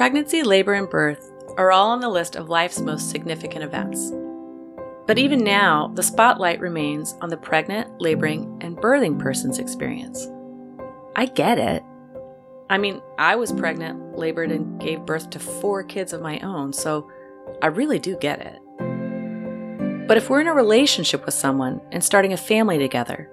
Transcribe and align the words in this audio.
Pregnancy, 0.00 0.42
labor, 0.42 0.72
and 0.72 0.88
birth 0.88 1.30
are 1.58 1.70
all 1.70 1.90
on 1.90 2.00
the 2.00 2.08
list 2.08 2.34
of 2.34 2.48
life's 2.48 2.80
most 2.80 3.10
significant 3.10 3.62
events. 3.62 4.10
But 5.06 5.18
even 5.18 5.44
now, 5.44 5.88
the 5.88 6.02
spotlight 6.02 6.58
remains 6.58 7.16
on 7.20 7.28
the 7.28 7.36
pregnant, 7.36 8.00
laboring, 8.00 8.56
and 8.62 8.78
birthing 8.78 9.18
person's 9.18 9.58
experience. 9.58 10.26
I 11.16 11.26
get 11.26 11.58
it. 11.58 11.82
I 12.70 12.78
mean, 12.78 13.02
I 13.18 13.36
was 13.36 13.52
pregnant, 13.52 14.16
labored, 14.16 14.50
and 14.50 14.80
gave 14.80 15.04
birth 15.04 15.28
to 15.30 15.38
four 15.38 15.84
kids 15.84 16.14
of 16.14 16.22
my 16.22 16.38
own, 16.38 16.72
so 16.72 17.10
I 17.60 17.66
really 17.66 17.98
do 17.98 18.16
get 18.16 18.40
it. 18.40 18.58
But 20.08 20.16
if 20.16 20.30
we're 20.30 20.40
in 20.40 20.48
a 20.48 20.54
relationship 20.54 21.26
with 21.26 21.34
someone 21.34 21.82
and 21.92 22.02
starting 22.02 22.32
a 22.32 22.38
family 22.38 22.78
together, 22.78 23.30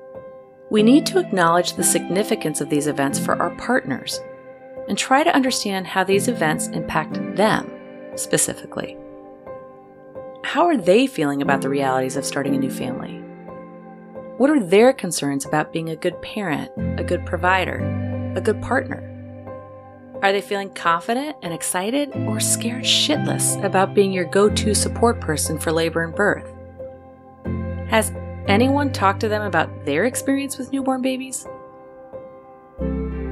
we 0.69 0.83
need 0.83 1.05
to 1.05 1.19
acknowledge 1.19 1.75
the 1.75 1.83
significance 1.85 2.59
of 2.59 2.69
these 2.69 2.87
events 2.87 3.19
for 3.19 3.41
our 3.41 3.55
partners 3.55 4.19
and 4.87 4.97
try 4.97 5.23
to 5.23 5.35
understand 5.35 5.87
how 5.87 6.03
these 6.03 6.27
events 6.27 6.67
impact 6.67 7.13
them 7.35 7.71
specifically. 8.15 8.97
How 10.43 10.65
are 10.65 10.77
they 10.77 11.07
feeling 11.07 11.41
about 11.41 11.61
the 11.61 11.69
realities 11.69 12.15
of 12.15 12.25
starting 12.25 12.55
a 12.55 12.57
new 12.57 12.71
family? 12.71 13.15
What 14.37 14.49
are 14.49 14.63
their 14.63 14.93
concerns 14.93 15.45
about 15.45 15.73
being 15.73 15.89
a 15.89 15.95
good 15.95 16.21
parent, 16.21 16.71
a 16.99 17.03
good 17.03 17.25
provider, 17.25 18.33
a 18.35 18.41
good 18.41 18.61
partner? 18.61 19.03
Are 20.21 20.31
they 20.31 20.41
feeling 20.41 20.69
confident 20.71 21.37
and 21.43 21.53
excited 21.53 22.15
or 22.27 22.39
scared 22.39 22.83
shitless 22.83 23.63
about 23.63 23.93
being 23.93 24.11
your 24.11 24.25
go 24.25 24.49
to 24.49 24.73
support 24.73 25.19
person 25.19 25.59
for 25.59 25.71
labor 25.71 26.03
and 26.03 26.15
birth? 26.15 26.51
Has 27.89 28.11
anyone 28.47 28.91
talked 28.91 29.19
to 29.21 29.29
them 29.29 29.41
about 29.41 29.85
their 29.85 30.05
experience 30.05 30.57
with 30.57 30.71
newborn 30.71 31.01
babies? 31.01 31.47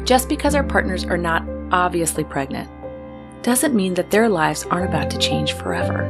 Just 0.06 0.30
because 0.30 0.54
our 0.54 0.64
partners 0.64 1.04
are 1.04 1.18
not 1.18 1.44
obviously 1.72 2.24
pregnant 2.24 2.70
doesn't 3.42 3.74
mean 3.74 3.96
that 3.96 4.12
their 4.12 4.30
lives 4.30 4.64
aren't 4.70 4.88
about 4.88 5.10
to 5.10 5.18
change 5.18 5.54
forever. 5.54 6.08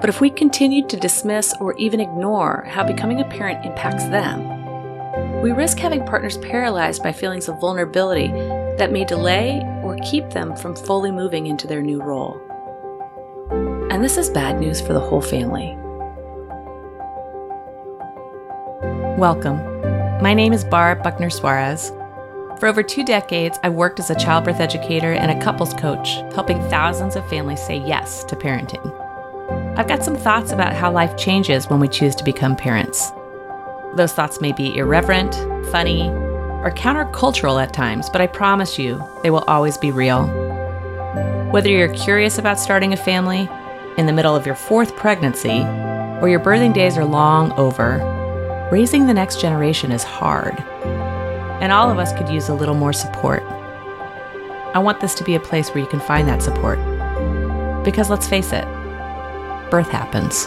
But 0.00 0.10
if 0.10 0.20
we 0.20 0.28
continue 0.28 0.84
to 0.88 0.96
dismiss 0.96 1.54
or 1.60 1.74
even 1.74 2.00
ignore 2.00 2.66
how 2.68 2.82
becoming 2.82 3.20
a 3.20 3.28
parent 3.28 3.64
impacts 3.64 4.04
them, 4.06 5.40
we 5.40 5.52
risk 5.52 5.78
having 5.78 6.04
partners 6.04 6.36
paralyzed 6.38 7.00
by 7.00 7.12
feelings 7.12 7.48
of 7.48 7.60
vulnerability 7.60 8.26
that 8.76 8.90
may 8.90 9.04
delay 9.04 9.60
or 9.84 9.96
keep 9.98 10.30
them 10.30 10.56
from 10.56 10.74
fully 10.74 11.12
moving 11.12 11.46
into 11.46 11.68
their 11.68 11.82
new 11.82 12.02
role. 12.02 12.40
And 13.92 14.02
this 14.02 14.18
is 14.18 14.30
bad 14.30 14.58
news 14.58 14.80
for 14.80 14.94
the 14.94 15.00
whole 15.00 15.22
family. 15.22 15.76
Welcome. 19.16 19.58
My 20.20 20.34
name 20.34 20.52
is 20.52 20.64
Barb 20.64 21.04
Buckner 21.04 21.30
Suarez. 21.30 21.92
For 22.58 22.68
over 22.68 22.82
two 22.82 23.04
decades, 23.04 23.58
I 23.64 23.68
worked 23.68 23.98
as 23.98 24.10
a 24.10 24.14
childbirth 24.14 24.60
educator 24.60 25.12
and 25.12 25.30
a 25.30 25.44
couples 25.44 25.74
coach, 25.74 26.14
helping 26.34 26.62
thousands 26.70 27.16
of 27.16 27.28
families 27.28 27.60
say 27.60 27.76
yes 27.76 28.22
to 28.24 28.36
parenting. 28.36 28.90
I've 29.76 29.88
got 29.88 30.04
some 30.04 30.14
thoughts 30.14 30.52
about 30.52 30.72
how 30.72 30.92
life 30.92 31.16
changes 31.16 31.68
when 31.68 31.80
we 31.80 31.88
choose 31.88 32.14
to 32.14 32.24
become 32.24 32.54
parents. 32.54 33.10
Those 33.96 34.12
thoughts 34.12 34.40
may 34.40 34.52
be 34.52 34.76
irreverent, 34.76 35.34
funny, 35.72 36.08
or 36.08 36.70
countercultural 36.70 37.60
at 37.60 37.72
times, 37.72 38.08
but 38.08 38.20
I 38.20 38.28
promise 38.28 38.78
you 38.78 39.02
they 39.22 39.30
will 39.30 39.44
always 39.48 39.76
be 39.76 39.90
real. 39.90 40.26
Whether 41.50 41.70
you're 41.70 41.92
curious 41.92 42.38
about 42.38 42.60
starting 42.60 42.92
a 42.92 42.96
family, 42.96 43.48
in 43.98 44.06
the 44.06 44.12
middle 44.12 44.34
of 44.34 44.46
your 44.46 44.54
fourth 44.54 44.96
pregnancy, 44.96 45.60
or 46.20 46.28
your 46.28 46.40
birthing 46.40 46.72
days 46.72 46.96
are 46.96 47.04
long 47.04 47.52
over, 47.52 47.98
raising 48.72 49.06
the 49.06 49.14
next 49.14 49.40
generation 49.40 49.92
is 49.92 50.04
hard. 50.04 50.56
And 51.64 51.72
all 51.72 51.90
of 51.90 51.98
us 51.98 52.12
could 52.12 52.28
use 52.28 52.50
a 52.50 52.54
little 52.54 52.74
more 52.74 52.92
support. 52.92 53.42
I 54.74 54.78
want 54.80 55.00
this 55.00 55.14
to 55.14 55.24
be 55.24 55.34
a 55.34 55.40
place 55.40 55.70
where 55.70 55.82
you 55.82 55.88
can 55.88 55.98
find 55.98 56.28
that 56.28 56.42
support. 56.42 56.78
Because 57.82 58.10
let's 58.10 58.28
face 58.28 58.52
it, 58.52 58.66
birth 59.70 59.88
happens. 59.88 60.46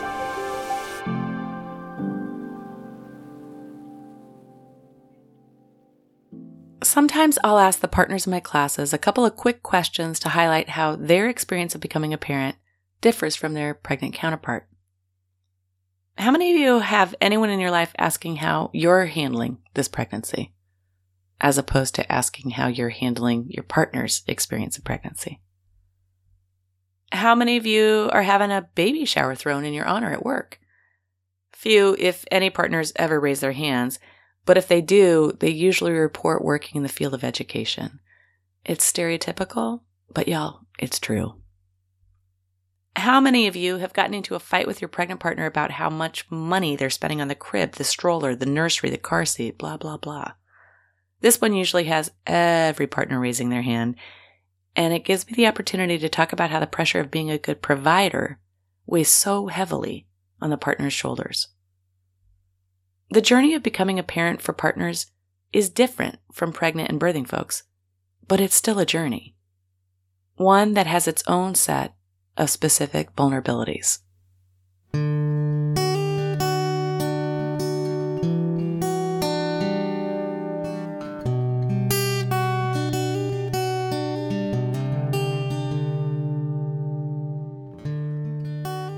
Sometimes 6.83 7.39
I'll 7.43 7.57
ask 7.57 7.79
the 7.79 7.87
partners 7.87 8.27
in 8.27 8.31
my 8.31 8.39
classes 8.39 8.93
a 8.93 8.99
couple 8.99 9.25
of 9.25 9.35
quick 9.35 9.63
questions 9.63 10.19
to 10.19 10.29
highlight 10.29 10.69
how 10.69 10.95
their 10.95 11.29
experience 11.29 11.73
of 11.73 11.81
becoming 11.81 12.13
a 12.13 12.19
parent 12.19 12.57
differs 13.01 13.35
from 13.35 13.55
their 13.55 13.73
pregnant 13.73 14.13
counterpart. 14.13 14.67
How 16.19 16.29
many 16.29 16.53
of 16.53 16.59
you 16.59 16.77
have 16.77 17.15
anyone 17.19 17.49
in 17.49 17.59
your 17.59 17.71
life 17.71 17.91
asking 17.97 18.35
how 18.35 18.69
you're 18.71 19.07
handling 19.07 19.57
this 19.73 19.87
pregnancy, 19.87 20.53
as 21.39 21.57
opposed 21.57 21.95
to 21.95 22.11
asking 22.11 22.51
how 22.51 22.67
you're 22.67 22.89
handling 22.89 23.47
your 23.49 23.63
partner's 23.63 24.23
experience 24.27 24.77
of 24.77 24.83
pregnancy? 24.83 25.41
How 27.11 27.35
many 27.35 27.57
of 27.57 27.65
you 27.65 28.09
are 28.11 28.23
having 28.23 28.51
a 28.51 28.67
baby 28.75 29.05
shower 29.05 29.35
thrown 29.35 29.63
in 29.63 29.73
your 29.73 29.85
honor 29.85 30.11
at 30.11 30.25
work? 30.25 30.59
Few, 31.53 31.95
if 31.97 32.25
any, 32.31 32.49
partners 32.49 32.91
ever 32.97 33.19
raise 33.19 33.39
their 33.39 33.53
hands, 33.53 33.99
but 34.45 34.57
if 34.57 34.67
they 34.67 34.81
do, 34.81 35.33
they 35.39 35.49
usually 35.49 35.91
report 35.91 36.43
working 36.43 36.77
in 36.77 36.83
the 36.83 36.89
field 36.89 37.13
of 37.13 37.23
education. 37.23 37.99
It's 38.65 38.89
stereotypical, 38.89 39.81
but 40.13 40.27
y'all, 40.27 40.61
it's 40.79 40.99
true. 40.99 41.35
How 42.95 43.21
many 43.21 43.47
of 43.47 43.55
you 43.55 43.77
have 43.77 43.93
gotten 43.93 44.13
into 44.13 44.35
a 44.35 44.39
fight 44.39 44.67
with 44.67 44.81
your 44.81 44.87
pregnant 44.87 45.19
partner 45.19 45.45
about 45.45 45.71
how 45.71 45.89
much 45.89 46.29
money 46.31 46.75
they're 46.75 46.89
spending 46.89 47.21
on 47.21 47.27
the 47.27 47.35
crib, 47.35 47.73
the 47.73 47.83
stroller, 47.83 48.35
the 48.35 48.45
nursery, 48.45 48.89
the 48.89 48.97
car 48.97 49.23
seat, 49.23 49.57
blah, 49.57 49.77
blah, 49.77 49.97
blah? 49.97 50.33
This 51.21 51.41
one 51.41 51.53
usually 51.53 51.85
has 51.85 52.11
every 52.25 52.87
partner 52.87 53.19
raising 53.19 53.49
their 53.49 53.63
hand, 53.63 53.95
and 54.75 54.93
it 54.93 55.05
gives 55.05 55.25
me 55.25 55.33
the 55.35 55.47
opportunity 55.47 55.97
to 55.97 56.09
talk 56.09 56.31
about 56.31 56.51
how 56.51 56.59
the 56.59 56.67
pressure 56.67 56.99
of 56.99 57.11
being 57.11 57.31
a 57.31 57.37
good 57.37 57.61
provider 57.61 58.39
weighs 58.85 59.09
so 59.09 59.47
heavily 59.47 60.07
on 60.41 60.49
the 60.49 60.57
partner's 60.57 60.93
shoulders. 60.93 61.49
The 63.09 63.21
journey 63.21 63.53
of 63.55 63.63
becoming 63.63 63.97
a 63.97 64.03
parent 64.03 64.41
for 64.41 64.53
partners 64.53 65.07
is 65.53 65.69
different 65.69 66.19
from 66.31 66.53
pregnant 66.53 66.89
and 66.89 66.99
birthing 66.99 67.27
folks, 67.27 67.63
but 68.27 68.39
it's 68.39 68.55
still 68.55 68.79
a 68.79 68.85
journey. 68.85 69.35
One 70.35 70.73
that 70.73 70.87
has 70.87 71.07
its 71.07 71.23
own 71.25 71.55
set 71.55 71.95
of 72.35 72.49
specific 72.49 73.15
vulnerabilities. 73.15 73.99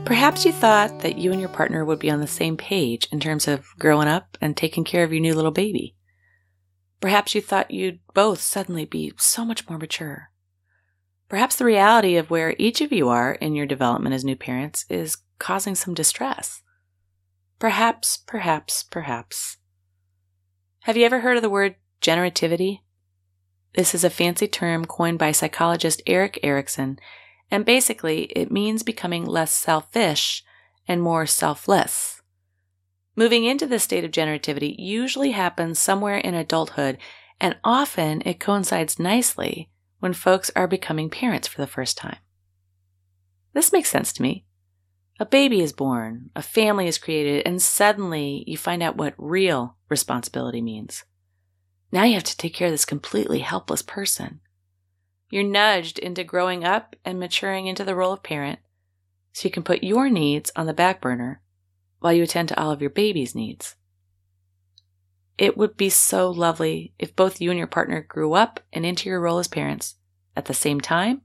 Perhaps 0.09 0.43
you 0.43 0.51
thought 0.51 1.01
that 1.01 1.19
you 1.19 1.31
and 1.31 1.39
your 1.39 1.51
partner 1.51 1.85
would 1.85 1.99
be 1.99 2.09
on 2.09 2.19
the 2.19 2.25
same 2.25 2.57
page 2.57 3.07
in 3.11 3.19
terms 3.19 3.47
of 3.47 3.67
growing 3.77 4.07
up 4.07 4.39
and 4.41 4.57
taking 4.57 4.83
care 4.83 5.03
of 5.03 5.13
your 5.13 5.21
new 5.21 5.35
little 5.35 5.51
baby. 5.51 5.95
Perhaps 6.99 7.35
you 7.35 7.41
thought 7.41 7.69
you'd 7.69 7.99
both 8.15 8.41
suddenly 8.41 8.85
be 8.85 9.13
so 9.17 9.45
much 9.45 9.69
more 9.69 9.77
mature. 9.77 10.31
Perhaps 11.29 11.57
the 11.57 11.63
reality 11.63 12.15
of 12.15 12.31
where 12.31 12.55
each 12.57 12.81
of 12.81 12.91
you 12.91 13.07
are 13.07 13.33
in 13.33 13.53
your 13.53 13.67
development 13.67 14.15
as 14.15 14.25
new 14.25 14.35
parents 14.35 14.83
is 14.89 15.17
causing 15.37 15.75
some 15.75 15.93
distress. 15.93 16.63
Perhaps, 17.59 18.17
perhaps, 18.25 18.81
perhaps. 18.81 19.57
Have 20.85 20.97
you 20.97 21.05
ever 21.05 21.19
heard 21.19 21.37
of 21.37 21.43
the 21.43 21.51
word 21.51 21.75
generativity? 22.01 22.79
This 23.75 23.93
is 23.93 24.03
a 24.03 24.09
fancy 24.09 24.47
term 24.47 24.85
coined 24.85 25.19
by 25.19 25.33
psychologist 25.33 26.01
Erik 26.07 26.39
Erikson 26.41 26.97
and 27.51 27.65
basically, 27.65 28.23
it 28.35 28.51
means 28.51 28.83
becoming 28.83 29.25
less 29.25 29.51
selfish 29.51 30.43
and 30.87 31.01
more 31.01 31.25
selfless. 31.25 32.21
Moving 33.15 33.43
into 33.43 33.67
this 33.67 33.83
state 33.83 34.03
of 34.03 34.11
generativity 34.11 34.75
usually 34.77 35.31
happens 35.31 35.79
somewhere 35.79 36.17
in 36.17 36.33
adulthood, 36.33 36.97
and 37.39 37.57
often 37.63 38.21
it 38.25 38.39
coincides 38.39 38.99
nicely 38.99 39.69
when 39.99 40.13
folks 40.13 40.51
are 40.55 40.67
becoming 40.67 41.09
parents 41.09 41.47
for 41.47 41.59
the 41.59 41.67
first 41.67 41.97
time. 41.97 42.17
This 43.53 43.73
makes 43.73 43.89
sense 43.89 44.13
to 44.13 44.21
me. 44.21 44.45
A 45.19 45.25
baby 45.25 45.59
is 45.59 45.73
born, 45.73 46.29
a 46.35 46.41
family 46.41 46.87
is 46.87 46.97
created, 46.97 47.45
and 47.45 47.61
suddenly 47.61 48.43
you 48.47 48.57
find 48.57 48.81
out 48.81 48.95
what 48.95 49.15
real 49.17 49.75
responsibility 49.89 50.61
means. 50.61 51.03
Now 51.91 52.03
you 52.03 52.13
have 52.13 52.23
to 52.23 52.37
take 52.37 52.53
care 52.53 52.67
of 52.67 52.73
this 52.73 52.85
completely 52.85 53.39
helpless 53.39 53.81
person. 53.81 54.39
You're 55.29 55.43
nudged 55.43 55.99
into 55.99 56.23
growing 56.23 56.63
up 56.63 56.95
and 57.05 57.19
maturing 57.19 57.67
into 57.67 57.83
the 57.83 57.95
role 57.95 58.13
of 58.13 58.23
parent 58.23 58.59
so 59.31 59.47
you 59.47 59.51
can 59.51 59.63
put 59.63 59.83
your 59.83 60.09
needs 60.09 60.51
on 60.55 60.65
the 60.65 60.73
back 60.73 61.01
burner 61.01 61.41
while 61.99 62.13
you 62.13 62.23
attend 62.23 62.49
to 62.49 62.59
all 62.59 62.71
of 62.71 62.81
your 62.81 62.89
baby's 62.89 63.35
needs. 63.35 63.75
It 65.37 65.55
would 65.55 65.77
be 65.77 65.89
so 65.89 66.29
lovely 66.29 66.93
if 66.99 67.15
both 67.15 67.39
you 67.39 67.49
and 67.49 67.57
your 67.57 67.67
partner 67.67 68.01
grew 68.01 68.33
up 68.33 68.59
and 68.73 68.85
into 68.85 69.07
your 69.07 69.21
role 69.21 69.39
as 69.39 69.47
parents 69.47 69.95
at 70.35 70.45
the 70.45 70.53
same 70.53 70.81
time 70.81 71.21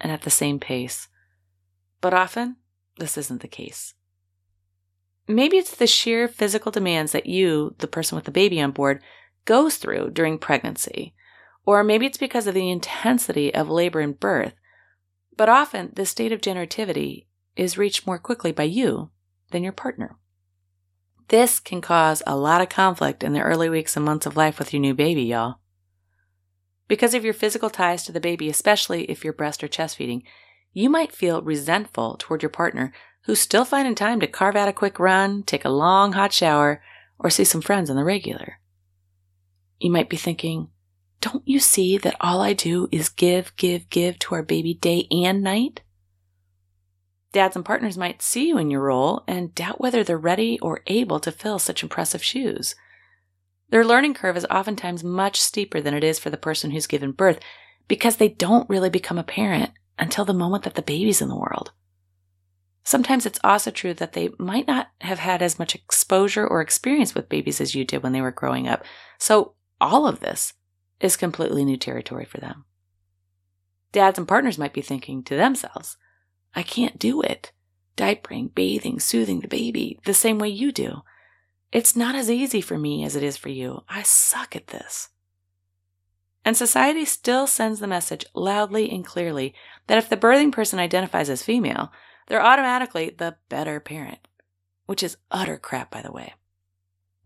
and 0.00 0.12
at 0.12 0.22
the 0.22 0.30
same 0.30 0.60
pace. 0.60 1.08
But 2.00 2.14
often, 2.14 2.56
this 2.98 3.18
isn't 3.18 3.42
the 3.42 3.48
case. 3.48 3.94
Maybe 5.26 5.58
it's 5.58 5.76
the 5.76 5.86
sheer 5.86 6.28
physical 6.28 6.72
demands 6.72 7.12
that 7.12 7.26
you, 7.26 7.74
the 7.78 7.86
person 7.86 8.16
with 8.16 8.24
the 8.24 8.30
baby 8.30 8.60
on 8.60 8.70
board, 8.70 9.02
goes 9.44 9.76
through 9.76 10.10
during 10.10 10.38
pregnancy 10.38 11.14
or 11.68 11.84
maybe 11.84 12.06
it's 12.06 12.16
because 12.16 12.46
of 12.46 12.54
the 12.54 12.70
intensity 12.70 13.54
of 13.54 13.68
labor 13.68 14.00
and 14.00 14.18
birth, 14.18 14.54
But 15.36 15.50
often, 15.50 15.92
this 15.92 16.08
state 16.08 16.32
of 16.32 16.40
generativity 16.40 17.26
is 17.56 17.76
reached 17.76 18.06
more 18.06 18.18
quickly 18.18 18.52
by 18.52 18.62
you 18.62 19.10
than 19.50 19.62
your 19.62 19.74
partner. 19.74 20.16
This 21.28 21.60
can 21.60 21.82
cause 21.82 22.22
a 22.26 22.38
lot 22.38 22.62
of 22.62 22.70
conflict 22.70 23.22
in 23.22 23.34
the 23.34 23.42
early 23.42 23.68
weeks 23.68 23.96
and 23.96 24.04
months 24.06 24.24
of 24.24 24.34
life 24.34 24.58
with 24.58 24.72
your 24.72 24.80
new 24.80 24.94
baby, 24.94 25.24
y'all. 25.24 25.56
Because 26.88 27.12
of 27.12 27.22
your 27.22 27.34
physical 27.34 27.68
ties 27.68 28.02
to 28.04 28.12
the 28.12 28.18
baby, 28.18 28.48
especially 28.48 29.04
if 29.04 29.22
you're 29.22 29.34
breast 29.34 29.62
or 29.62 29.68
chest 29.68 29.96
feeding, 29.96 30.22
you 30.72 30.88
might 30.88 31.12
feel 31.12 31.42
resentful 31.42 32.16
toward 32.18 32.42
your 32.42 32.48
partner 32.48 32.94
who's 33.24 33.40
still 33.40 33.66
finding 33.66 33.94
time 33.94 34.20
to 34.20 34.26
carve 34.26 34.56
out 34.56 34.68
a 34.68 34.72
quick 34.72 34.98
run, 34.98 35.42
take 35.42 35.66
a 35.66 35.68
long 35.84 36.14
hot 36.14 36.32
shower, 36.32 36.82
or 37.18 37.28
see 37.28 37.44
some 37.44 37.60
friends 37.60 37.90
on 37.90 37.96
the 37.96 38.04
regular. 38.04 38.58
You 39.78 39.90
might 39.90 40.08
be 40.08 40.16
thinking, 40.16 40.70
don't 41.20 41.42
you 41.46 41.58
see 41.58 41.98
that 41.98 42.16
all 42.20 42.40
I 42.40 42.52
do 42.52 42.88
is 42.92 43.08
give, 43.08 43.54
give, 43.56 43.88
give 43.90 44.18
to 44.20 44.34
our 44.34 44.42
baby 44.42 44.74
day 44.74 45.06
and 45.10 45.42
night? 45.42 45.82
Dads 47.32 47.56
and 47.56 47.64
partners 47.64 47.98
might 47.98 48.22
see 48.22 48.48
you 48.48 48.58
in 48.58 48.70
your 48.70 48.82
role 48.82 49.24
and 49.26 49.54
doubt 49.54 49.80
whether 49.80 50.02
they're 50.02 50.16
ready 50.16 50.58
or 50.60 50.82
able 50.86 51.20
to 51.20 51.32
fill 51.32 51.58
such 51.58 51.82
impressive 51.82 52.22
shoes. 52.22 52.74
Their 53.70 53.84
learning 53.84 54.14
curve 54.14 54.36
is 54.36 54.46
oftentimes 54.50 55.04
much 55.04 55.40
steeper 55.40 55.80
than 55.80 55.92
it 55.92 56.02
is 56.02 56.18
for 56.18 56.30
the 56.30 56.38
person 56.38 56.70
who's 56.70 56.86
given 56.86 57.12
birth 57.12 57.38
because 57.86 58.16
they 58.16 58.28
don't 58.28 58.68
really 58.70 58.88
become 58.88 59.18
a 59.18 59.24
parent 59.24 59.72
until 59.98 60.24
the 60.24 60.32
moment 60.32 60.64
that 60.64 60.74
the 60.74 60.82
baby's 60.82 61.20
in 61.20 61.28
the 61.28 61.36
world. 61.36 61.72
Sometimes 62.84 63.26
it's 63.26 63.40
also 63.44 63.70
true 63.70 63.92
that 63.94 64.14
they 64.14 64.30
might 64.38 64.66
not 64.66 64.88
have 65.02 65.18
had 65.18 65.42
as 65.42 65.58
much 65.58 65.74
exposure 65.74 66.46
or 66.46 66.62
experience 66.62 67.14
with 67.14 67.28
babies 67.28 67.60
as 67.60 67.74
you 67.74 67.84
did 67.84 68.02
when 68.02 68.12
they 68.12 68.22
were 68.22 68.30
growing 68.30 68.66
up. 68.66 68.82
So 69.18 69.52
all 69.78 70.06
of 70.06 70.20
this 70.20 70.54
is 71.00 71.16
completely 71.16 71.64
new 71.64 71.76
territory 71.76 72.24
for 72.24 72.38
them. 72.38 72.64
Dads 73.92 74.18
and 74.18 74.28
partners 74.28 74.58
might 74.58 74.72
be 74.72 74.82
thinking 74.82 75.22
to 75.24 75.36
themselves, 75.36 75.96
I 76.54 76.62
can't 76.62 76.98
do 76.98 77.22
it. 77.22 77.52
Diapering, 77.96 78.54
bathing, 78.54 79.00
soothing 79.00 79.40
the 79.40 79.48
baby 79.48 79.98
the 80.04 80.14
same 80.14 80.38
way 80.38 80.48
you 80.48 80.70
do. 80.72 81.02
It's 81.72 81.96
not 81.96 82.14
as 82.14 82.30
easy 82.30 82.60
for 82.60 82.78
me 82.78 83.04
as 83.04 83.16
it 83.16 83.22
is 83.22 83.36
for 83.36 83.48
you. 83.48 83.82
I 83.88 84.02
suck 84.02 84.54
at 84.56 84.68
this. 84.68 85.08
And 86.44 86.56
society 86.56 87.04
still 87.04 87.46
sends 87.46 87.80
the 87.80 87.86
message 87.86 88.24
loudly 88.34 88.90
and 88.90 89.04
clearly 89.04 89.54
that 89.86 89.98
if 89.98 90.08
the 90.08 90.16
birthing 90.16 90.52
person 90.52 90.78
identifies 90.78 91.28
as 91.28 91.42
female, 91.42 91.92
they're 92.26 92.42
automatically 92.42 93.10
the 93.10 93.36
better 93.48 93.80
parent, 93.80 94.28
which 94.86 95.02
is 95.02 95.18
utter 95.30 95.58
crap, 95.58 95.90
by 95.90 96.00
the 96.00 96.12
way. 96.12 96.34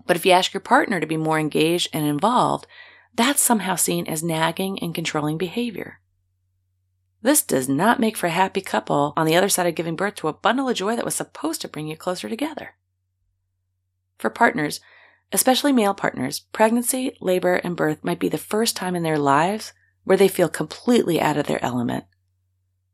But 0.06 0.16
if 0.16 0.26
you 0.26 0.32
ask 0.32 0.52
your 0.52 0.60
partner 0.60 0.98
to 0.98 1.06
be 1.06 1.16
more 1.16 1.38
engaged 1.38 1.88
and 1.92 2.04
involved, 2.04 2.66
that's 3.14 3.42
somehow 3.42 3.76
seen 3.76 4.06
as 4.06 4.22
nagging 4.22 4.78
and 4.80 4.94
controlling 4.94 5.38
behavior. 5.38 6.00
This 7.20 7.42
does 7.42 7.68
not 7.68 8.00
make 8.00 8.16
for 8.16 8.26
a 8.26 8.30
happy 8.30 8.60
couple 8.60 9.12
on 9.16 9.26
the 9.26 9.36
other 9.36 9.48
side 9.48 9.66
of 9.66 9.74
giving 9.74 9.96
birth 9.96 10.16
to 10.16 10.28
a 10.28 10.32
bundle 10.32 10.68
of 10.68 10.76
joy 10.76 10.96
that 10.96 11.04
was 11.04 11.14
supposed 11.14 11.60
to 11.60 11.68
bring 11.68 11.86
you 11.86 11.96
closer 11.96 12.28
together. 12.28 12.74
For 14.18 14.28
partners, 14.28 14.80
especially 15.32 15.72
male 15.72 15.94
partners, 15.94 16.40
pregnancy, 16.52 17.16
labor, 17.20 17.56
and 17.56 17.76
birth 17.76 18.02
might 18.02 18.18
be 18.18 18.28
the 18.28 18.38
first 18.38 18.76
time 18.76 18.96
in 18.96 19.02
their 19.02 19.18
lives 19.18 19.72
where 20.04 20.16
they 20.16 20.28
feel 20.28 20.48
completely 20.48 21.20
out 21.20 21.36
of 21.36 21.46
their 21.46 21.64
element. 21.64 22.04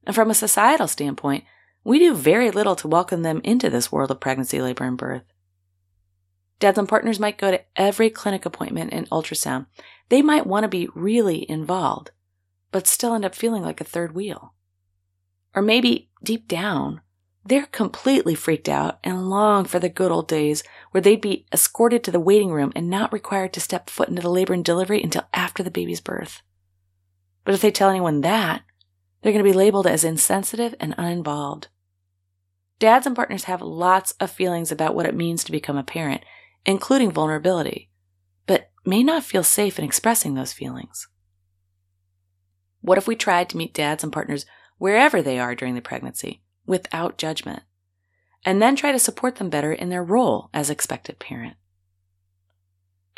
And 0.07 0.15
from 0.15 0.31
a 0.31 0.35
societal 0.35 0.89
standpoint, 0.89 1.45
we 1.85 1.99
do 1.99 2.15
very 2.15 2.51
little 2.51 2.77
to 2.77 2.89
welcome 2.89 3.23
them 3.23 3.41
into 3.45 3.71
this 3.71 3.91
world 3.91 4.11
of 4.11 4.21
pregnancy, 4.21 4.61
labor, 4.61 4.85
and 4.85 4.99
birth. 4.99 5.23
Dads 6.61 6.79
and 6.79 6.89
partners 6.89 7.21
might 7.21 7.39
go 7.39 7.51
to 7.51 7.63
every 7.77 8.11
clinic 8.11 8.45
appointment 8.45 8.93
and 8.93 9.09
ultrasound. 9.11 9.67
They 10.09 10.23
might 10.23 10.47
want 10.47 10.65
to 10.65 10.69
be 10.69 10.89
really 10.95 11.49
involved, 11.49 12.11
but 12.73 12.87
still 12.87 13.15
end 13.15 13.25
up 13.25 13.35
feeling 13.35 13.63
like 13.63 13.81
a 13.81 13.85
third 13.85 14.15
wheel. 14.15 14.55
Or 15.55 15.63
maybe 15.63 16.11
deep 16.23 16.49
down, 16.49 17.01
they're 17.45 17.67
completely 17.67 18.35
freaked 18.35 18.69
out 18.69 18.99
and 19.03 19.31
long 19.31 19.65
for 19.65 19.79
the 19.79 19.89
good 19.89 20.11
old 20.11 20.29
days 20.29 20.63
where 20.91 21.01
they'd 21.01 21.21
be 21.21 21.47
escorted 21.53 22.05
to 22.05 22.11
the 22.11 22.21
waiting 22.21 22.51
room 22.51 22.73
and 22.75 22.91
not 22.91 23.13
required 23.13 23.53
to 23.55 23.61
step 23.61 23.89
foot 23.89 24.09
into 24.09 24.21
the 24.21 24.31
labor 24.31 24.53
and 24.53 24.65
delivery 24.65 25.03
until 25.03 25.29
after 25.33 25.63
the 25.63 25.71
baby's 25.71 26.01
birth. 26.01 26.43
But 27.45 27.55
if 27.55 27.63
they 27.63 27.71
tell 27.71 27.89
anyone 27.89 28.21
that, 28.21 28.63
they're 29.23 29.33
going 29.33 29.45
to 29.45 29.51
be 29.51 29.57
labeled 29.57 29.87
as 29.87 30.05
insensitive 30.05 30.75
and 30.79 30.95
uninvolved. 30.99 31.69
Dads 32.79 33.07
and 33.07 33.17
partners 33.17 33.45
have 33.45 33.63
lots 33.63 34.13
of 34.21 34.31
feelings 34.31 34.71
about 34.71 34.95
what 34.95 35.07
it 35.07 35.15
means 35.15 35.43
to 35.45 35.53
become 35.53 35.77
a 35.77 35.83
parent, 35.83 36.23
including 36.65 37.11
vulnerability, 37.11 37.91
but 38.47 38.71
may 38.85 39.03
not 39.03 39.25
feel 39.25 39.43
safe 39.43 39.79
in 39.79 39.85
expressing 39.85 40.35
those 40.35 40.53
feelings. 40.53 41.09
What 42.81 42.99
if 42.99 43.07
we 43.07 43.17
tried 43.17 43.49
to 43.51 43.57
meet 43.57 43.75
dads 43.75 44.05
and 44.05 44.13
partners 44.13 44.47
wherever 44.79 45.21
they 45.21 45.39
are 45.39 45.55
during 45.55 45.75
the 45.75 45.81
pregnancy 45.81 46.43
without 46.67 47.19
judgment, 47.19 47.63
and 48.45 48.63
then 48.63 48.77
try 48.77 48.93
to 48.93 48.99
support 48.99 49.37
them 49.37 49.51
better 49.51 49.73
in 49.73 49.89
their 49.89 50.05
role 50.05 50.51
as 50.55 50.71
expected 50.71 51.19
parent? 51.19 51.57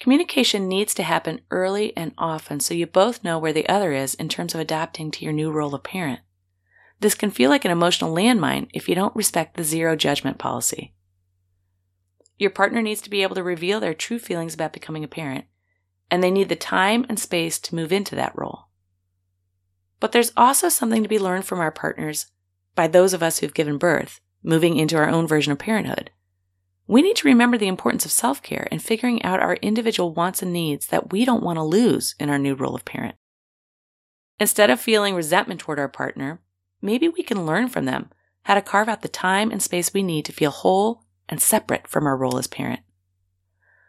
Communication 0.00 0.66
needs 0.66 0.94
to 0.94 1.02
happen 1.02 1.42
early 1.50 1.94
and 1.94 2.14
often 2.16 2.58
so 2.58 2.72
you 2.72 2.86
both 2.86 3.22
know 3.22 3.38
where 3.38 3.52
the 3.52 3.68
other 3.68 3.92
is 3.92 4.14
in 4.14 4.30
terms 4.30 4.54
of 4.54 4.60
adapting 4.60 5.10
to 5.10 5.24
your 5.24 5.34
new 5.34 5.50
role 5.50 5.74
of 5.74 5.82
parent. 5.82 6.20
This 7.00 7.14
can 7.14 7.30
feel 7.30 7.50
like 7.50 7.66
an 7.66 7.70
emotional 7.70 8.14
landmine 8.14 8.68
if 8.72 8.88
you 8.88 8.94
don't 8.94 9.14
respect 9.14 9.56
the 9.56 9.64
zero 9.64 9.96
judgment 9.96 10.38
policy. 10.38 10.94
Your 12.40 12.48
partner 12.48 12.80
needs 12.80 13.02
to 13.02 13.10
be 13.10 13.22
able 13.22 13.34
to 13.34 13.42
reveal 13.42 13.80
their 13.80 13.92
true 13.92 14.18
feelings 14.18 14.54
about 14.54 14.72
becoming 14.72 15.04
a 15.04 15.08
parent, 15.08 15.44
and 16.10 16.22
they 16.22 16.30
need 16.30 16.48
the 16.48 16.56
time 16.56 17.04
and 17.06 17.20
space 17.20 17.58
to 17.58 17.74
move 17.74 17.92
into 17.92 18.14
that 18.14 18.32
role. 18.34 18.68
But 20.00 20.12
there's 20.12 20.32
also 20.38 20.70
something 20.70 21.02
to 21.02 21.08
be 21.08 21.18
learned 21.18 21.44
from 21.44 21.60
our 21.60 21.70
partners 21.70 22.32
by 22.74 22.88
those 22.88 23.12
of 23.12 23.22
us 23.22 23.38
who've 23.38 23.52
given 23.52 23.76
birth, 23.76 24.22
moving 24.42 24.78
into 24.78 24.96
our 24.96 25.10
own 25.10 25.26
version 25.26 25.52
of 25.52 25.58
parenthood. 25.58 26.12
We 26.86 27.02
need 27.02 27.16
to 27.16 27.28
remember 27.28 27.58
the 27.58 27.68
importance 27.68 28.06
of 28.06 28.10
self 28.10 28.42
care 28.42 28.66
and 28.70 28.82
figuring 28.82 29.22
out 29.22 29.40
our 29.40 29.56
individual 29.56 30.14
wants 30.14 30.40
and 30.40 30.50
needs 30.50 30.86
that 30.86 31.12
we 31.12 31.26
don't 31.26 31.42
want 31.42 31.58
to 31.58 31.62
lose 31.62 32.14
in 32.18 32.30
our 32.30 32.38
new 32.38 32.54
role 32.54 32.74
of 32.74 32.86
parent. 32.86 33.16
Instead 34.38 34.70
of 34.70 34.80
feeling 34.80 35.14
resentment 35.14 35.60
toward 35.60 35.78
our 35.78 35.90
partner, 35.90 36.40
maybe 36.80 37.06
we 37.06 37.22
can 37.22 37.44
learn 37.44 37.68
from 37.68 37.84
them 37.84 38.08
how 38.44 38.54
to 38.54 38.62
carve 38.62 38.88
out 38.88 39.02
the 39.02 39.08
time 39.08 39.50
and 39.50 39.62
space 39.62 39.92
we 39.92 40.02
need 40.02 40.24
to 40.24 40.32
feel 40.32 40.50
whole 40.50 41.04
and 41.30 41.40
separate 41.40 41.88
from 41.88 42.06
our 42.06 42.16
role 42.16 42.36
as 42.36 42.46
parent. 42.46 42.80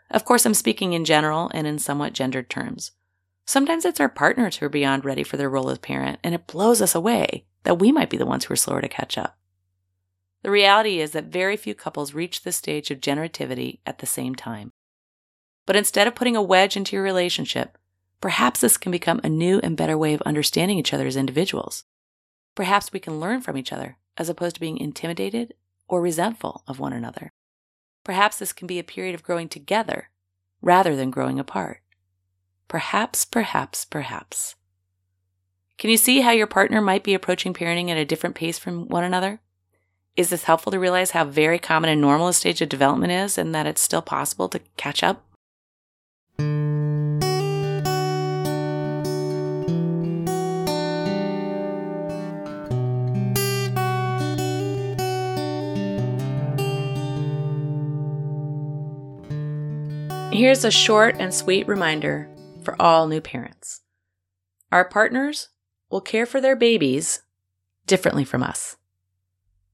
Of 0.09 0.23
course, 0.23 0.45
I'm 0.45 0.53
speaking 0.53 0.93
in 0.93 1.03
general 1.03 1.51
and 1.53 1.67
in 1.67 1.79
somewhat 1.79 2.13
gendered 2.13 2.49
terms. 2.49 2.91
Sometimes 3.45 3.83
it's 3.83 3.99
our 3.99 4.07
partners 4.07 4.57
who 4.57 4.67
are 4.67 4.69
beyond 4.69 5.03
ready 5.03 5.23
for 5.23 5.35
their 5.35 5.49
role 5.49 5.69
as 5.69 5.79
parent, 5.79 6.19
and 6.23 6.33
it 6.33 6.47
blows 6.47 6.81
us 6.81 6.95
away 6.95 7.45
that 7.63 7.79
we 7.79 7.91
might 7.91 8.09
be 8.09 8.17
the 8.17 8.25
ones 8.25 8.45
who 8.45 8.53
are 8.53 8.57
slower 8.57 8.81
to 8.81 8.87
catch 8.87 9.17
up. 9.17 9.37
The 10.43 10.51
reality 10.51 10.99
is 10.99 11.11
that 11.11 11.25
very 11.25 11.57
few 11.57 11.75
couples 11.75 12.13
reach 12.13 12.43
this 12.43 12.55
stage 12.55 12.91
of 12.91 12.99
generativity 12.99 13.79
at 13.85 13.99
the 13.99 14.07
same 14.07 14.35
time. 14.35 14.71
But 15.65 15.75
instead 15.75 16.07
of 16.07 16.15
putting 16.15 16.35
a 16.35 16.41
wedge 16.41 16.75
into 16.75 16.95
your 16.95 17.03
relationship, 17.03 17.77
perhaps 18.19 18.61
this 18.61 18.77
can 18.77 18.91
become 18.91 19.21
a 19.23 19.29
new 19.29 19.59
and 19.63 19.77
better 19.77 19.97
way 19.97 20.13
of 20.13 20.21
understanding 20.23 20.77
each 20.77 20.93
other 20.93 21.05
as 21.07 21.15
individuals. 21.15 21.83
Perhaps 22.55 22.91
we 22.91 22.99
can 22.99 23.19
learn 23.19 23.41
from 23.41 23.57
each 23.57 23.71
other 23.71 23.97
as 24.17 24.29
opposed 24.29 24.55
to 24.55 24.61
being 24.61 24.77
intimidated 24.77 25.53
or 25.91 26.01
resentful 26.01 26.63
of 26.67 26.79
one 26.79 26.93
another. 26.93 27.33
Perhaps 28.05 28.39
this 28.39 28.53
can 28.53 28.65
be 28.65 28.79
a 28.79 28.83
period 28.83 29.13
of 29.13 29.21
growing 29.21 29.49
together 29.49 30.09
rather 30.61 30.95
than 30.95 31.11
growing 31.11 31.37
apart. 31.37 31.81
Perhaps, 32.69 33.25
perhaps, 33.25 33.83
perhaps. 33.83 34.55
Can 35.77 35.89
you 35.89 35.97
see 35.97 36.21
how 36.21 36.31
your 36.31 36.47
partner 36.47 36.79
might 36.79 37.03
be 37.03 37.13
approaching 37.13 37.53
parenting 37.53 37.89
at 37.89 37.97
a 37.97 38.05
different 38.05 38.35
pace 38.35 38.57
from 38.57 38.87
one 38.87 39.03
another? 39.03 39.41
Is 40.15 40.29
this 40.29 40.45
helpful 40.45 40.71
to 40.71 40.79
realize 40.79 41.11
how 41.11 41.25
very 41.25 41.59
common 41.59 41.89
and 41.89 41.99
normal 41.99 42.29
a 42.29 42.33
stage 42.33 42.61
of 42.61 42.69
development 42.69 43.11
is 43.11 43.37
and 43.37 43.53
that 43.53 43.67
it's 43.67 43.81
still 43.81 44.01
possible 44.01 44.47
to 44.49 44.59
catch 44.77 45.03
up? 45.03 45.25
Here's 60.31 60.63
a 60.63 60.71
short 60.71 61.17
and 61.19 61.33
sweet 61.33 61.67
reminder 61.67 62.29
for 62.63 62.81
all 62.81 63.05
new 63.05 63.19
parents. 63.19 63.81
Our 64.71 64.85
partners 64.85 65.49
will 65.89 65.99
care 65.99 66.25
for 66.25 66.39
their 66.39 66.55
babies 66.55 67.23
differently 67.85 68.23
from 68.23 68.41
us. 68.41 68.77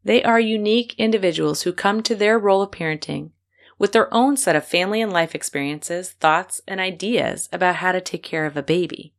They 0.03 0.23
are 0.23 0.39
unique 0.39 0.95
individuals 0.97 1.61
who 1.61 1.73
come 1.73 2.01
to 2.01 2.15
their 2.15 2.39
role 2.39 2.63
of 2.63 2.71
parenting 2.71 3.29
with 3.77 3.91
their 3.91 4.11
own 4.11 4.35
set 4.35 4.55
of 4.55 4.65
family 4.65 4.99
and 4.99 5.13
life 5.13 5.35
experiences, 5.35 6.13
thoughts, 6.13 6.59
and 6.67 6.79
ideas 6.79 7.47
about 7.53 7.75
how 7.75 7.91
to 7.91 8.01
take 8.01 8.23
care 8.23 8.47
of 8.47 8.57
a 8.57 8.63
baby. 8.63 9.13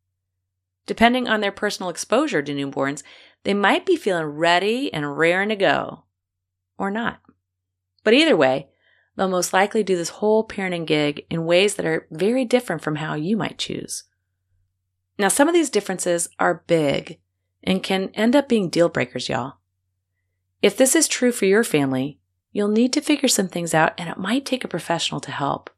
Depending 0.87 1.29
on 1.29 1.41
their 1.41 1.53
personal 1.53 1.89
exposure 1.89 2.43
to 2.43 2.53
newborns, 2.53 3.05
they 3.45 3.55
might 3.55 3.87
be 3.87 3.95
feeling 3.95 4.25
ready 4.25 4.93
and 4.93 5.17
raring 5.17 5.51
to 5.51 5.57
go, 5.57 6.03
or 6.77 6.91
not. 6.91 7.21
But 8.03 8.15
either 8.15 8.37
way, 8.37 8.71
they'll 9.19 9.29
most 9.29 9.53
likely 9.53 9.83
do 9.83 9.97
this 9.97 10.11
whole 10.11 10.47
parenting 10.47 10.87
gig 10.87 11.27
in 11.29 11.45
ways 11.45 11.75
that 11.75 11.85
are 11.85 12.07
very 12.11 12.45
different 12.45 12.83
from 12.83 12.97
how 12.97 13.15
you 13.15 13.37
might 13.37 13.59
choose. 13.59 14.05
Now, 15.19 15.27
some 15.27 15.49
of 15.49 15.55
these 15.55 15.71
differences 15.71 16.29
are 16.39 16.63
big 16.69 17.19
and 17.65 17.83
can 17.83 18.11
end 18.15 18.37
up 18.37 18.49
being 18.49 18.71
deal 18.71 18.89
breakers, 18.89 19.29
y'all. 19.29 19.55
If 20.63 20.77
this 20.77 20.95
is 20.95 21.09
true 21.09 21.33
for 21.33 21.47
your 21.47 21.65
family, 21.65 22.21
you'll 22.53 22.69
need 22.69 22.93
to 22.93 23.01
figure 23.01 23.29
some 23.29 23.49
things 23.49 23.75
out 23.75 23.93
and 23.99 24.09
it 24.09 24.19
might 24.19 24.47
take 24.47 24.63
a 24.63 24.69
professional 24.69 25.21
to 25.23 25.33
help. 25.33 25.69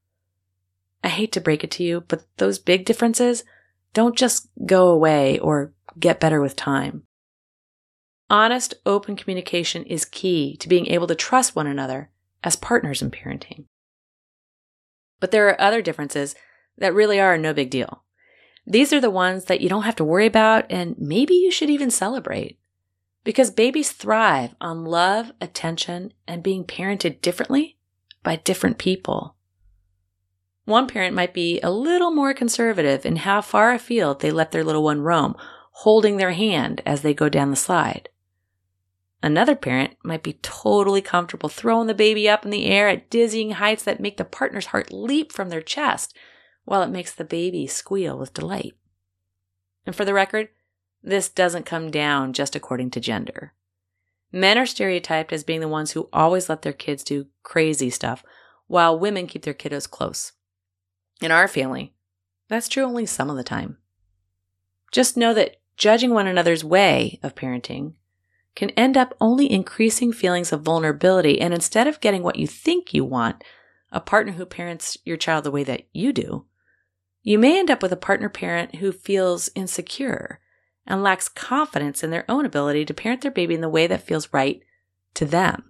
I 1.03 1.09
hate 1.09 1.33
to 1.33 1.41
break 1.41 1.65
it 1.65 1.71
to 1.73 1.83
you, 1.83 2.03
but 2.03 2.27
those 2.37 2.59
big 2.59 2.85
differences 2.85 3.43
don't 3.95 4.19
just 4.19 4.49
go 4.67 4.89
away 4.89 5.39
or 5.39 5.73
get 5.99 6.21
better 6.21 6.43
with 6.43 6.57
time. 6.57 7.05
Honest, 8.29 8.75
open 8.85 9.17
communication 9.17 9.83
is 9.85 10.05
key 10.05 10.59
to 10.59 10.69
being 10.69 10.87
able 10.89 11.07
to 11.07 11.15
trust 11.15 11.57
one 11.57 11.67
another 11.67 12.10
as 12.43 12.57
partners 12.57 13.03
in 13.03 13.11
parenting. 13.11 13.65
But 15.19 15.31
there 15.31 15.49
are 15.49 15.61
other 15.61 15.83
differences 15.83 16.35
that 16.79 16.95
really 16.95 17.21
are 17.21 17.37
no 17.37 17.53
big 17.53 17.71
deal. 17.71 18.05
These 18.67 18.93
are 18.93 19.01
the 19.01 19.11
ones 19.11 19.47
that 19.47 19.61
you 19.61 19.69
don't 19.69 19.83
have 19.83 19.97
to 19.97 20.05
worry 20.05 20.27
about 20.27 20.65
and 20.71 20.95
maybe 20.99 21.35
you 21.35 21.51
should 21.51 21.71
even 21.71 21.91
celebrate. 21.91 22.59
Because 23.23 23.51
babies 23.51 23.93
thrive 23.93 24.55
on 24.61 24.85
love, 24.85 25.33
attention, 25.41 26.15
and 26.27 26.43
being 26.43 26.65
parented 26.65 27.21
differently 27.21 27.77
by 28.23 28.37
different 28.37 28.79
people. 28.79 29.37
One 30.65 30.87
parent 30.87 31.15
might 31.15 31.35
be 31.35 31.61
a 31.61 31.71
little 31.71 32.11
more 32.11 32.33
conservative 32.33 33.05
in 33.05 33.17
how 33.17 33.41
far 33.41 33.73
afield 33.73 34.21
they 34.21 34.31
let 34.31 34.53
their 34.53 34.65
little 34.65 34.85
one 34.85 35.01
roam, 35.01 35.35
holding 35.73 36.17
their 36.17 36.33
hand 36.33 36.81
as 36.87 37.03
they 37.03 37.13
go 37.13 37.29
down 37.29 37.51
the 37.51 37.57
slide. 37.57 38.09
Another 39.23 39.55
parent 39.55 39.97
might 40.03 40.23
be 40.23 40.39
totally 40.41 41.03
comfortable 41.03 41.49
throwing 41.49 41.87
the 41.87 41.95
baby 41.95 42.29
up 42.29 42.45
in 42.45 42.51
the 42.51 42.67
air 42.67 42.89
at 42.89 43.11
dizzying 43.11 43.53
heights 43.53 43.83
that 43.85 44.01
make 44.01 44.17
the 44.17 44.25
partner's 44.25 44.67
heart 44.67 44.93
leap 44.93 45.31
from 45.31 45.51
their 45.51 45.61
chest, 45.61 46.17
while 46.65 46.83
it 46.83 46.91
makes 46.91 47.13
the 47.13 47.25
baby 47.25 47.67
squeal 47.67 48.19
with 48.19 48.33
delight. 48.33 48.75
And 49.85 49.95
for 49.95 50.05
the 50.05 50.15
record, 50.15 50.49
this 51.03 51.29
doesn't 51.29 51.67
come 51.67 51.91
down 51.91 52.33
just 52.33 52.57
according 52.57 52.91
to 52.93 53.01
gender. 53.01 53.53
Men 54.33 54.57
are 54.57 54.67
stereotyped 54.67 55.33
as 55.33 55.45
being 55.45 55.61
the 55.61 55.69
ones 55.69 55.93
who 55.93 56.09
always 56.13 56.49
let 56.49 56.63
their 56.63 56.73
kids 56.73 57.03
do 57.03 57.27
crazy 57.43 57.91
stuff, 57.91 58.23
while 58.69 58.99
women 58.99 59.27
keep 59.27 59.43
their 59.43 59.55
kiddos 59.55 59.91
close. 59.91 60.33
In 61.21 61.31
our 61.31 61.49
family, 61.49 61.93
that's 62.49 62.69
true 62.69 62.85
only 62.85 63.05
some 63.05 63.29
of 63.29 63.37
the 63.37 63.45
time. 63.45 63.79
Just 64.93 65.17
know 65.17 65.35
that 65.35 65.57
judging 65.77 66.11
one 66.11 66.27
another's 66.27 66.65
way 66.65 67.19
of 67.23 67.35
parenting 67.35 67.95
can 68.55 68.71
end 68.71 68.97
up 68.97 69.15
only 69.21 69.51
increasing 69.51 70.13
feelings 70.13 70.53
of 70.53 70.63
vulnerability. 70.63 71.41
And 71.41 71.55
instead 71.55 71.87
of 71.87 72.01
getting 72.01 72.23
what 72.23 72.37
you 72.37 72.47
think 72.47 72.93
you 72.93 73.05
want, 73.05 73.43
a 73.93 74.01
partner 74.01 74.33
who 74.33 74.47
parents 74.47 74.99
your 75.05 75.17
child 75.17 75.45
the 75.45 75.51
way 75.51 75.65
that 75.65 75.87
you 75.93 76.13
do, 76.13 76.47
you 77.23 77.39
may 77.39 77.59
end 77.59 77.71
up 77.71 77.83
with 77.83 77.93
a 77.93 77.97
partner 77.97 78.29
parent 78.29 78.77
who 78.77 78.93
feels 78.93 79.51
insecure 79.55 80.41
and 80.87 81.03
lacks 81.03 81.29
confidence 81.29 82.03
in 82.03 82.11
their 82.11 82.25
own 82.29 82.47
ability 82.47 82.85
to 82.85 82.95
parent 82.95 83.21
their 83.21 83.31
baby 83.31 83.55
in 83.55 83.61
the 83.61 83.69
way 83.69 83.87
that 83.87 84.03
feels 84.03 84.33
right 84.33 84.61
to 85.15 85.25
them. 85.25 85.65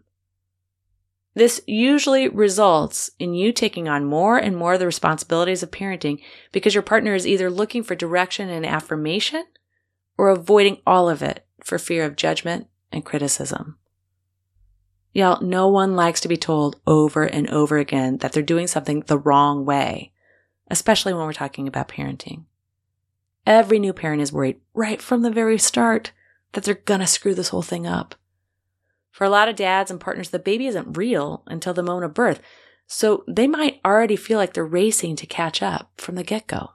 This 1.34 1.60
usually 1.66 2.28
results 2.28 3.10
in 3.18 3.34
you 3.34 3.52
taking 3.52 3.88
on 3.88 4.04
more 4.04 4.37
and 4.37 4.56
more 4.56 4.75
of 4.75 4.80
the 4.80 4.87
responsibilities 4.87 5.62
of 5.62 5.70
parenting 5.70 6.22
because 6.50 6.75
your 6.75 6.82
partner 6.82 7.14
is 7.14 7.26
either 7.26 7.50
looking 7.50 7.82
for 7.82 7.94
direction 7.94 8.49
and 8.49 8.66
affirmation 8.66 9.44
or 10.18 10.28
avoiding 10.28 10.78
all 10.87 11.08
of 11.08 11.22
it 11.22 11.46
for 11.64 11.79
fear 11.79 12.05
of 12.05 12.17
judgment 12.17 12.67
and 12.93 13.05
criticism. 13.05 13.79
Y'all, 15.12 15.43
no 15.43 15.69
one 15.69 15.97
likes 15.97 16.21
to 16.21 16.29
be 16.29 16.37
told 16.37 16.81
over 16.87 17.25
and 17.25 17.49
over 17.50 17.79
again 17.79 18.19
that 18.19 18.33
they're 18.33 18.43
doing 18.43 18.67
something 18.67 19.00
the 19.00 19.19
wrong 19.19 19.64
way, 19.64 20.12
especially 20.71 21.12
when 21.12 21.25
we're 21.25 21.33
talking 21.33 21.67
about 21.67 21.88
parenting. 21.88 22.45
Every 23.47 23.79
new 23.79 23.93
parent 23.93 24.23
is 24.23 24.33
worried 24.33 24.61
right 24.75 25.02
from 25.02 25.23
the 25.23 25.31
very 25.31 25.59
start 25.59 26.12
that 26.52 26.64
they're 26.64 26.75
gonna 26.75 27.07
screw 27.07 27.35
this 27.35 27.49
whole 27.49 27.62
thing 27.62 27.87
up. 27.87 28.14
For 29.11 29.25
a 29.25 29.31
lot 29.31 29.49
of 29.49 29.57
dads 29.57 29.90
and 29.90 30.00
partners, 30.00 30.31
the 30.31 30.38
baby 30.38 30.67
isn't 30.67 30.97
real 30.97 31.43
until 31.47 31.75
the 31.75 31.83
moment 31.83 32.05
of 32.05 32.14
birth, 32.14 32.40
so 32.87 33.25
they 33.26 33.47
might 33.47 33.81
already 33.85 34.17
feel 34.17 34.38
like 34.38 34.55
they're 34.55 34.64
racing 34.64 35.17
to 35.17 35.26
catch 35.26 35.62
up 35.62 35.90
from 35.97 36.14
the 36.14 36.25
get 36.25 36.47
go. 36.47 36.71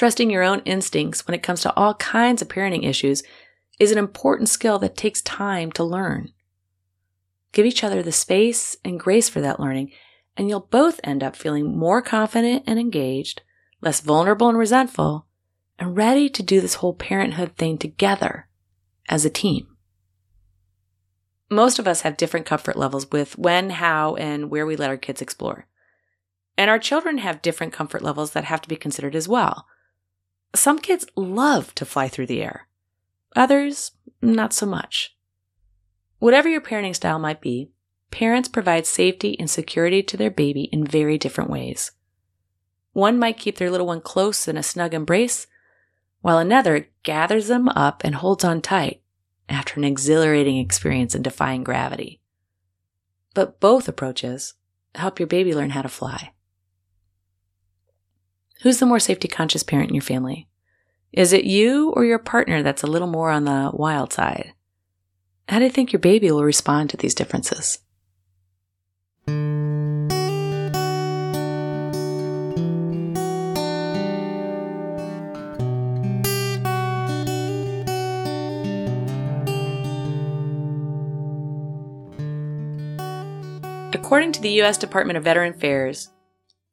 Trusting 0.00 0.30
your 0.30 0.42
own 0.42 0.60
instincts 0.60 1.26
when 1.26 1.34
it 1.34 1.42
comes 1.42 1.60
to 1.60 1.74
all 1.74 1.92
kinds 1.92 2.40
of 2.40 2.48
parenting 2.48 2.88
issues 2.88 3.22
is 3.78 3.92
an 3.92 3.98
important 3.98 4.48
skill 4.48 4.78
that 4.78 4.96
takes 4.96 5.20
time 5.20 5.70
to 5.72 5.84
learn. 5.84 6.32
Give 7.52 7.66
each 7.66 7.84
other 7.84 8.02
the 8.02 8.10
space 8.10 8.78
and 8.82 8.98
grace 8.98 9.28
for 9.28 9.42
that 9.42 9.60
learning, 9.60 9.92
and 10.38 10.48
you'll 10.48 10.68
both 10.70 11.00
end 11.04 11.22
up 11.22 11.36
feeling 11.36 11.76
more 11.76 12.00
confident 12.00 12.64
and 12.66 12.80
engaged, 12.80 13.42
less 13.82 14.00
vulnerable 14.00 14.48
and 14.48 14.56
resentful, 14.56 15.26
and 15.78 15.94
ready 15.94 16.30
to 16.30 16.42
do 16.42 16.62
this 16.62 16.76
whole 16.76 16.94
parenthood 16.94 17.54
thing 17.58 17.76
together 17.76 18.48
as 19.10 19.26
a 19.26 19.28
team. 19.28 19.76
Most 21.50 21.78
of 21.78 21.86
us 21.86 22.00
have 22.00 22.16
different 22.16 22.46
comfort 22.46 22.78
levels 22.78 23.10
with 23.10 23.36
when, 23.36 23.68
how, 23.68 24.14
and 24.14 24.48
where 24.48 24.64
we 24.64 24.76
let 24.76 24.88
our 24.88 24.96
kids 24.96 25.20
explore. 25.20 25.66
And 26.56 26.70
our 26.70 26.78
children 26.78 27.18
have 27.18 27.42
different 27.42 27.74
comfort 27.74 28.00
levels 28.00 28.30
that 28.30 28.44
have 28.44 28.62
to 28.62 28.68
be 28.70 28.76
considered 28.76 29.14
as 29.14 29.28
well. 29.28 29.66
Some 30.54 30.78
kids 30.78 31.06
love 31.16 31.74
to 31.76 31.84
fly 31.84 32.08
through 32.08 32.26
the 32.26 32.42
air, 32.42 32.66
others, 33.36 33.92
not 34.20 34.52
so 34.52 34.66
much. 34.66 35.16
Whatever 36.18 36.48
your 36.48 36.60
parenting 36.60 36.94
style 36.94 37.18
might 37.18 37.40
be, 37.40 37.70
parents 38.10 38.48
provide 38.48 38.86
safety 38.86 39.38
and 39.38 39.48
security 39.48 40.02
to 40.02 40.16
their 40.16 40.30
baby 40.30 40.64
in 40.72 40.86
very 40.86 41.16
different 41.16 41.50
ways. 41.50 41.92
One 42.92 43.18
might 43.18 43.38
keep 43.38 43.56
their 43.56 43.70
little 43.70 43.86
one 43.86 44.00
close 44.00 44.48
in 44.48 44.56
a 44.56 44.62
snug 44.62 44.92
embrace, 44.92 45.46
while 46.20 46.38
another 46.38 46.88
gathers 47.02 47.46
them 47.46 47.68
up 47.70 48.02
and 48.04 48.16
holds 48.16 48.44
on 48.44 48.60
tight 48.60 49.02
after 49.48 49.78
an 49.78 49.84
exhilarating 49.84 50.58
experience 50.58 51.14
in 51.14 51.22
defying 51.22 51.64
gravity. 51.64 52.20
But 53.34 53.60
both 53.60 53.88
approaches 53.88 54.54
help 54.94 55.18
your 55.18 55.28
baby 55.28 55.54
learn 55.54 55.70
how 55.70 55.82
to 55.82 55.88
fly. 55.88 56.32
Who's 58.62 58.78
the 58.78 58.84
more 58.84 59.00
safety 59.00 59.26
conscious 59.26 59.62
parent 59.62 59.88
in 59.88 59.94
your 59.94 60.02
family? 60.02 60.46
Is 61.12 61.32
it 61.32 61.44
you 61.44 61.92
or 61.92 62.04
your 62.04 62.18
partner 62.18 62.62
that's 62.62 62.82
a 62.82 62.86
little 62.86 63.08
more 63.08 63.30
on 63.30 63.44
the 63.44 63.70
wild 63.72 64.12
side? 64.12 64.52
How 65.48 65.58
do 65.58 65.64
you 65.64 65.70
think 65.70 65.94
your 65.94 66.00
baby 66.00 66.30
will 66.30 66.44
respond 66.44 66.90
to 66.90 66.98
these 66.98 67.14
differences? 67.14 67.78
According 83.94 84.32
to 84.32 84.42
the 84.42 84.50
U.S. 84.58 84.76
Department 84.76 85.16
of 85.16 85.24
Veteran 85.24 85.54
Affairs, 85.54 86.10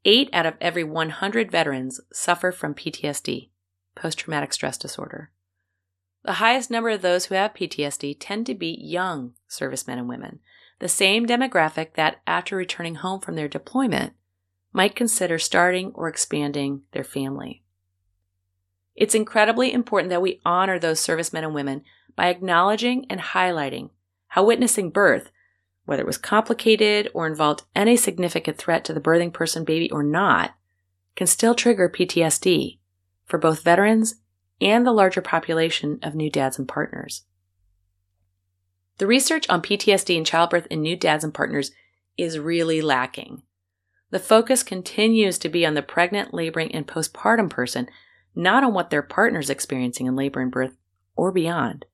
8 0.07 0.29
out 0.31 0.45
of 0.45 0.53
every 0.61 0.85
100 0.85 1.51
veterans 1.51 1.99
suffer 2.13 2.53
from 2.53 2.73
PTSD, 2.73 3.49
post 3.93 4.17
traumatic 4.17 4.53
stress 4.53 4.77
disorder. 4.77 5.31
The 6.23 6.33
highest 6.33 6.71
number 6.71 6.89
of 6.91 7.01
those 7.01 7.25
who 7.25 7.35
have 7.35 7.53
PTSD 7.53 8.15
tend 8.17 8.45
to 8.45 8.55
be 8.55 8.79
young 8.81 9.33
servicemen 9.49 9.99
and 9.99 10.07
women, 10.07 10.39
the 10.79 10.87
same 10.87 11.25
demographic 11.25 11.95
that, 11.95 12.21
after 12.25 12.55
returning 12.55 12.95
home 12.95 13.19
from 13.19 13.35
their 13.35 13.49
deployment, 13.49 14.13
might 14.71 14.95
consider 14.95 15.37
starting 15.37 15.91
or 15.93 16.07
expanding 16.07 16.83
their 16.93 17.03
family. 17.03 17.63
It's 18.95 19.13
incredibly 19.13 19.73
important 19.73 20.09
that 20.11 20.21
we 20.21 20.39
honor 20.45 20.79
those 20.79 21.01
servicemen 21.01 21.43
and 21.43 21.53
women 21.53 21.83
by 22.15 22.29
acknowledging 22.29 23.05
and 23.09 23.19
highlighting 23.19 23.89
how 24.27 24.45
witnessing 24.45 24.89
birth 24.89 25.31
whether 25.88 26.01
it 26.01 26.06
was 26.06 26.17
complicated 26.17 27.10
or 27.13 27.25
involved 27.25 27.63
any 27.74 27.96
significant 27.96 28.58
threat 28.58 28.84
to 28.84 28.94
the 28.94 29.00
birthing 29.00 29.32
person, 29.32 29.63
baby, 29.63 29.89
or 29.89 30.03
not, 30.03 30.53
can 31.15 31.25
still 31.25 31.56
trigger 31.56 31.89
PTSD 31.89 32.77
for 33.25 33.39
both 33.39 33.63
veterans 33.63 34.15
and 34.60 34.86
the 34.86 34.91
larger 34.91 35.22
population 35.22 35.98
of 36.03 36.13
new 36.13 36.29
dads 36.29 36.60
and 36.60 36.67
partners. 36.67 37.24
The 38.98 39.08
research 39.08 39.48
on 39.48 39.62
PTSD 39.62 40.17
and 40.17 40.25
childbirth 40.25 40.67
in 40.70 40.82
new 40.82 40.98
dads 40.98 41.24
and 41.24 41.34
partners 41.34 41.72
is 42.17 42.38
really 42.38 42.82
lacking. 42.82 43.44
The 44.10 44.20
focus 44.20 44.63
continues 44.63 45.38
to 45.38 45.48
be 45.48 45.65
on 45.65 45.74
the 45.74 45.82
pregnant, 45.82 46.34
laboring, 46.34 46.75
and 46.75 46.86
postpartum 46.86 47.50
person, 47.50 47.88
not 48.36 48.65
on 48.65 48.74
what 48.74 48.89
their 48.89 49.01
partner's 49.01 49.50
experiencing 49.50 50.06
in 50.06 50.17
labor 50.17 50.41
and 50.41 50.51
birth 50.51 50.75
or 51.15 51.32
beyond. 51.32 51.86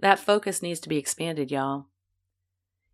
That 0.00 0.18
focus 0.18 0.60
needs 0.60 0.80
to 0.80 0.90
be 0.90 0.98
expanded, 0.98 1.50
y'all. 1.50 1.86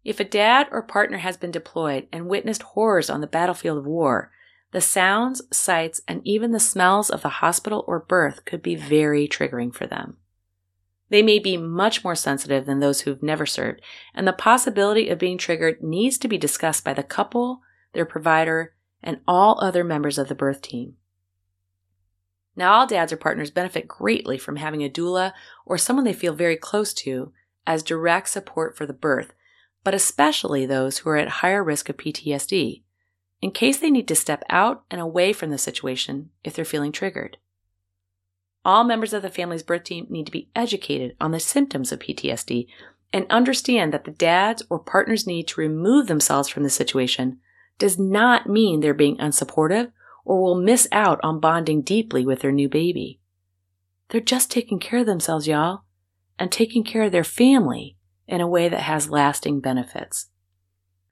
If 0.05 0.19
a 0.19 0.25
dad 0.25 0.69
or 0.71 0.83
partner 0.83 1.19
has 1.19 1.37
been 1.37 1.51
deployed 1.51 2.09
and 2.13 2.29
witnessed 2.29 2.63
horrors 2.63 3.09
on 3.09 3.21
the 3.21 3.27
battlefield 3.27 3.79
of 3.79 3.87
war, 3.87 4.33
the 4.73 4.81
sounds, 4.81 5.43
sights, 5.53 6.01
and 6.09 6.27
even 6.27 6.51
the 6.51 6.59
smells 6.59 7.11
of 7.11 7.23
the 7.23 7.29
hospital 7.29 7.85
or 7.87 8.01
birth 8.01 8.45
could 8.45 8.63
be 8.63 8.75
very 8.75 9.29
triggering 9.29 9.73
for 9.73 9.87
them. 9.87 10.17
They 11.11 11.23
may 11.23 11.39
be 11.39 11.59
much 11.59 12.03
more 12.03 12.15
sensitive 12.15 12.65
than 12.65 12.81
those 12.81 13.03
who've 13.03 13.23
never 13.23 13.45
served, 13.45 13.83
and 14.15 14.27
the 14.27 14.33
possibility 14.33 15.11
of 15.11 15.19
being 15.19 15.37
triggered 15.37 15.83
needs 15.83 16.17
to 16.19 16.29
be 16.29 16.39
discussed 16.39 16.85
by 16.85 16.95
the 16.95 17.03
couple, 17.03 17.61
their 17.93 18.07
provider, 18.07 18.75
and 19.03 19.21
all 19.29 19.63
other 19.63 19.85
members 19.85 20.17
of 20.17 20.29
the 20.29 20.35
birth 20.35 20.63
team. 20.63 20.97
Now, 22.57 22.73
all 22.73 22.87
dads 22.87 23.13
or 23.13 23.19
partners 23.19 23.51
benefit 23.51 23.87
greatly 23.87 24.39
from 24.39 24.57
having 24.57 24.83
a 24.83 24.89
doula 24.89 25.33
or 25.67 25.77
someone 25.77 26.05
they 26.05 26.13
feel 26.13 26.35
very 26.35 26.57
close 26.57 26.95
to 26.95 27.33
as 27.67 27.83
direct 27.83 28.31
support 28.31 28.77
for 28.77 28.87
the 28.87 28.93
birth, 28.93 29.35
but 29.85 29.95
especially 29.95 30.67
those 30.67 30.99
who 30.99 31.11
are 31.11 31.17
at 31.17 31.29
higher 31.29 31.63
risk 31.63 31.89
of 31.89 31.97
PTSD, 31.97 32.83
in 33.41 33.51
case 33.51 33.79
they 33.79 33.91
need 33.91 34.09
to 34.09 34.15
step 34.15 34.45
out 34.49 34.85
and 34.91 35.01
away 35.01 35.33
from 35.33 35.51
the 35.51 35.59
situation 35.59 36.31
if 36.45 36.55
they're 36.55 36.65
feeling 36.65 36.93
triggered. 36.93 37.37
All 38.65 38.85
members 38.85 39.13
of 39.13 39.23
the 39.23 39.31
family's 39.31 39.65
birth 39.65 39.85
team 39.85 40.07
need 40.09 40.27
to 40.27 40.33
be 40.33 40.49
educated 40.55 41.17
on 41.21 41.33
the 41.33 41.41
symptoms 41.41 41.91
of 41.91 41.99
PTSD 41.99 42.69
and 43.13 43.27
understand 43.29 43.93
that 43.93 44.05
the 44.05 44.13
dads 44.13 44.63
or 44.71 44.79
partners 44.79 45.27
need 45.27 45.49
to 45.49 45.61
remove 45.61 46.07
themselves 46.07 46.49
from 46.49 46.63
the 46.63 46.71
situation 46.71 47.39
does 47.79 47.99
not 47.99 48.49
mean 48.49 48.81
they're 48.81 48.95
being 48.95 49.17
unsupportive 49.17 49.91
or 50.25 50.41
will 50.41 50.55
miss 50.55 50.87
out 50.93 51.19
on 51.25 51.41
bonding 51.41 51.83
deeply 51.83 52.25
with 52.25 52.41
their 52.41 52.53
new 52.53 52.69
baby. 52.69 53.19
They're 54.09 54.21
just 54.21 54.51
taking 54.51 54.79
care 54.79 55.01
of 55.01 55.07
themselves, 55.07 55.49
y'all, 55.49 55.83
and 56.39 56.53
taking 56.53 56.85
care 56.85 57.03
of 57.03 57.13
their 57.13 57.25
family 57.25 57.97
in 58.33 58.41
a 58.41 58.49
way 58.49 58.67
that 58.67 58.81
has 58.81 59.11
lasting 59.11 59.61
benefits. 59.61 60.29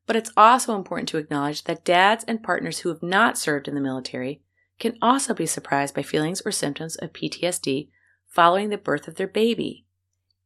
But 0.06 0.16
it's 0.16 0.32
also 0.38 0.74
important 0.74 1.06
to 1.10 1.18
acknowledge 1.18 1.64
that 1.64 1.84
dads 1.84 2.24
and 2.24 2.42
partners 2.42 2.78
who 2.78 2.88
have 2.88 3.02
not 3.02 3.36
served 3.36 3.68
in 3.68 3.74
the 3.74 3.80
military 3.80 4.40
can 4.78 4.96
also 5.02 5.34
be 5.34 5.44
surprised 5.44 5.94
by 5.94 6.02
feelings 6.02 6.40
or 6.46 6.50
symptoms 6.50 6.96
of 6.96 7.12
PTSD 7.12 7.90
following 8.26 8.70
the 8.70 8.78
birth 8.78 9.06
of 9.06 9.16
their 9.16 9.28
baby, 9.28 9.84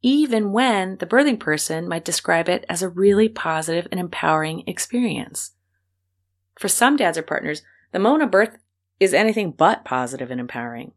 even 0.03 0.51
when 0.51 0.97
the 0.97 1.07
birthing 1.07 1.39
person 1.39 1.89
might 1.89 2.05
describe 2.05 2.49
it 2.49 2.67
as 2.69 2.83
a 2.83 2.89
really 2.89 3.29
positive 3.29 3.87
and 3.93 4.01
empowering 4.01 4.65
experience. 4.67 5.53
For 6.59 6.67
some 6.67 6.97
dads 6.97 7.17
or 7.17 7.23
partners, 7.23 7.63
the 7.93 8.01
moment 8.01 8.25
of 8.25 8.33
birth 8.33 8.59
is 8.99 9.15
anything 9.15 9.53
but 9.53 9.85
positive 9.85 10.33
and 10.33 10.41
empowering. 10.41 10.91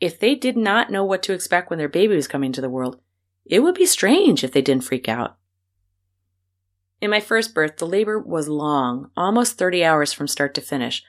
If 0.00 0.20
they 0.20 0.34
did 0.34 0.58
not 0.58 0.90
know 0.90 1.02
what 1.02 1.22
to 1.22 1.32
expect 1.32 1.70
when 1.70 1.78
their 1.78 1.88
baby 1.88 2.14
was 2.14 2.28
coming 2.28 2.52
to 2.52 2.60
the 2.60 2.68
world, 2.68 3.00
it 3.48 3.60
would 3.60 3.74
be 3.74 3.86
strange 3.86 4.44
if 4.44 4.52
they 4.52 4.62
didn't 4.62 4.84
freak 4.84 5.08
out. 5.08 5.36
In 7.00 7.10
my 7.10 7.20
first 7.20 7.54
birth, 7.54 7.76
the 7.78 7.86
labor 7.86 8.18
was 8.18 8.48
long, 8.48 9.10
almost 9.16 9.56
30 9.56 9.84
hours 9.84 10.12
from 10.12 10.28
start 10.28 10.54
to 10.54 10.60
finish. 10.60 11.02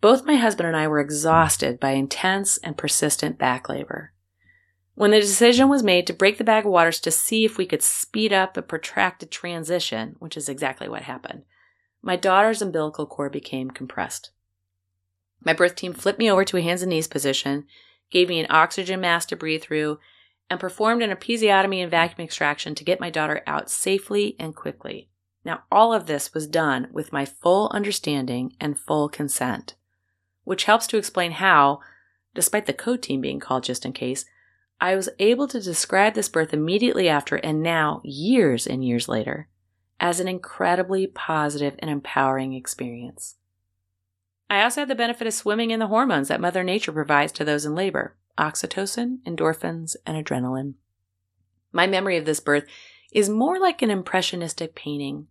Both 0.00 0.26
my 0.26 0.36
husband 0.36 0.66
and 0.66 0.76
I 0.76 0.88
were 0.88 1.00
exhausted 1.00 1.78
by 1.78 1.92
intense 1.92 2.58
and 2.58 2.76
persistent 2.76 3.38
back 3.38 3.68
labor. 3.68 4.12
When 4.94 5.12
the 5.12 5.20
decision 5.20 5.68
was 5.68 5.82
made 5.82 6.06
to 6.08 6.12
break 6.12 6.36
the 6.36 6.44
bag 6.44 6.66
of 6.66 6.72
waters 6.72 7.00
to 7.00 7.10
see 7.10 7.44
if 7.44 7.56
we 7.56 7.64
could 7.64 7.82
speed 7.82 8.32
up 8.32 8.56
a 8.56 8.62
protracted 8.62 9.30
transition, 9.30 10.16
which 10.18 10.36
is 10.36 10.48
exactly 10.48 10.88
what 10.88 11.02
happened, 11.02 11.44
my 12.02 12.16
daughter's 12.16 12.60
umbilical 12.60 13.06
cord 13.06 13.32
became 13.32 13.70
compressed. 13.70 14.30
My 15.42 15.52
birth 15.52 15.74
team 15.74 15.94
flipped 15.94 16.18
me 16.18 16.30
over 16.30 16.44
to 16.44 16.56
a 16.56 16.62
hands 16.62 16.82
and 16.82 16.90
knees 16.90 17.08
position, 17.08 17.64
gave 18.10 18.28
me 18.28 18.40
an 18.40 18.46
oxygen 18.50 19.00
mask 19.00 19.28
to 19.28 19.36
breathe 19.36 19.62
through, 19.62 19.98
and 20.50 20.58
performed 20.58 21.02
an 21.02 21.10
episiotomy 21.10 21.80
and 21.80 21.90
vacuum 21.90 22.24
extraction 22.24 22.74
to 22.74 22.84
get 22.84 23.00
my 23.00 23.08
daughter 23.08 23.42
out 23.46 23.70
safely 23.70 24.34
and 24.38 24.56
quickly. 24.56 25.08
Now, 25.44 25.62
all 25.70 25.94
of 25.94 26.06
this 26.06 26.34
was 26.34 26.48
done 26.48 26.88
with 26.90 27.12
my 27.12 27.24
full 27.24 27.70
understanding 27.72 28.54
and 28.60 28.76
full 28.76 29.08
consent, 29.08 29.74
which 30.44 30.64
helps 30.64 30.88
to 30.88 30.98
explain 30.98 31.32
how, 31.32 31.80
despite 32.34 32.66
the 32.66 32.72
code 32.72 33.00
team 33.00 33.20
being 33.20 33.38
called 33.38 33.62
just 33.62 33.86
in 33.86 33.92
case, 33.92 34.24
I 34.80 34.96
was 34.96 35.08
able 35.18 35.46
to 35.48 35.60
describe 35.60 36.14
this 36.14 36.28
birth 36.28 36.52
immediately 36.52 37.08
after 37.08 37.36
and 37.36 37.62
now, 37.62 38.00
years 38.02 38.66
and 38.66 38.84
years 38.84 39.08
later, 39.08 39.48
as 40.00 40.18
an 40.18 40.28
incredibly 40.28 41.06
positive 41.06 41.76
and 41.78 41.90
empowering 41.90 42.54
experience. 42.54 43.36
I 44.48 44.62
also 44.62 44.80
had 44.80 44.88
the 44.88 44.94
benefit 44.94 45.26
of 45.26 45.34
swimming 45.34 45.70
in 45.70 45.78
the 45.78 45.86
hormones 45.86 46.28
that 46.28 46.40
Mother 46.40 46.64
Nature 46.64 46.92
provides 46.92 47.30
to 47.32 47.44
those 47.44 47.64
in 47.64 47.74
labor 47.74 48.16
oxytocin, 48.38 49.18
endorphins, 49.26 49.96
and 50.06 50.22
adrenaline. 50.22 50.74
My 51.72 51.86
memory 51.86 52.16
of 52.16 52.24
this 52.24 52.40
birth 52.40 52.64
is 53.12 53.28
more 53.28 53.58
like 53.58 53.82
an 53.82 53.90
impressionistic 53.90 54.74
painting, 54.74 55.26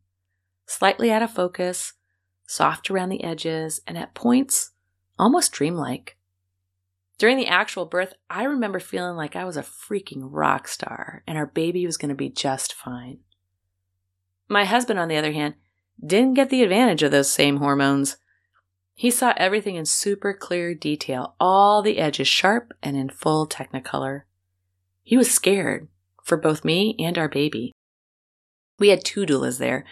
slightly 0.65 1.11
out 1.11 1.21
of 1.21 1.31
focus, 1.31 1.93
soft 2.47 2.89
around 2.89 3.09
the 3.09 3.23
edges, 3.23 3.81
and 3.87 3.97
at 3.97 4.13
points 4.13 4.71
almost 5.17 5.51
dreamlike. 5.51 6.17
During 7.17 7.37
the 7.37 7.47
actual 7.47 7.85
birth, 7.85 8.13
I 8.29 8.43
remember 8.43 8.79
feeling 8.79 9.17
like 9.17 9.35
I 9.35 9.43
was 9.43 9.57
a 9.57 9.61
freaking 9.61 10.29
rock 10.31 10.67
star 10.69 11.21
and 11.27 11.37
our 11.37 11.45
baby 11.45 11.85
was 11.85 11.97
going 11.97 12.09
to 12.09 12.15
be 12.15 12.29
just 12.29 12.73
fine. 12.73 13.19
My 14.47 14.63
husband, 14.63 14.99
on 14.99 15.09
the 15.09 15.17
other 15.17 15.33
hand, 15.33 15.55
didn't 16.03 16.35
get 16.35 16.49
the 16.49 16.63
advantage 16.63 17.03
of 17.03 17.11
those 17.11 17.29
same 17.29 17.57
hormones. 17.57 18.17
He 18.99 19.11
saw 19.11 19.33
everything 19.37 19.77
in 19.77 19.85
super 19.85 20.33
clear 20.33 20.75
detail, 20.75 21.33
all 21.39 21.81
the 21.81 21.99
edges 21.99 22.27
sharp 22.27 22.73
and 22.83 22.97
in 22.97 23.09
full 23.09 23.47
technicolor. 23.47 24.23
He 25.03 25.15
was 25.15 25.31
scared 25.31 25.87
for 26.21 26.35
both 26.35 26.65
me 26.65 26.97
and 26.99 27.17
our 27.17 27.29
baby. 27.29 27.71
We 28.77 28.89
had 28.89 29.05
two 29.05 29.25
doulas 29.25 29.57
there, 29.57 29.85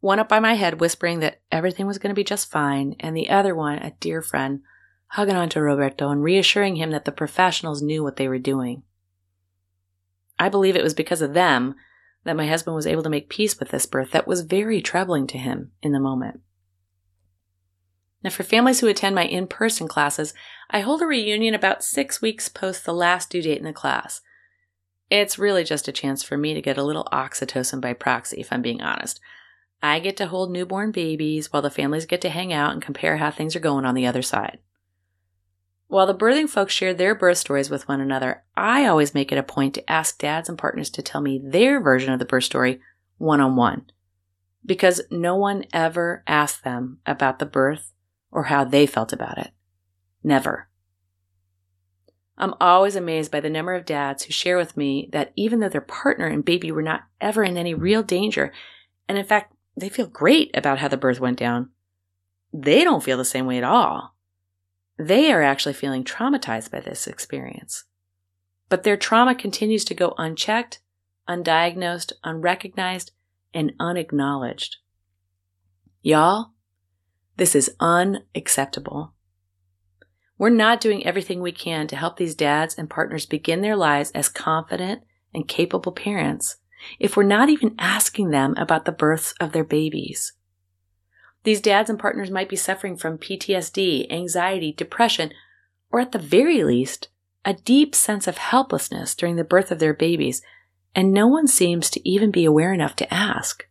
one 0.00 0.18
up 0.18 0.30
by 0.30 0.40
my 0.40 0.54
head 0.54 0.80
whispering 0.80 1.20
that 1.20 1.42
everything 1.52 1.86
was 1.86 1.98
going 1.98 2.08
to 2.08 2.18
be 2.18 2.24
just 2.24 2.50
fine, 2.50 2.96
and 3.00 3.14
the 3.14 3.28
other 3.28 3.54
one, 3.54 3.80
a 3.80 3.90
dear 4.00 4.22
friend, 4.22 4.62
hugging 5.08 5.36
onto 5.36 5.60
Roberto 5.60 6.08
and 6.08 6.22
reassuring 6.22 6.76
him 6.76 6.90
that 6.92 7.04
the 7.04 7.12
professionals 7.12 7.82
knew 7.82 8.02
what 8.02 8.16
they 8.16 8.28
were 8.28 8.38
doing. 8.38 8.82
I 10.38 10.48
believe 10.48 10.74
it 10.74 10.82
was 10.82 10.94
because 10.94 11.20
of 11.20 11.34
them 11.34 11.74
that 12.24 12.34
my 12.34 12.46
husband 12.46 12.74
was 12.74 12.86
able 12.86 13.02
to 13.02 13.10
make 13.10 13.28
peace 13.28 13.58
with 13.60 13.68
this 13.68 13.84
birth 13.84 14.12
that 14.12 14.26
was 14.26 14.40
very 14.40 14.80
troubling 14.80 15.26
to 15.26 15.36
him 15.36 15.72
in 15.82 15.92
the 15.92 16.00
moment. 16.00 16.40
Now, 18.24 18.30
for 18.30 18.42
families 18.42 18.80
who 18.80 18.88
attend 18.88 19.14
my 19.14 19.26
in 19.26 19.46
person 19.46 19.86
classes, 19.86 20.32
I 20.70 20.80
hold 20.80 21.02
a 21.02 21.06
reunion 21.06 21.54
about 21.54 21.84
six 21.84 22.22
weeks 22.22 22.48
post 22.48 22.86
the 22.86 22.94
last 22.94 23.28
due 23.28 23.42
date 23.42 23.58
in 23.58 23.64
the 23.64 23.72
class. 23.74 24.22
It's 25.10 25.38
really 25.38 25.62
just 25.62 25.88
a 25.88 25.92
chance 25.92 26.22
for 26.22 26.38
me 26.38 26.54
to 26.54 26.62
get 26.62 26.78
a 26.78 26.82
little 26.82 27.06
oxytocin 27.12 27.82
by 27.82 27.92
proxy, 27.92 28.40
if 28.40 28.50
I'm 28.50 28.62
being 28.62 28.80
honest. 28.80 29.20
I 29.82 29.98
get 29.98 30.16
to 30.16 30.26
hold 30.26 30.50
newborn 30.50 30.90
babies 30.90 31.52
while 31.52 31.60
the 31.60 31.68
families 31.68 32.06
get 32.06 32.22
to 32.22 32.30
hang 32.30 32.50
out 32.50 32.72
and 32.72 32.80
compare 32.80 33.18
how 33.18 33.30
things 33.30 33.54
are 33.54 33.60
going 33.60 33.84
on 33.84 33.94
the 33.94 34.06
other 34.06 34.22
side. 34.22 34.58
While 35.88 36.06
the 36.06 36.14
birthing 36.14 36.48
folks 36.48 36.72
share 36.72 36.94
their 36.94 37.14
birth 37.14 37.36
stories 37.36 37.68
with 37.68 37.86
one 37.86 38.00
another, 38.00 38.42
I 38.56 38.86
always 38.86 39.12
make 39.12 39.32
it 39.32 39.38
a 39.38 39.42
point 39.42 39.74
to 39.74 39.90
ask 39.90 40.16
dads 40.16 40.48
and 40.48 40.56
partners 40.56 40.88
to 40.90 41.02
tell 41.02 41.20
me 41.20 41.38
their 41.44 41.78
version 41.78 42.14
of 42.14 42.18
the 42.18 42.24
birth 42.24 42.44
story 42.44 42.80
one 43.18 43.42
on 43.42 43.54
one. 43.54 43.84
Because 44.64 45.02
no 45.10 45.36
one 45.36 45.66
ever 45.74 46.24
asked 46.26 46.64
them 46.64 47.00
about 47.04 47.38
the 47.38 47.44
birth 47.46 47.92
or 48.34 48.44
how 48.44 48.64
they 48.64 48.84
felt 48.84 49.12
about 49.12 49.38
it. 49.38 49.52
Never. 50.22 50.68
I'm 52.36 52.54
always 52.60 52.96
amazed 52.96 53.30
by 53.30 53.40
the 53.40 53.48
number 53.48 53.74
of 53.74 53.86
dads 53.86 54.24
who 54.24 54.32
share 54.32 54.56
with 54.56 54.76
me 54.76 55.08
that 55.12 55.32
even 55.36 55.60
though 55.60 55.68
their 55.68 55.80
partner 55.80 56.26
and 56.26 56.44
baby 56.44 56.72
were 56.72 56.82
not 56.82 57.04
ever 57.20 57.44
in 57.44 57.56
any 57.56 57.74
real 57.74 58.02
danger, 58.02 58.52
and 59.08 59.16
in 59.16 59.24
fact, 59.24 59.54
they 59.76 59.88
feel 59.88 60.06
great 60.06 60.50
about 60.56 60.80
how 60.80 60.88
the 60.88 60.96
birth 60.96 61.20
went 61.20 61.38
down, 61.38 61.70
they 62.52 62.82
don't 62.82 63.04
feel 63.04 63.16
the 63.16 63.24
same 63.24 63.46
way 63.46 63.58
at 63.58 63.64
all. 63.64 64.16
They 64.98 65.32
are 65.32 65.42
actually 65.42 65.74
feeling 65.74 66.02
traumatized 66.04 66.70
by 66.70 66.80
this 66.80 67.06
experience. 67.06 67.84
But 68.68 68.82
their 68.82 68.96
trauma 68.96 69.34
continues 69.34 69.84
to 69.84 69.94
go 69.94 70.14
unchecked, 70.18 70.80
undiagnosed, 71.28 72.12
unrecognized, 72.24 73.12
and 73.52 73.72
unacknowledged. 73.78 74.78
Y'all, 76.02 76.53
this 77.36 77.54
is 77.54 77.74
unacceptable. 77.80 79.14
We're 80.38 80.50
not 80.50 80.80
doing 80.80 81.06
everything 81.06 81.40
we 81.40 81.52
can 81.52 81.86
to 81.88 81.96
help 81.96 82.16
these 82.16 82.34
dads 82.34 82.74
and 82.76 82.90
partners 82.90 83.26
begin 83.26 83.60
their 83.60 83.76
lives 83.76 84.10
as 84.12 84.28
confident 84.28 85.02
and 85.32 85.48
capable 85.48 85.92
parents 85.92 86.56
if 86.98 87.16
we're 87.16 87.22
not 87.22 87.48
even 87.48 87.74
asking 87.78 88.30
them 88.30 88.54
about 88.56 88.84
the 88.84 88.92
births 88.92 89.34
of 89.40 89.52
their 89.52 89.64
babies. 89.64 90.32
These 91.44 91.60
dads 91.60 91.90
and 91.90 91.98
partners 91.98 92.30
might 92.30 92.48
be 92.48 92.56
suffering 92.56 92.96
from 92.96 93.18
PTSD, 93.18 94.10
anxiety, 94.10 94.72
depression, 94.72 95.32
or 95.90 96.00
at 96.00 96.12
the 96.12 96.18
very 96.18 96.64
least, 96.64 97.08
a 97.44 97.54
deep 97.54 97.94
sense 97.94 98.26
of 98.26 98.38
helplessness 98.38 99.14
during 99.14 99.36
the 99.36 99.44
birth 99.44 99.70
of 99.70 99.78
their 99.78 99.94
babies, 99.94 100.42
and 100.94 101.12
no 101.12 101.26
one 101.26 101.46
seems 101.46 101.90
to 101.90 102.08
even 102.08 102.30
be 102.30 102.44
aware 102.44 102.72
enough 102.72 102.96
to 102.96 103.14
ask. 103.14 103.66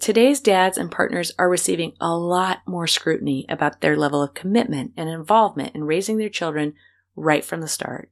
Today's 0.00 0.38
dads 0.40 0.78
and 0.78 0.92
partners 0.92 1.32
are 1.38 1.48
receiving 1.48 1.92
a 2.00 2.16
lot 2.16 2.60
more 2.66 2.86
scrutiny 2.86 3.44
about 3.48 3.80
their 3.80 3.96
level 3.96 4.22
of 4.22 4.34
commitment 4.34 4.92
and 4.96 5.08
involvement 5.08 5.74
in 5.74 5.84
raising 5.84 6.18
their 6.18 6.28
children 6.28 6.74
right 7.16 7.44
from 7.44 7.60
the 7.60 7.68
start. 7.68 8.10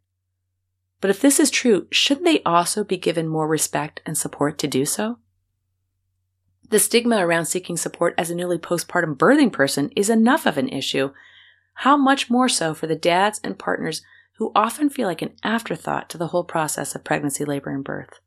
But 1.00 1.10
if 1.10 1.20
this 1.20 1.38
is 1.38 1.50
true, 1.50 1.86
shouldn't 1.92 2.24
they 2.24 2.42
also 2.42 2.82
be 2.82 2.96
given 2.96 3.28
more 3.28 3.46
respect 3.46 4.00
and 4.04 4.18
support 4.18 4.58
to 4.58 4.66
do 4.66 4.84
so? 4.84 5.18
The 6.70 6.80
stigma 6.80 7.24
around 7.24 7.44
seeking 7.44 7.76
support 7.76 8.14
as 8.18 8.30
a 8.30 8.34
newly 8.34 8.58
postpartum 8.58 9.16
birthing 9.16 9.52
person 9.52 9.92
is 9.94 10.10
enough 10.10 10.46
of 10.46 10.58
an 10.58 10.68
issue. 10.68 11.12
How 11.74 11.96
much 11.96 12.28
more 12.28 12.48
so 12.48 12.74
for 12.74 12.88
the 12.88 12.96
dads 12.96 13.40
and 13.44 13.58
partners 13.58 14.02
who 14.38 14.50
often 14.56 14.90
feel 14.90 15.06
like 15.06 15.22
an 15.22 15.36
afterthought 15.44 16.10
to 16.10 16.18
the 16.18 16.28
whole 16.28 16.44
process 16.44 16.96
of 16.96 17.04
pregnancy, 17.04 17.44
labor, 17.44 17.70
and 17.70 17.84
birth? 17.84 18.18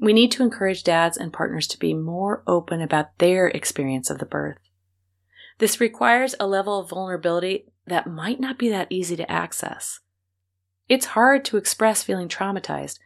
We 0.00 0.12
need 0.12 0.30
to 0.32 0.42
encourage 0.42 0.84
dads 0.84 1.16
and 1.16 1.32
partners 1.32 1.66
to 1.68 1.78
be 1.78 1.92
more 1.92 2.42
open 2.46 2.80
about 2.80 3.18
their 3.18 3.48
experience 3.48 4.10
of 4.10 4.18
the 4.18 4.26
birth. 4.26 4.58
This 5.58 5.80
requires 5.80 6.36
a 6.38 6.46
level 6.46 6.78
of 6.78 6.90
vulnerability 6.90 7.66
that 7.86 8.06
might 8.06 8.38
not 8.38 8.58
be 8.58 8.68
that 8.68 8.86
easy 8.90 9.16
to 9.16 9.30
access. 9.30 10.00
It's 10.88 11.06
hard 11.06 11.44
to 11.46 11.56
express 11.56 12.02
feeling 12.02 12.28
traumatized, 12.28 12.98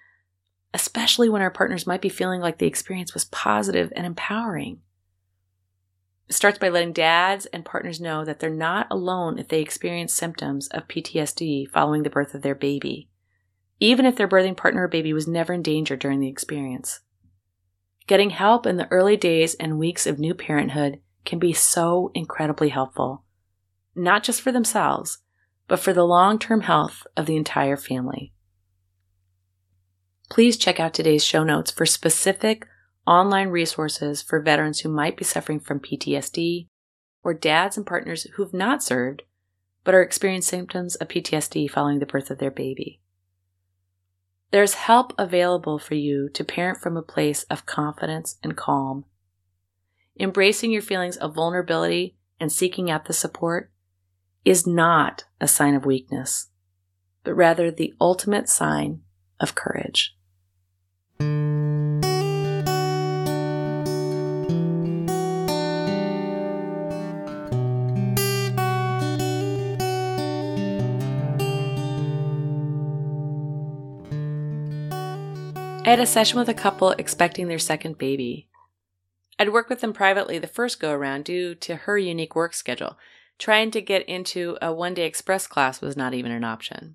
especially 0.74 1.28
when 1.28 1.42
our 1.42 1.50
partners 1.50 1.86
might 1.86 2.02
be 2.02 2.08
feeling 2.08 2.40
like 2.40 2.58
the 2.58 2.66
experience 2.66 3.14
was 3.14 3.24
positive 3.26 3.92
and 3.96 4.04
empowering. 4.04 4.80
It 6.28 6.34
starts 6.34 6.58
by 6.58 6.68
letting 6.68 6.92
dads 6.92 7.46
and 7.46 7.64
partners 7.64 8.00
know 8.00 8.24
that 8.24 8.38
they're 8.38 8.50
not 8.50 8.86
alone 8.90 9.38
if 9.38 9.48
they 9.48 9.60
experience 9.60 10.14
symptoms 10.14 10.68
of 10.68 10.88
PTSD 10.88 11.68
following 11.70 12.04
the 12.04 12.10
birth 12.10 12.34
of 12.34 12.42
their 12.42 12.54
baby, 12.54 13.08
even 13.82 14.06
if 14.06 14.14
their 14.14 14.28
birthing 14.28 14.56
partner 14.56 14.84
or 14.84 14.88
baby 14.88 15.12
was 15.12 15.26
never 15.26 15.52
in 15.52 15.60
danger 15.60 15.96
during 15.96 16.20
the 16.20 16.28
experience. 16.28 17.00
Getting 18.06 18.30
help 18.30 18.64
in 18.64 18.76
the 18.76 18.86
early 18.92 19.16
days 19.16 19.54
and 19.54 19.76
weeks 19.76 20.06
of 20.06 20.20
new 20.20 20.34
parenthood 20.34 21.00
can 21.24 21.40
be 21.40 21.52
so 21.52 22.12
incredibly 22.14 22.68
helpful, 22.68 23.24
not 23.96 24.22
just 24.22 24.40
for 24.40 24.52
themselves, 24.52 25.18
but 25.66 25.80
for 25.80 25.92
the 25.92 26.04
long 26.04 26.38
term 26.38 26.60
health 26.60 27.08
of 27.16 27.26
the 27.26 27.34
entire 27.34 27.76
family. 27.76 28.32
Please 30.30 30.56
check 30.56 30.78
out 30.78 30.94
today's 30.94 31.24
show 31.24 31.42
notes 31.42 31.72
for 31.72 31.84
specific 31.84 32.68
online 33.04 33.48
resources 33.48 34.22
for 34.22 34.40
veterans 34.40 34.80
who 34.80 34.88
might 34.88 35.16
be 35.16 35.24
suffering 35.24 35.58
from 35.58 35.80
PTSD 35.80 36.68
or 37.24 37.34
dads 37.34 37.76
and 37.76 37.84
partners 37.84 38.28
who've 38.34 38.54
not 38.54 38.80
served 38.80 39.22
but 39.82 39.92
are 39.92 40.02
experiencing 40.02 40.60
symptoms 40.60 40.94
of 40.94 41.08
PTSD 41.08 41.68
following 41.68 41.98
the 41.98 42.06
birth 42.06 42.30
of 42.30 42.38
their 42.38 42.52
baby. 42.52 43.01
There's 44.52 44.74
help 44.74 45.14
available 45.16 45.78
for 45.78 45.94
you 45.94 46.28
to 46.28 46.44
parent 46.44 46.78
from 46.78 46.98
a 46.98 47.02
place 47.02 47.44
of 47.44 47.64
confidence 47.64 48.36
and 48.42 48.54
calm. 48.54 49.06
Embracing 50.20 50.70
your 50.70 50.82
feelings 50.82 51.16
of 51.16 51.34
vulnerability 51.34 52.16
and 52.38 52.52
seeking 52.52 52.90
out 52.90 53.06
the 53.06 53.14
support 53.14 53.70
is 54.44 54.66
not 54.66 55.24
a 55.40 55.48
sign 55.48 55.74
of 55.74 55.86
weakness, 55.86 56.50
but 57.24 57.32
rather 57.32 57.70
the 57.70 57.94
ultimate 57.98 58.46
sign 58.46 59.00
of 59.40 59.54
courage. 59.54 60.14
I 75.84 75.90
had 75.90 75.98
a 75.98 76.06
session 76.06 76.38
with 76.38 76.48
a 76.48 76.54
couple 76.54 76.92
expecting 76.92 77.48
their 77.48 77.58
second 77.58 77.98
baby. 77.98 78.48
I'd 79.36 79.52
worked 79.52 79.68
with 79.68 79.80
them 79.80 79.92
privately 79.92 80.38
the 80.38 80.46
first 80.46 80.78
go 80.78 80.92
around 80.92 81.24
due 81.24 81.56
to 81.56 81.74
her 81.74 81.98
unique 81.98 82.36
work 82.36 82.54
schedule. 82.54 82.96
Trying 83.36 83.72
to 83.72 83.80
get 83.82 84.08
into 84.08 84.56
a 84.62 84.72
one 84.72 84.94
day 84.94 85.06
express 85.06 85.48
class 85.48 85.80
was 85.80 85.96
not 85.96 86.14
even 86.14 86.30
an 86.30 86.44
option. 86.44 86.94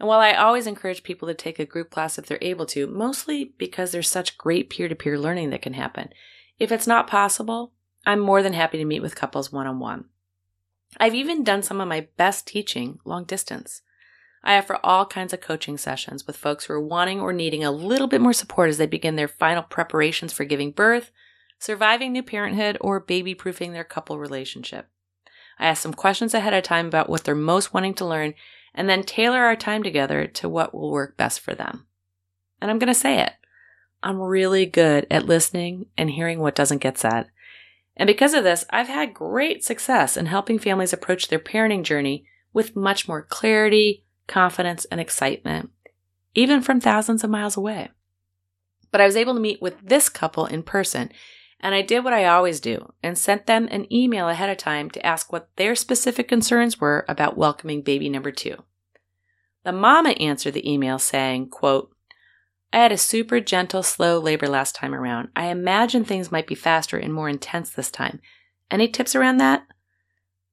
And 0.00 0.08
while 0.08 0.20
I 0.20 0.32
always 0.32 0.66
encourage 0.66 1.02
people 1.02 1.28
to 1.28 1.34
take 1.34 1.58
a 1.58 1.66
group 1.66 1.90
class 1.90 2.16
if 2.16 2.24
they're 2.24 2.38
able 2.40 2.64
to, 2.66 2.86
mostly 2.86 3.52
because 3.58 3.92
there's 3.92 4.08
such 4.08 4.38
great 4.38 4.70
peer 4.70 4.88
to 4.88 4.94
peer 4.94 5.18
learning 5.18 5.50
that 5.50 5.60
can 5.60 5.74
happen, 5.74 6.08
if 6.58 6.72
it's 6.72 6.86
not 6.86 7.06
possible, 7.06 7.72
I'm 8.06 8.20
more 8.20 8.42
than 8.42 8.54
happy 8.54 8.78
to 8.78 8.86
meet 8.86 9.02
with 9.02 9.16
couples 9.16 9.52
one 9.52 9.66
on 9.66 9.80
one. 9.80 10.06
I've 10.98 11.14
even 11.14 11.44
done 11.44 11.62
some 11.62 11.78
of 11.78 11.88
my 11.88 12.08
best 12.16 12.46
teaching 12.46 13.00
long 13.04 13.24
distance. 13.24 13.82
I 14.44 14.58
offer 14.58 14.78
all 14.84 15.06
kinds 15.06 15.32
of 15.32 15.40
coaching 15.40 15.78
sessions 15.78 16.26
with 16.26 16.36
folks 16.36 16.66
who 16.66 16.74
are 16.74 16.80
wanting 16.80 17.18
or 17.18 17.32
needing 17.32 17.64
a 17.64 17.70
little 17.70 18.06
bit 18.06 18.20
more 18.20 18.34
support 18.34 18.68
as 18.68 18.76
they 18.76 18.86
begin 18.86 19.16
their 19.16 19.26
final 19.26 19.62
preparations 19.62 20.34
for 20.34 20.44
giving 20.44 20.70
birth, 20.70 21.10
surviving 21.58 22.12
new 22.12 22.22
parenthood, 22.22 22.76
or 22.82 23.00
baby 23.00 23.34
proofing 23.34 23.72
their 23.72 23.84
couple 23.84 24.18
relationship. 24.18 24.88
I 25.58 25.66
ask 25.66 25.82
them 25.82 25.94
questions 25.94 26.34
ahead 26.34 26.52
of 26.52 26.62
time 26.62 26.86
about 26.86 27.08
what 27.08 27.24
they're 27.24 27.34
most 27.34 27.72
wanting 27.72 27.94
to 27.94 28.04
learn 28.04 28.34
and 28.74 28.86
then 28.88 29.02
tailor 29.02 29.40
our 29.40 29.56
time 29.56 29.82
together 29.82 30.26
to 30.26 30.48
what 30.48 30.74
will 30.74 30.90
work 30.90 31.16
best 31.16 31.40
for 31.40 31.54
them. 31.54 31.86
And 32.60 32.70
I'm 32.70 32.78
going 32.78 32.88
to 32.88 32.94
say 32.94 33.20
it. 33.20 33.32
I'm 34.02 34.20
really 34.20 34.66
good 34.66 35.06
at 35.10 35.24
listening 35.24 35.86
and 35.96 36.10
hearing 36.10 36.40
what 36.40 36.54
doesn't 36.54 36.82
get 36.82 36.98
said. 36.98 37.30
And 37.96 38.06
because 38.06 38.34
of 38.34 38.44
this, 38.44 38.66
I've 38.68 38.88
had 38.88 39.14
great 39.14 39.64
success 39.64 40.18
in 40.18 40.26
helping 40.26 40.58
families 40.58 40.92
approach 40.92 41.28
their 41.28 41.38
parenting 41.38 41.84
journey 41.84 42.26
with 42.52 42.76
much 42.76 43.08
more 43.08 43.22
clarity, 43.22 44.03
confidence, 44.26 44.84
and 44.86 45.00
excitement, 45.00 45.70
even 46.34 46.60
from 46.62 46.80
thousands 46.80 47.24
of 47.24 47.30
miles 47.30 47.56
away. 47.56 47.90
But 48.90 49.00
I 49.00 49.06
was 49.06 49.16
able 49.16 49.34
to 49.34 49.40
meet 49.40 49.60
with 49.60 49.80
this 49.82 50.08
couple 50.08 50.46
in 50.46 50.62
person, 50.62 51.10
and 51.60 51.74
I 51.74 51.82
did 51.82 52.04
what 52.04 52.12
I 52.12 52.26
always 52.26 52.60
do 52.60 52.92
and 53.02 53.16
sent 53.16 53.46
them 53.46 53.68
an 53.70 53.92
email 53.92 54.28
ahead 54.28 54.50
of 54.50 54.56
time 54.56 54.90
to 54.90 55.04
ask 55.04 55.32
what 55.32 55.48
their 55.56 55.74
specific 55.74 56.28
concerns 56.28 56.80
were 56.80 57.04
about 57.08 57.36
welcoming 57.36 57.82
baby 57.82 58.08
number 58.08 58.30
two. 58.30 58.62
The 59.64 59.72
mama 59.72 60.10
answered 60.10 60.54
the 60.54 60.70
email 60.70 60.98
saying, 60.98 61.48
quote, 61.48 61.90
I 62.72 62.78
had 62.78 62.92
a 62.92 62.98
super 62.98 63.40
gentle, 63.40 63.82
slow 63.82 64.18
labor 64.18 64.48
last 64.48 64.74
time 64.74 64.94
around. 64.94 65.28
I 65.34 65.46
imagine 65.46 66.04
things 66.04 66.32
might 66.32 66.46
be 66.46 66.54
faster 66.54 66.98
and 66.98 67.14
more 67.14 67.28
intense 67.28 67.70
this 67.70 67.90
time. 67.90 68.20
Any 68.70 68.88
tips 68.88 69.14
around 69.14 69.38
that? 69.38 69.64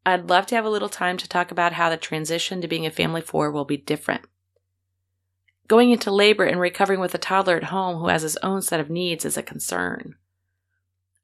I'd 0.05 0.29
love 0.29 0.47
to 0.47 0.55
have 0.55 0.65
a 0.65 0.69
little 0.69 0.89
time 0.89 1.17
to 1.17 1.29
talk 1.29 1.51
about 1.51 1.73
how 1.73 1.89
the 1.89 1.97
transition 1.97 2.61
to 2.61 2.67
being 2.67 2.85
a 2.85 2.91
family 2.91 3.21
four 3.21 3.51
will 3.51 3.65
be 3.65 3.77
different. 3.77 4.23
Going 5.67 5.91
into 5.91 6.11
labor 6.11 6.43
and 6.43 6.59
recovering 6.59 6.99
with 6.99 7.13
a 7.13 7.19
toddler 7.19 7.55
at 7.55 7.65
home 7.65 7.97
who 7.99 8.07
has 8.07 8.23
his 8.23 8.37
own 8.37 8.61
set 8.61 8.79
of 8.79 8.89
needs 8.89 9.25
is 9.25 9.37
a 9.37 9.43
concern. 9.43 10.15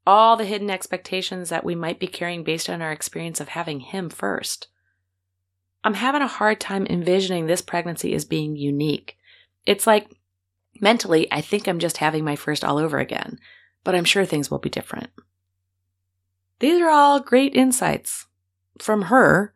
All 0.06 0.36
the 0.36 0.44
hidden 0.44 0.70
expectations 0.70 1.48
that 1.50 1.64
we 1.64 1.74
might 1.74 1.98
be 1.98 2.06
carrying 2.06 2.44
based 2.44 2.70
on 2.70 2.80
our 2.80 2.92
experience 2.92 3.40
of 3.40 3.48
having 3.48 3.80
him 3.80 4.08
first. 4.08 4.68
I'm 5.84 5.94
having 5.94 6.22
a 6.22 6.28
hard 6.28 6.60
time 6.60 6.86
envisioning 6.86 7.46
this 7.46 7.60
pregnancy 7.60 8.14
as 8.14 8.24
being 8.24 8.56
unique. 8.56 9.18
It's 9.66 9.86
like 9.86 10.08
mentally, 10.80 11.30
I 11.32 11.40
think 11.40 11.66
I'm 11.66 11.78
just 11.78 11.98
having 11.98 12.24
my 12.24 12.36
first 12.36 12.64
all 12.64 12.78
over 12.78 12.98
again, 12.98 13.38
but 13.84 13.94
I'm 13.94 14.04
sure 14.04 14.24
things 14.24 14.50
will 14.50 14.58
be 14.58 14.70
different. 14.70 15.10
These 16.60 16.80
are 16.80 16.88
all 16.88 17.20
great 17.20 17.54
insights 17.54 18.27
from 18.82 19.02
her, 19.02 19.54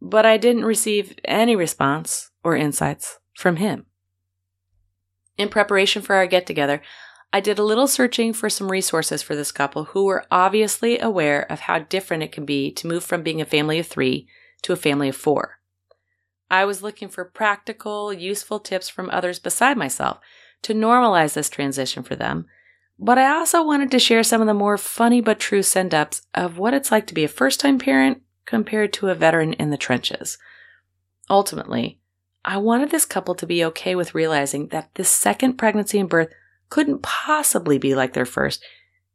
but 0.00 0.26
I 0.26 0.36
didn't 0.36 0.64
receive 0.64 1.14
any 1.24 1.56
response 1.56 2.30
or 2.44 2.56
insights 2.56 3.18
from 3.34 3.56
him. 3.56 3.86
In 5.38 5.48
preparation 5.48 6.02
for 6.02 6.14
our 6.14 6.26
get 6.26 6.46
together, 6.46 6.82
I 7.32 7.40
did 7.40 7.58
a 7.58 7.64
little 7.64 7.86
searching 7.86 8.32
for 8.32 8.48
some 8.48 8.70
resources 8.70 9.22
for 9.22 9.36
this 9.36 9.52
couple 9.52 9.84
who 9.84 10.04
were 10.04 10.24
obviously 10.30 10.98
aware 10.98 11.50
of 11.50 11.60
how 11.60 11.80
different 11.80 12.22
it 12.22 12.32
can 12.32 12.46
be 12.46 12.70
to 12.72 12.86
move 12.86 13.04
from 13.04 13.22
being 13.22 13.40
a 13.40 13.46
family 13.46 13.78
of 13.78 13.86
three 13.86 14.28
to 14.62 14.72
a 14.72 14.76
family 14.76 15.08
of 15.08 15.16
four. 15.16 15.58
I 16.50 16.64
was 16.64 16.82
looking 16.82 17.08
for 17.08 17.24
practical, 17.24 18.12
useful 18.12 18.60
tips 18.60 18.88
from 18.88 19.10
others 19.10 19.38
beside 19.38 19.76
myself 19.76 20.18
to 20.62 20.72
normalize 20.72 21.34
this 21.34 21.50
transition 21.50 22.02
for 22.02 22.16
them, 22.16 22.46
but 22.98 23.18
I 23.18 23.28
also 23.28 23.62
wanted 23.62 23.90
to 23.90 23.98
share 23.98 24.22
some 24.22 24.40
of 24.40 24.46
the 24.46 24.54
more 24.54 24.78
funny 24.78 25.20
but 25.20 25.38
true 25.38 25.62
send 25.62 25.92
ups 25.92 26.22
of 26.34 26.56
what 26.56 26.72
it's 26.72 26.90
like 26.90 27.06
to 27.08 27.14
be 27.14 27.24
a 27.24 27.28
first 27.28 27.60
time 27.60 27.78
parent 27.78 28.22
compared 28.46 28.92
to 28.94 29.08
a 29.08 29.14
veteran 29.14 29.52
in 29.54 29.70
the 29.70 29.76
trenches. 29.76 30.38
Ultimately, 31.28 32.00
I 32.44 32.58
wanted 32.58 32.90
this 32.90 33.04
couple 33.04 33.34
to 33.34 33.46
be 33.46 33.64
okay 33.66 33.94
with 33.94 34.14
realizing 34.14 34.68
that 34.68 34.94
this 34.94 35.08
second 35.08 35.54
pregnancy 35.54 35.98
and 35.98 36.08
birth 36.08 36.28
couldn't 36.70 37.02
possibly 37.02 37.76
be 37.76 37.94
like 37.94 38.12
their 38.12 38.24
first, 38.24 38.64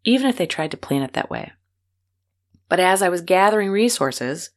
even 0.03 0.27
if 0.27 0.37
they 0.37 0.45
tried 0.45 0.71
to 0.71 0.77
plan 0.77 1.01
it 1.01 1.13
that 1.13 1.29
way. 1.29 1.53
But 2.67 2.79
as 2.79 3.01
I 3.01 3.09
was 3.09 3.21
gathering 3.21 3.71
resources, 3.71 4.51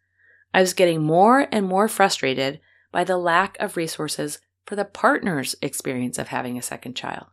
I 0.52 0.60
was 0.60 0.74
getting 0.74 1.02
more 1.02 1.48
and 1.50 1.66
more 1.66 1.88
frustrated 1.88 2.60
by 2.92 3.04
the 3.04 3.16
lack 3.16 3.56
of 3.58 3.76
resources 3.76 4.38
for 4.66 4.76
the 4.76 4.84
partner's 4.84 5.56
experience 5.60 6.18
of 6.18 6.28
having 6.28 6.56
a 6.56 6.62
second 6.62 6.94
child. 6.94 7.26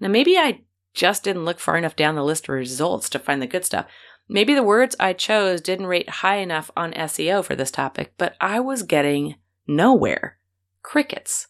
Now, 0.00 0.08
maybe 0.08 0.36
I 0.36 0.62
just 0.92 1.22
didn't 1.22 1.44
look 1.44 1.60
far 1.60 1.76
enough 1.76 1.96
down 1.96 2.14
the 2.14 2.24
list 2.24 2.48
of 2.48 2.54
results 2.54 3.08
to 3.10 3.18
find 3.18 3.40
the 3.40 3.46
good 3.46 3.64
stuff, 3.64 3.86
Maybe 4.28 4.54
the 4.54 4.62
words 4.62 4.96
I 4.98 5.12
chose 5.12 5.60
didn't 5.60 5.86
rate 5.86 6.08
high 6.08 6.36
enough 6.36 6.70
on 6.76 6.92
SEO 6.92 7.44
for 7.44 7.54
this 7.54 7.70
topic, 7.70 8.14
but 8.18 8.34
I 8.40 8.60
was 8.60 8.82
getting 8.82 9.36
nowhere. 9.66 10.38
Crickets. 10.82 11.48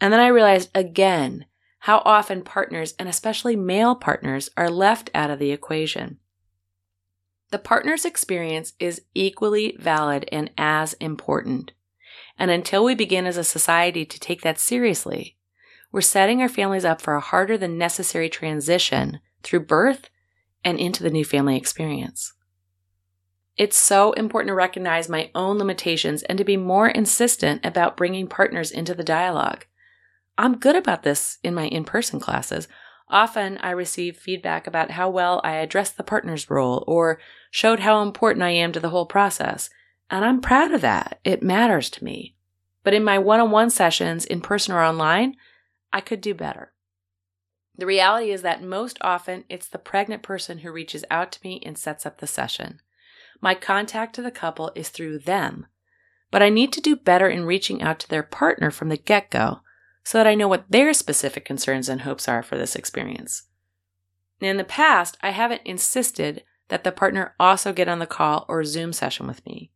And 0.00 0.12
then 0.12 0.20
I 0.20 0.28
realized 0.28 0.70
again 0.74 1.46
how 1.80 1.98
often 2.04 2.42
partners, 2.42 2.94
and 2.98 3.08
especially 3.08 3.56
male 3.56 3.94
partners, 3.94 4.48
are 4.56 4.70
left 4.70 5.10
out 5.14 5.30
of 5.30 5.38
the 5.38 5.50
equation. 5.50 6.18
The 7.50 7.58
partner's 7.58 8.04
experience 8.04 8.72
is 8.78 9.02
equally 9.14 9.76
valid 9.78 10.28
and 10.32 10.50
as 10.56 10.94
important. 10.94 11.72
And 12.38 12.50
until 12.50 12.84
we 12.84 12.94
begin 12.94 13.26
as 13.26 13.36
a 13.36 13.44
society 13.44 14.06
to 14.06 14.20
take 14.20 14.42
that 14.42 14.58
seriously, 14.58 15.36
we're 15.90 16.00
setting 16.00 16.40
our 16.40 16.48
families 16.48 16.84
up 16.84 17.00
for 17.02 17.14
a 17.14 17.20
harder 17.20 17.58
than 17.58 17.76
necessary 17.76 18.30
transition 18.30 19.20
through 19.42 19.66
birth 19.66 20.08
and 20.64 20.78
into 20.78 21.02
the 21.02 21.10
new 21.10 21.24
family 21.24 21.56
experience. 21.56 22.32
It's 23.56 23.76
so 23.76 24.12
important 24.12 24.48
to 24.48 24.54
recognize 24.54 25.08
my 25.08 25.30
own 25.34 25.58
limitations 25.58 26.22
and 26.22 26.38
to 26.38 26.44
be 26.44 26.56
more 26.56 26.88
insistent 26.88 27.64
about 27.64 27.96
bringing 27.96 28.26
partners 28.26 28.70
into 28.70 28.94
the 28.94 29.04
dialogue. 29.04 29.66
I'm 30.38 30.58
good 30.58 30.76
about 30.76 31.02
this 31.02 31.38
in 31.42 31.54
my 31.54 31.66
in 31.66 31.84
person 31.84 32.18
classes. 32.18 32.66
Often 33.10 33.58
I 33.58 33.70
receive 33.72 34.16
feedback 34.16 34.66
about 34.66 34.92
how 34.92 35.10
well 35.10 35.42
I 35.44 35.56
addressed 35.56 35.98
the 35.98 36.02
partner's 36.02 36.48
role 36.48 36.82
or 36.86 37.20
showed 37.50 37.80
how 37.80 38.02
important 38.02 38.42
I 38.42 38.50
am 38.50 38.72
to 38.72 38.80
the 38.80 38.88
whole 38.88 39.06
process, 39.06 39.68
And 40.08 40.24
I'm 40.24 40.40
proud 40.40 40.72
of 40.72 40.80
that. 40.80 41.20
It 41.24 41.42
matters 41.42 41.88
to 41.90 42.04
me. 42.04 42.36
But 42.84 42.94
in 42.94 43.04
my 43.04 43.18
one 43.18 43.40
on 43.40 43.50
one 43.50 43.70
sessions, 43.70 44.24
in 44.24 44.40
person 44.40 44.74
or 44.74 44.82
online, 44.82 45.36
I 45.92 46.00
could 46.00 46.20
do 46.20 46.34
better. 46.34 46.71
The 47.76 47.86
reality 47.86 48.30
is 48.30 48.42
that 48.42 48.62
most 48.62 48.98
often 49.00 49.44
it's 49.48 49.68
the 49.68 49.78
pregnant 49.78 50.22
person 50.22 50.58
who 50.58 50.70
reaches 50.70 51.04
out 51.10 51.32
to 51.32 51.40
me 51.42 51.62
and 51.64 51.78
sets 51.78 52.04
up 52.04 52.18
the 52.18 52.26
session. 52.26 52.80
My 53.40 53.54
contact 53.54 54.14
to 54.16 54.22
the 54.22 54.30
couple 54.30 54.70
is 54.74 54.90
through 54.90 55.20
them, 55.20 55.66
but 56.30 56.42
I 56.42 56.48
need 56.48 56.72
to 56.74 56.80
do 56.80 56.96
better 56.96 57.28
in 57.28 57.44
reaching 57.44 57.82
out 57.82 57.98
to 58.00 58.08
their 58.08 58.22
partner 58.22 58.70
from 58.70 58.88
the 58.88 58.96
get 58.96 59.30
go 59.30 59.60
so 60.04 60.18
that 60.18 60.26
I 60.26 60.34
know 60.34 60.48
what 60.48 60.70
their 60.70 60.92
specific 60.92 61.44
concerns 61.44 61.88
and 61.88 62.02
hopes 62.02 62.28
are 62.28 62.42
for 62.42 62.58
this 62.58 62.76
experience. 62.76 63.44
In 64.40 64.56
the 64.56 64.64
past, 64.64 65.16
I 65.22 65.30
haven't 65.30 65.62
insisted 65.64 66.42
that 66.68 66.84
the 66.84 66.92
partner 66.92 67.34
also 67.38 67.72
get 67.72 67.88
on 67.88 68.00
the 68.00 68.06
call 68.06 68.44
or 68.48 68.64
Zoom 68.64 68.92
session 68.92 69.26
with 69.26 69.44
me. 69.46 69.70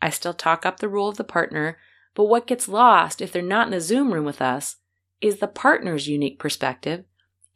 I 0.00 0.10
still 0.10 0.34
talk 0.34 0.66
up 0.66 0.80
the 0.80 0.88
role 0.88 1.08
of 1.08 1.16
the 1.16 1.24
partner, 1.24 1.78
but 2.14 2.24
what 2.24 2.46
gets 2.46 2.68
lost 2.68 3.20
if 3.20 3.32
they're 3.32 3.42
not 3.42 3.68
in 3.68 3.70
the 3.70 3.80
Zoom 3.80 4.12
room 4.12 4.24
with 4.24 4.42
us 4.42 4.76
is 5.20 5.38
the 5.38 5.46
partner's 5.46 6.08
unique 6.08 6.38
perspective 6.38 7.04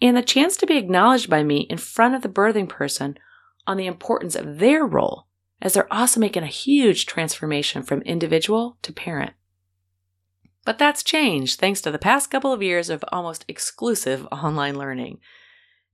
and 0.00 0.16
the 0.16 0.22
chance 0.22 0.56
to 0.56 0.66
be 0.66 0.76
acknowledged 0.76 1.30
by 1.30 1.42
me 1.42 1.60
in 1.70 1.78
front 1.78 2.14
of 2.14 2.22
the 2.22 2.28
birthing 2.28 2.68
person 2.68 3.18
on 3.66 3.76
the 3.76 3.86
importance 3.86 4.36
of 4.36 4.58
their 4.58 4.84
role, 4.84 5.26
as 5.60 5.74
they're 5.74 5.92
also 5.92 6.20
making 6.20 6.42
a 6.42 6.48
huge 6.48 7.06
transformation 7.06 7.82
from 7.82 8.02
individual 8.02 8.76
to 8.82 8.92
parent. 8.92 9.32
But 10.64 10.78
that's 10.78 11.02
changed 11.02 11.58
thanks 11.58 11.80
to 11.82 11.90
the 11.90 11.98
past 11.98 12.30
couple 12.30 12.52
of 12.52 12.62
years 12.62 12.90
of 12.90 13.04
almost 13.12 13.44
exclusive 13.48 14.26
online 14.32 14.76
learning. 14.76 15.20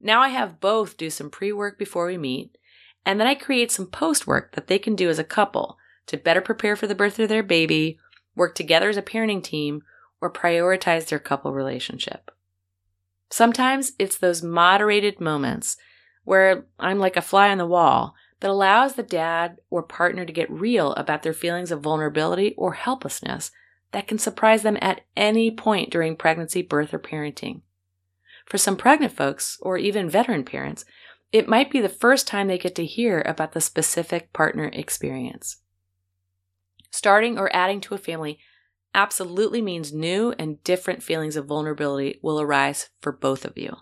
Now 0.01 0.21
I 0.21 0.29
have 0.29 0.61
both 0.61 0.97
do 0.97 1.11
some 1.11 1.31
pre 1.31 1.53
work 1.53 1.79
before 1.79 2.07
we 2.07 2.19
meet, 2.19 2.57
and 3.05 3.21
then 3.21 3.27
I 3.27 3.35
create 3.35 3.71
some 3.71 3.87
post 3.87 4.27
work 4.27 4.55
that 4.55 4.67
they 4.67 4.79
can 4.79 4.97
do 4.97 5.09
as 5.09 5.19
a 5.19 5.25
couple 5.25 5.77
to 6.07 6.17
better 6.17 6.41
prepare 6.41 6.75
for 6.75 6.87
the 6.87 6.95
birth 6.95 7.19
of 7.19 7.29
their 7.29 7.43
baby, 7.43 7.99
work 8.35 8.55
together 8.55 8.89
as 8.89 8.97
a 8.97 9.03
parenting 9.03 9.43
team, 9.43 9.83
or 10.21 10.33
prioritize 10.33 11.07
their 11.07 11.19
couple 11.19 11.53
relationship. 11.53 12.31
Sometimes 13.33 13.93
it's 13.99 14.19
those 14.19 14.43
moderated 14.43 15.19
moments 15.19 15.79
where 16.25 16.67
I'm 16.79 16.99
like 16.99 17.17
a 17.17 17.23
fly 17.23 17.49
on 17.49 17.57
the 17.57 17.65
wall 17.65 18.15
that 18.41 18.51
allows 18.51 18.93
the 18.93 19.03
dad 19.03 19.57
or 19.71 19.83
partner 19.83 20.27
to 20.27 20.33
get 20.35 20.51
real 20.51 20.93
about 20.93 21.23
their 21.23 21.33
feelings 21.33 21.71
of 21.71 21.81
vulnerability 21.81 22.55
or 22.59 22.75
helplessness 22.75 23.51
that 23.93 24.07
can 24.07 24.19
surprise 24.19 24.61
them 24.61 24.77
at 24.83 25.01
any 25.17 25.51
point 25.51 25.91
during 25.91 26.15
pregnancy, 26.15 26.61
birth, 26.61 26.93
or 26.93 26.99
parenting. 26.99 27.63
For 28.45 28.59
some 28.59 28.77
pregnant 28.77 29.15
folks, 29.15 29.57
or 29.63 29.79
even 29.79 30.11
veteran 30.11 30.45
parents, 30.45 30.85
it 31.33 31.49
might 31.49 31.71
be 31.71 31.81
the 31.81 31.89
first 31.89 32.27
time 32.27 32.49
they 32.49 32.59
get 32.59 32.75
to 32.75 32.85
hear 32.85 33.23
about 33.25 33.53
the 33.53 33.63
specific 33.63 34.35
partner 34.35 34.69
experience. 34.75 35.57
Starting 36.91 37.39
or 37.39 37.55
adding 37.57 37.81
to 37.81 37.95
a 37.95 37.99
family 37.99 38.39
absolutely 38.95 39.63
means 39.63 39.93
new 39.93 40.35
and 40.39 40.63
different 40.65 41.03
feelings 41.03 41.37
of 41.37 41.47
vulnerability 41.47 42.19
will 42.23 42.41
arise 42.41 42.91
for 43.01 43.13
both 43.13 43.45
of 43.45 43.57
you. 43.57 43.77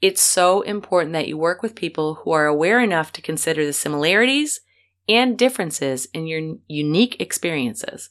It's 0.00 0.22
so 0.22 0.62
important 0.62 1.12
that 1.12 1.28
you 1.28 1.36
work 1.36 1.62
with 1.62 1.74
people 1.74 2.14
who 2.16 2.30
are 2.30 2.46
aware 2.46 2.80
enough 2.80 3.12
to 3.12 3.22
consider 3.22 3.66
the 3.66 3.72
similarities 3.72 4.60
and 5.08 5.36
differences 5.36 6.06
in 6.14 6.26
your 6.26 6.56
unique 6.68 7.20
experiences, 7.20 8.08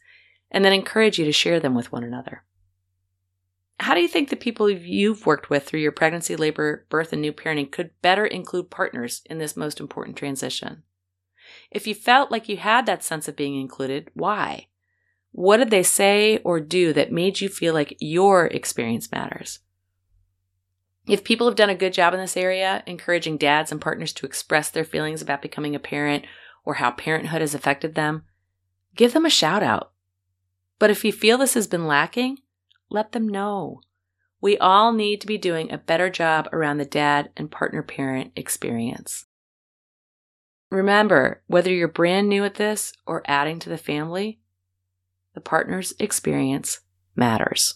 and 0.51 0.65
then 0.65 0.73
encourage 0.73 1.17
you 1.17 1.25
to 1.25 1.31
share 1.31 1.59
them 1.59 1.73
with 1.73 1.91
one 1.91 2.03
another. 2.03 2.43
How 3.79 3.93
do 3.93 4.01
you 4.01 4.09
think 4.09 4.29
the 4.29 4.35
people 4.35 4.69
you've 4.69 5.25
worked 5.25 5.49
with 5.49 5.65
through 5.65 5.79
your 5.79 5.93
pregnancy, 5.93 6.35
labor, 6.35 6.85
birth, 6.89 7.13
and 7.13 7.21
new 7.21 7.31
parenting 7.31 7.71
could 7.71 7.91
better 8.01 8.25
include 8.25 8.69
partners 8.69 9.21
in 9.25 9.37
this 9.37 9.55
most 9.55 9.79
important 9.79 10.17
transition? 10.17 10.83
If 11.71 11.87
you 11.87 11.95
felt 11.95 12.29
like 12.29 12.49
you 12.49 12.57
had 12.57 12.85
that 12.85 13.03
sense 13.03 13.27
of 13.27 13.37
being 13.37 13.59
included, 13.59 14.11
why? 14.13 14.67
What 15.31 15.57
did 15.57 15.69
they 15.69 15.83
say 15.83 16.39
or 16.39 16.59
do 16.59 16.93
that 16.93 17.11
made 17.11 17.39
you 17.39 17.49
feel 17.49 17.73
like 17.73 17.97
your 17.99 18.47
experience 18.47 19.11
matters? 19.11 19.59
If 21.07 21.23
people 21.23 21.47
have 21.47 21.55
done 21.55 21.69
a 21.69 21.75
good 21.75 21.93
job 21.93 22.13
in 22.13 22.19
this 22.19 22.37
area, 22.37 22.83
encouraging 22.85 23.37
dads 23.37 23.71
and 23.71 23.81
partners 23.81 24.13
to 24.13 24.25
express 24.25 24.69
their 24.69 24.83
feelings 24.83 25.21
about 25.21 25.41
becoming 25.41 25.75
a 25.75 25.79
parent 25.79 26.25
or 26.65 26.75
how 26.75 26.91
parenthood 26.91 27.41
has 27.41 27.55
affected 27.55 27.95
them, 27.95 28.23
give 28.95 29.13
them 29.13 29.25
a 29.25 29.29
shout 29.29 29.63
out. 29.63 29.91
But 30.77 30.91
if 30.91 31.03
you 31.03 31.11
feel 31.11 31.37
this 31.37 31.55
has 31.55 31.67
been 31.67 31.87
lacking, 31.87 32.39
let 32.89 33.11
them 33.11 33.27
know. 33.27 33.81
We 34.41 34.57
all 34.57 34.93
need 34.93 35.19
to 35.21 35.27
be 35.27 35.37
doing 35.37 35.71
a 35.71 35.77
better 35.77 36.09
job 36.09 36.47
around 36.53 36.77
the 36.77 36.85
dad 36.85 37.31
and 37.35 37.51
partner 37.51 37.83
parent 37.83 38.31
experience. 38.35 39.25
Remember, 40.71 41.41
whether 41.47 41.73
you're 41.73 41.87
brand 41.87 42.29
new 42.29 42.45
at 42.45 42.55
this 42.55 42.93
or 43.05 43.23
adding 43.25 43.59
to 43.59 43.69
the 43.69 43.77
family, 43.77 44.39
the 45.39 45.43
partner's 45.43 45.93
experience 45.99 46.81
matters. 47.15 47.75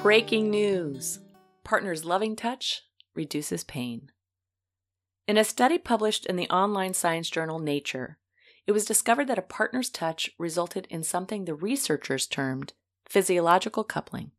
Breaking 0.00 0.50
news 0.50 1.18
Partner's 1.64 2.04
loving 2.04 2.36
touch 2.36 2.82
reduces 3.16 3.64
pain. 3.64 4.12
In 5.26 5.36
a 5.36 5.42
study 5.42 5.78
published 5.78 6.26
in 6.26 6.36
the 6.36 6.48
online 6.48 6.94
science 6.94 7.28
journal 7.28 7.58
Nature, 7.58 8.18
it 8.66 8.72
was 8.72 8.84
discovered 8.84 9.26
that 9.26 9.38
a 9.38 9.42
partner's 9.42 9.90
touch 9.90 10.30
resulted 10.38 10.86
in 10.88 11.02
something 11.02 11.44
the 11.44 11.54
researchers 11.54 12.26
termed 12.26 12.72
physiological 13.08 13.84
coupling. 13.84 14.30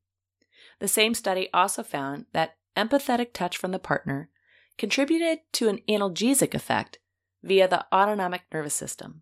The 0.80 0.88
same 0.88 1.14
study 1.14 1.50
also 1.54 1.84
found 1.84 2.26
that 2.34 2.56
empathetic 2.76 3.34
touch 3.34 3.58
from 3.58 3.72
the 3.72 3.80
partner 3.80 4.30
contributed 4.78 5.40
to 5.54 5.70
an 5.70 5.80
analgesic 5.90 6.54
effect 6.54 7.00
via 7.44 7.68
the 7.68 7.86
autonomic 7.94 8.44
nervous 8.52 8.74
system. 8.74 9.22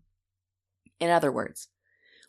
In 1.00 1.10
other 1.10 1.32
words, 1.32 1.68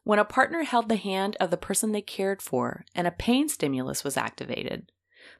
when 0.03 0.19
a 0.19 0.25
partner 0.25 0.63
held 0.63 0.89
the 0.89 0.97
hand 0.97 1.37
of 1.39 1.49
the 1.49 1.57
person 1.57 1.91
they 1.91 2.01
cared 2.01 2.41
for 2.41 2.83
and 2.93 3.07
a 3.07 3.11
pain 3.11 3.47
stimulus 3.47 4.03
was 4.03 4.17
activated, 4.17 4.91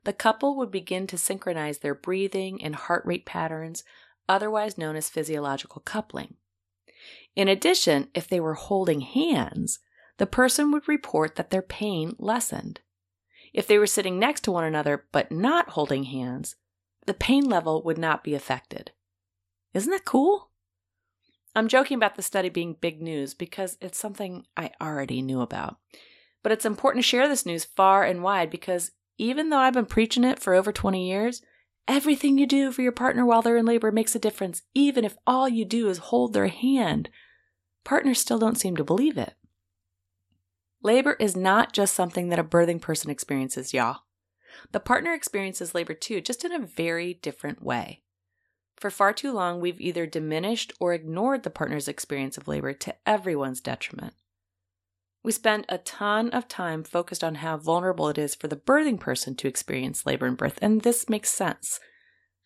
the 0.06 0.14
couple 0.14 0.56
would 0.56 0.72
begin 0.72 1.08
to 1.08 1.18
synchronize 1.18 1.80
their 1.80 1.96
breathing 1.96 2.64
and 2.64 2.76
heart 2.76 3.04
rate 3.06 3.26
patterns, 3.26 3.84
otherwise 4.30 4.78
known 4.78 4.96
as 4.96 5.10
physiological 5.10 5.82
coupling. 5.84 6.36
In 7.36 7.48
addition, 7.48 8.10
if 8.14 8.28
they 8.28 8.40
were 8.40 8.54
holding 8.54 9.02
hands, 9.02 9.80
the 10.18 10.28
person 10.28 10.72
would 10.72 10.88
report 10.88 11.36
that 11.36 11.50
their 11.50 11.62
pain 11.62 12.16
lessened. 12.20 12.80
If 13.54 13.68
they 13.68 13.78
were 13.78 13.88
sitting 13.88 14.20
next 14.20 14.42
to 14.42 14.52
one 14.52 14.64
another 14.64 15.06
but 15.12 15.32
not 15.32 15.70
holding 15.70 16.06
hands, 16.06 16.56
the 17.06 17.14
pain 17.14 17.46
level 17.50 17.84
would 17.84 17.98
not 17.98 18.24
be 18.24 18.34
affected. 18.34 18.92
Isn't 19.74 19.92
that 19.92 20.06
cool? 20.06 20.50
I'm 21.56 21.68
joking 21.68 21.96
about 21.96 22.16
the 22.16 22.22
study 22.22 22.50
being 22.50 22.78
big 22.80 23.02
news 23.02 23.34
because 23.34 23.78
it's 23.80 24.00
something 24.00 24.46
I 24.58 24.72
already 24.82 25.22
knew 25.22 25.42
about. 25.42 25.78
But 26.42 26.52
it's 26.52 26.66
important 26.66 27.04
to 27.04 27.08
share 27.08 27.28
this 27.28 27.46
news 27.46 27.64
far 27.64 28.04
and 28.04 28.24
wide 28.24 28.50
because 28.50 28.92
even 29.18 29.50
though 29.50 29.60
I've 29.60 29.74
been 29.74 29.86
preaching 29.86 30.24
it 30.24 30.40
for 30.40 30.54
over 30.54 30.72
20 30.72 31.08
years, 31.08 31.42
everything 31.88 32.38
you 32.38 32.46
do 32.46 32.72
for 32.72 32.82
your 32.82 32.92
partner 32.92 33.26
while 33.26 33.42
they're 33.42 33.58
in 33.58 33.66
labor 33.66 33.92
makes 33.92 34.16
a 34.16 34.20
difference, 34.20 34.62
even 34.74 35.04
if 35.04 35.18
all 35.28 35.48
you 35.48 35.66
do 35.66 35.90
is 35.90 35.98
hold 35.98 36.34
their 36.34 36.48
hand 36.48 37.10
partners 37.84 38.20
still 38.20 38.40
don't 38.40 38.58
seem 38.58 38.76
to 38.78 38.84
believe 38.84 39.18
it. 39.18 39.34
Labor 40.82 41.16
is 41.20 41.36
not 41.36 41.74
just 41.74 41.94
something 41.94 42.30
that 42.30 42.40
a 42.40 42.44
birthing 42.44 42.82
person 42.82 43.10
experiences, 43.10 43.74
y'all. 43.74 44.02
The 44.72 44.80
partner 44.80 45.14
experiences 45.14 45.74
labor 45.74 45.94
too, 45.94 46.22
just 46.22 46.44
in 46.44 46.52
a 46.52 46.66
very 46.66 47.14
different 47.16 47.64
way. 47.64 48.02
For 48.76 48.90
far 48.90 49.14
too 49.14 49.32
long, 49.32 49.60
we've 49.60 49.80
either 49.80 50.06
diminished 50.06 50.74
or 50.80 50.94
ignored 50.94 51.44
the 51.44 51.50
partner's 51.50 51.88
experience 51.88 52.38
of 52.38 52.48
labor 52.48 52.74
to 52.74 52.96
everyone's 53.06 53.62
detriment. 53.62 54.14
We 55.24 55.32
spend 55.32 55.66
a 55.70 55.78
ton 55.78 56.30
of 56.32 56.48
time 56.48 56.84
focused 56.84 57.24
on 57.24 57.36
how 57.36 57.58
vulnerable 57.58 58.10
it 58.10 58.18
is 58.18 58.36
for 58.36 58.48
the 58.48 58.58
birthing 58.58 59.00
person 59.00 59.36
to 59.36 59.48
experience 59.48 60.06
labor 60.06 60.26
and 60.26 60.38
birth, 60.38 60.60
and 60.62 60.82
this 60.82 61.10
makes 61.10 61.30
sense. 61.30 61.80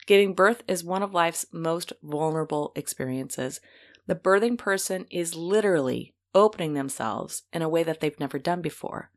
Giving 0.06 0.34
birth 0.34 0.63
is 0.68 0.84
one 0.84 1.04
of 1.04 1.13
life's 1.13 1.46
most 1.52 1.92
vulnerable 2.04 2.72
experiences, 2.76 3.60
the 4.06 4.16
birthing 4.16 4.58
person 4.58 5.06
is 5.12 5.36
literally 5.36 6.13
opening 6.34 6.74
themselves 6.74 7.44
in 7.52 7.62
a 7.62 7.70
way 7.70 7.84
that 7.84 8.00
they've 8.00 8.20
never 8.20 8.40
done 8.40 8.62
before. 8.62 9.12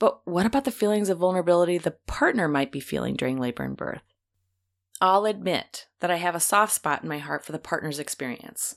But 0.00 0.26
what 0.26 0.46
about 0.46 0.64
the 0.64 0.72
feelings 0.72 1.08
of 1.08 1.18
vulnerability 1.18 1.78
the 1.78 1.92
partner 2.06 2.48
might 2.48 2.72
be 2.72 2.80
feeling 2.80 3.14
during 3.14 3.38
labor 3.38 3.62
and 3.62 3.76
birth? 3.76 4.02
I'll 5.00 5.26
admit 5.26 5.86
that 6.00 6.10
I 6.10 6.16
have 6.16 6.34
a 6.34 6.40
soft 6.40 6.72
spot 6.72 7.02
in 7.02 7.08
my 7.08 7.18
heart 7.18 7.44
for 7.44 7.52
the 7.52 7.58
partner's 7.58 7.98
experience. 7.98 8.76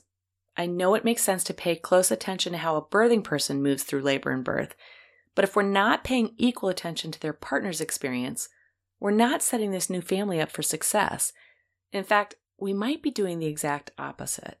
I 0.58 0.66
know 0.66 0.96
it 0.96 1.04
makes 1.04 1.22
sense 1.22 1.44
to 1.44 1.54
pay 1.54 1.76
close 1.76 2.10
attention 2.10 2.50
to 2.52 2.58
how 2.58 2.74
a 2.74 2.84
birthing 2.84 3.22
person 3.22 3.62
moves 3.62 3.84
through 3.84 4.02
labor 4.02 4.32
and 4.32 4.42
birth, 4.42 4.74
but 5.36 5.44
if 5.44 5.54
we're 5.54 5.62
not 5.62 6.02
paying 6.02 6.34
equal 6.36 6.68
attention 6.68 7.12
to 7.12 7.20
their 7.20 7.32
partner's 7.32 7.80
experience, 7.80 8.48
we're 8.98 9.12
not 9.12 9.40
setting 9.40 9.70
this 9.70 9.88
new 9.88 10.00
family 10.00 10.40
up 10.40 10.50
for 10.50 10.62
success. 10.62 11.32
In 11.92 12.02
fact, 12.02 12.34
we 12.58 12.72
might 12.72 13.02
be 13.02 13.10
doing 13.12 13.38
the 13.38 13.46
exact 13.46 13.92
opposite. 13.98 14.58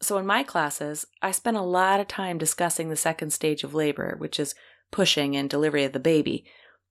So, 0.00 0.18
in 0.18 0.26
my 0.26 0.44
classes, 0.44 1.06
I 1.20 1.32
spend 1.32 1.56
a 1.56 1.62
lot 1.62 1.98
of 1.98 2.06
time 2.06 2.38
discussing 2.38 2.88
the 2.88 2.96
second 2.96 3.32
stage 3.32 3.64
of 3.64 3.74
labor, 3.74 4.14
which 4.18 4.38
is 4.38 4.54
pushing 4.92 5.34
and 5.36 5.50
delivery 5.50 5.82
of 5.82 5.92
the 5.92 6.00
baby, 6.00 6.44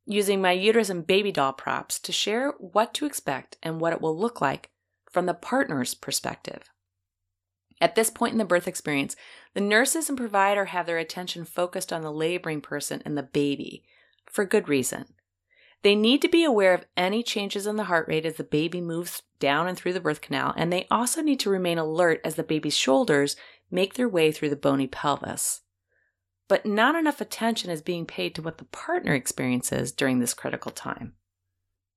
using 0.06 0.41
my 0.41 0.52
uterus 0.52 0.89
and 0.89 1.08
baby 1.08 1.32
doll 1.32 1.54
props 1.54 1.97
to 2.00 2.12
share 2.12 2.52
what 2.60 2.93
to 2.95 3.06
expect 3.06 3.58
and 3.63 3.80
what 3.80 3.93
it 3.93 4.02
will 4.02 4.17
look 4.17 4.41
like 4.41 4.69
from 5.10 5.28
the 5.28 5.34
partner's 5.34 5.93
perspective. 5.93 6.70
At 7.82 7.96
this 7.96 8.12
point 8.12 8.34
in 8.34 8.38
the 8.38 8.46
birth 8.46 8.67
experience, 8.67 9.15
the 9.56 9.60
nurses 9.60 10.08
and 10.08 10.17
provider 10.17 10.65
have 10.65 10.86
their 10.86 11.00
attention 11.00 11.44
focused 11.44 11.91
on 11.91 12.04
the 12.04 12.12
laboring 12.12 12.62
person 12.62 13.02
and 13.04 13.17
the 13.17 13.24
baby 13.24 13.84
for 14.28 14.46
good 14.46 14.70
reason. 14.70 15.06
They 15.82 15.96
need 15.96 16.22
to 16.22 16.30
be 16.30 16.44
aware 16.44 16.76
of 16.76 16.86
any 16.96 17.24
changes 17.24 17.65
in 17.65 17.76
the 17.76 17.86
heart 17.86 18.08
rate 18.08 18.26
as 18.26 18.36
the 18.36 18.44
baby 18.44 18.80
moves 18.80 19.24
down 19.39 19.67
and 19.67 19.76
through 19.76 19.94
the 19.94 20.00
birth 20.00 20.22
canal, 20.22 20.54
and 20.56 20.72
they 20.72 20.86
also 20.91 21.24
need 21.24 21.39
to 21.39 21.50
remain 21.50 21.80
alert 21.80 22.22
as 22.24 22.36
the 22.36 22.44
baby's 22.44 22.78
shoulders 22.78 23.36
make 23.72 23.96
their 23.96 24.08
way 24.08 24.32
through 24.32 24.52
the 24.52 24.56
bony 24.56 24.86
pelvis. 24.86 25.62
But 26.48 26.67
not 26.67 26.96
enough 26.96 27.20
attention 27.20 27.72
is 27.72 27.82
being 27.82 28.06
paid 28.06 28.36
to 28.36 28.44
what 28.44 28.60
the 28.60 28.65
partner 28.65 29.15
experiences 29.15 29.91
during 29.91 30.20
this 30.20 30.36
critical 30.36 30.72
time. 30.72 31.13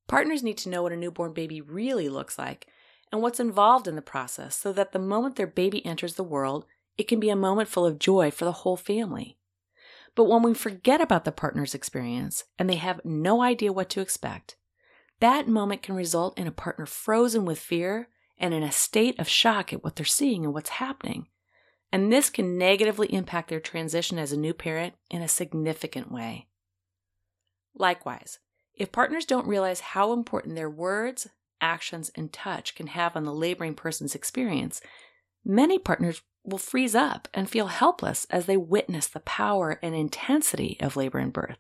Partners 0.07 0.43
need 0.43 0.57
to 0.59 0.71
know 0.71 0.83
what 0.83 0.93
a 0.93 0.97
newborn 0.97 1.35
baby 1.35 1.61
really 1.61 2.09
looks 2.09 2.39
like 2.39 2.69
and 3.15 3.23
what's 3.23 3.39
involved 3.39 3.87
in 3.87 3.95
the 3.95 4.03
process 4.03 4.57
so 4.57 4.73
that 4.73 4.91
the 4.91 4.99
moment 4.99 5.37
their 5.37 5.47
baby 5.47 5.87
enters 5.87 6.17
the 6.17 6.25
world, 6.25 6.67
it 6.99 7.07
can 7.07 7.21
be 7.21 7.31
a 7.31 7.37
moment 7.37 7.69
full 7.69 7.87
of 7.87 8.01
joy 8.01 8.29
for 8.29 8.45
the 8.45 8.51
whole 8.51 8.77
family. 8.77 9.39
But 10.17 10.25
when 10.25 10.43
we 10.43 10.53
forget 10.53 11.01
about 11.01 11.25
the 11.25 11.31
partner's 11.31 11.77
experience 11.77 12.43
and 12.59 12.69
they 12.69 12.75
have 12.75 13.01
no 13.05 13.41
idea 13.41 13.73
what 13.73 13.89
to 13.91 14.01
expect, 14.01 14.57
that 15.21 15.47
moment 15.47 15.81
can 15.81 15.95
result 15.95 16.37
in 16.37 16.49
a 16.49 16.51
partner 16.53 16.87
frozen 16.87 17.45
with 17.45 17.61
fear 17.61 18.09
and 18.37 18.53
in 18.53 18.65
a 18.65 18.73
state 18.73 19.17
of 19.21 19.29
shock 19.29 19.73
at 19.73 19.85
what 19.85 19.95
they're 19.95 20.05
seeing 20.05 20.45
and 20.45 20.53
what's 20.53 20.71
happening. 20.71 21.29
And 21.93 22.13
this 22.13 22.29
can 22.29 22.59
negatively 22.59 23.15
impact 23.15 23.49
their 23.49 23.61
transition 23.61 24.19
as 24.19 24.33
a 24.33 24.37
new 24.37 24.55
parent 24.55 24.95
in 25.09 25.23
a 25.23 25.29
significant 25.29 26.11
way. 26.11 26.49
Likewise, 27.77 28.41
if 28.75 28.91
partners 28.91 29.25
don't 29.25 29.47
realize 29.47 29.79
how 29.79 30.13
important 30.13 30.57
their 30.57 30.69
words, 30.69 31.29
actions, 31.65 32.11
and 32.15 32.33
touch 32.33 32.75
can 32.75 32.89
have 32.89 33.17
on 33.17 33.25
the 33.25 33.33
laboring 33.33 33.75
person's 33.75 34.15
experience, 34.15 34.83
many 35.45 35.79
partners 35.79 36.23
will 36.45 36.59
freeze 36.59 36.95
up 36.95 37.27
and 37.33 37.49
feel 37.49 37.69
helpless 37.69 38.27
as 38.29 38.45
they 38.45 38.57
witness 38.57 39.07
the 39.09 39.21
power 39.21 39.79
and 39.83 39.95
intensity 39.95 40.77
of 40.81 40.97
labor 40.97 41.19
and 41.19 41.33
birth. 41.33 41.59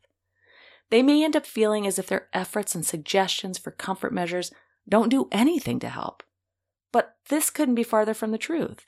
They 0.90 1.02
may 1.02 1.24
end 1.24 1.34
up 1.34 1.46
feeling 1.46 1.86
as 1.86 1.98
if 1.98 2.06
their 2.06 2.28
efforts 2.34 2.74
and 2.74 2.84
suggestions 2.84 3.56
for 3.56 3.70
comfort 3.70 4.12
measures 4.12 4.52
don't 4.86 5.08
do 5.08 5.28
anything 5.32 5.80
to 5.80 5.88
help. 5.88 6.22
But 6.92 7.16
this 7.30 7.48
couldn't 7.48 7.74
be 7.74 7.82
farther 7.82 8.12
from 8.12 8.30
the 8.30 8.38
truth. 8.38 8.84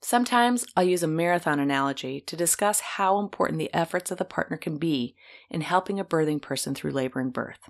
Sometimes 0.00 0.64
I'll 0.76 0.84
use 0.84 1.02
a 1.02 1.08
marathon 1.08 1.60
analogy 1.60 2.20
to 2.22 2.36
discuss 2.36 2.80
how 2.80 3.18
important 3.18 3.58
the 3.58 3.72
efforts 3.74 4.10
of 4.10 4.18
the 4.18 4.24
partner 4.24 4.56
can 4.56 4.78
be 4.78 5.14
in 5.50 5.60
helping 5.60 6.00
a 6.00 6.04
birthing 6.04 6.40
person 6.40 6.74
through 6.74 6.92
labor 6.92 7.20
and 7.20 7.32
birth. 7.32 7.68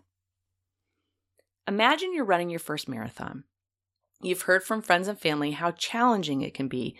Imagine 1.68 2.14
you're 2.14 2.24
running 2.24 2.48
your 2.48 2.58
first 2.58 2.88
marathon. 2.88 3.44
You've 4.22 4.42
heard 4.42 4.64
from 4.64 4.80
friends 4.80 5.06
and 5.06 5.20
family 5.20 5.50
how 5.50 5.72
challenging 5.72 6.40
it 6.40 6.54
can 6.54 6.66
be, 6.66 6.96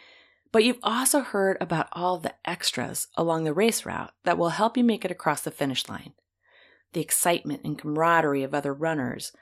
but 0.52 0.62
you've 0.62 0.78
also 0.82 1.20
heard 1.20 1.56
about 1.58 1.88
all 1.92 2.18
the 2.18 2.34
extras 2.44 3.08
along 3.16 3.44
the 3.44 3.54
race 3.54 3.86
route 3.86 4.12
that 4.24 4.36
will 4.36 4.50
help 4.50 4.76
you 4.76 4.84
make 4.84 5.06
it 5.06 5.10
across 5.10 5.40
the 5.40 5.50
finish 5.50 5.88
line. 5.88 6.12
The 6.92 7.00
excitement 7.00 7.62
and 7.64 7.78
camaraderie 7.78 8.42
of 8.42 8.52
other 8.52 8.74
runners, 8.74 9.32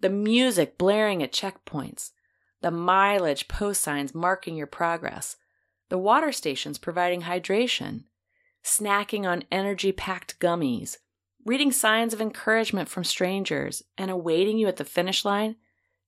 the 0.00 0.10
music 0.10 0.76
blaring 0.76 1.22
at 1.22 1.32
checkpoints, 1.32 2.10
the 2.60 2.70
mileage 2.70 3.48
post 3.48 3.80
signs 3.80 4.14
marking 4.14 4.54
your 4.54 4.66
progress, 4.66 5.36
the 5.88 5.98
water 5.98 6.30
stations 6.30 6.76
providing 6.76 7.22
hydration, 7.22 8.04
snacking 8.62 9.24
on 9.24 9.44
energy 9.50 9.92
packed 9.92 10.38
gummies, 10.40 10.98
reading 11.44 11.72
signs 11.72 12.14
of 12.14 12.20
encouragement 12.20 12.88
from 12.88 13.04
strangers, 13.04 13.82
and 13.98 14.10
awaiting 14.10 14.58
you 14.58 14.66
at 14.66 14.76
the 14.76 14.84
finish 14.84 15.24
line, 15.24 15.56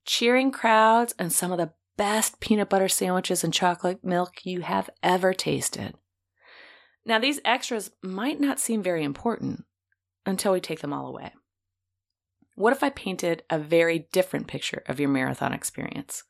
cheering 0.05 0.51
crowds, 0.51 1.15
and 1.19 1.33
some 1.33 1.53
of 1.53 1.59
the 1.59 1.73
best 1.97 2.41
peanut 2.41 2.69
butter 2.69 2.89
sandwiches 2.89 3.45
and 3.45 3.53
chocolate 3.53 4.05
milk 4.05 4.45
you 4.45 4.63
have 4.63 4.91
ever 5.03 5.35
tasted. 5.35 5.95
Now, 7.05 7.19
these 7.19 7.41
extras 7.45 7.91
might 8.03 8.41
not 8.41 8.59
seem 8.59 8.83
very 8.83 9.05
important 9.05 9.65
until 10.25 10.53
we 10.53 10.61
take 10.61 10.81
them 10.81 10.93
all 10.93 11.07
away. 11.07 11.33
What 12.55 12.73
if 12.73 12.83
I 12.83 12.91
painted 12.91 13.43
a 13.51 13.59
very 13.59 14.09
different 14.13 14.47
picture 14.47 14.83
of 14.87 14.99
your 14.99 15.11
marathon 15.11 15.53
experience? 15.53 16.25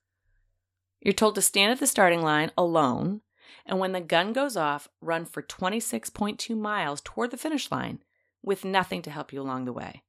You're 1.00 1.14
told 1.14 1.36
to 1.36 1.42
stand 1.42 1.72
at 1.72 1.78
the 1.78 1.86
starting 1.86 2.22
line 2.22 2.50
alone, 2.58 3.20
and 3.64 3.78
when 3.78 3.92
the 3.92 4.00
gun 4.00 4.32
goes 4.32 4.56
off, 4.56 4.88
run 5.00 5.24
for 5.24 5.42
26.2 5.42 6.56
miles 6.56 7.00
toward 7.00 7.30
the 7.30 7.36
finish 7.36 7.70
line 7.70 8.00
with 8.42 8.64
nothing 8.64 9.02
to 9.02 9.10
help 9.10 9.32
you 9.32 9.40
along 9.40 9.64
the 9.64 9.72
way. 9.72 10.02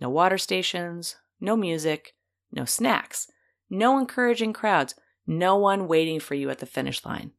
No 0.00 0.08
water 0.08 0.38
stations, 0.38 1.16
no 1.40 1.56
music, 1.56 2.14
no 2.50 2.64
snacks, 2.64 3.30
no 3.70 3.98
encouraging 3.98 4.52
crowds, 4.52 4.94
no 5.26 5.56
one 5.56 5.88
waiting 5.88 6.20
for 6.20 6.34
you 6.34 6.50
at 6.50 6.58
the 6.58 6.66
finish 6.66 7.04
line. 7.04 7.32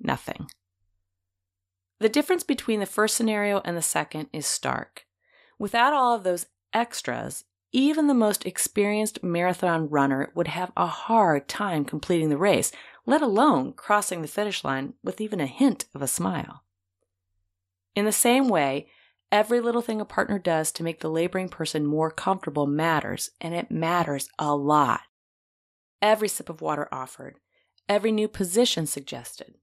Nothing. 0.00 0.48
The 2.00 2.08
difference 2.08 2.42
between 2.42 2.80
the 2.80 2.86
first 2.86 3.16
scenario 3.16 3.60
and 3.64 3.76
the 3.76 3.82
second 3.82 4.28
is 4.32 4.46
stark. 4.46 5.06
Without 5.58 5.92
all 5.92 6.14
of 6.14 6.24
those 6.24 6.46
extras, 6.72 7.44
even 7.72 8.06
the 8.06 8.14
most 8.14 8.46
experienced 8.46 9.22
marathon 9.22 9.88
runner 9.88 10.30
would 10.34 10.48
have 10.48 10.70
a 10.76 10.86
hard 10.86 11.48
time 11.48 11.84
completing 11.84 12.28
the 12.28 12.36
race, 12.36 12.70
let 13.06 13.22
alone 13.22 13.72
crossing 13.72 14.22
the 14.22 14.28
finish 14.28 14.62
line 14.62 14.94
with 15.02 15.20
even 15.20 15.40
a 15.40 15.46
hint 15.46 15.86
of 15.94 16.02
a 16.02 16.06
smile. 16.06 16.62
In 17.96 18.04
the 18.04 18.12
same 18.12 18.48
way, 18.48 18.88
Every 19.32 19.60
little 19.60 19.82
thing 19.82 20.00
a 20.00 20.04
partner 20.04 20.38
does 20.38 20.70
to 20.72 20.82
make 20.84 21.00
the 21.00 21.10
laboring 21.10 21.48
person 21.48 21.84
more 21.84 22.10
comfortable 22.10 22.66
matters, 22.66 23.30
and 23.40 23.54
it 23.54 23.70
matters 23.70 24.28
a 24.38 24.54
lot. 24.54 25.00
Every 26.00 26.28
sip 26.28 26.48
of 26.48 26.60
water 26.60 26.88
offered, 26.92 27.36
every 27.88 28.12
new 28.12 28.28
position 28.28 28.86
suggested, 28.86 29.54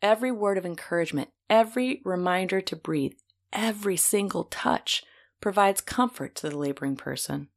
every 0.00 0.32
word 0.32 0.58
of 0.58 0.66
encouragement, 0.66 1.30
every 1.48 2.00
reminder 2.04 2.60
to 2.62 2.74
breathe, 2.74 3.12
every 3.52 3.96
single 3.96 4.44
touch 4.44 5.04
provides 5.40 5.80
comfort 5.80 6.34
to 6.36 6.48
the 6.48 6.56
laboring 6.56 6.96
person. 6.96 7.48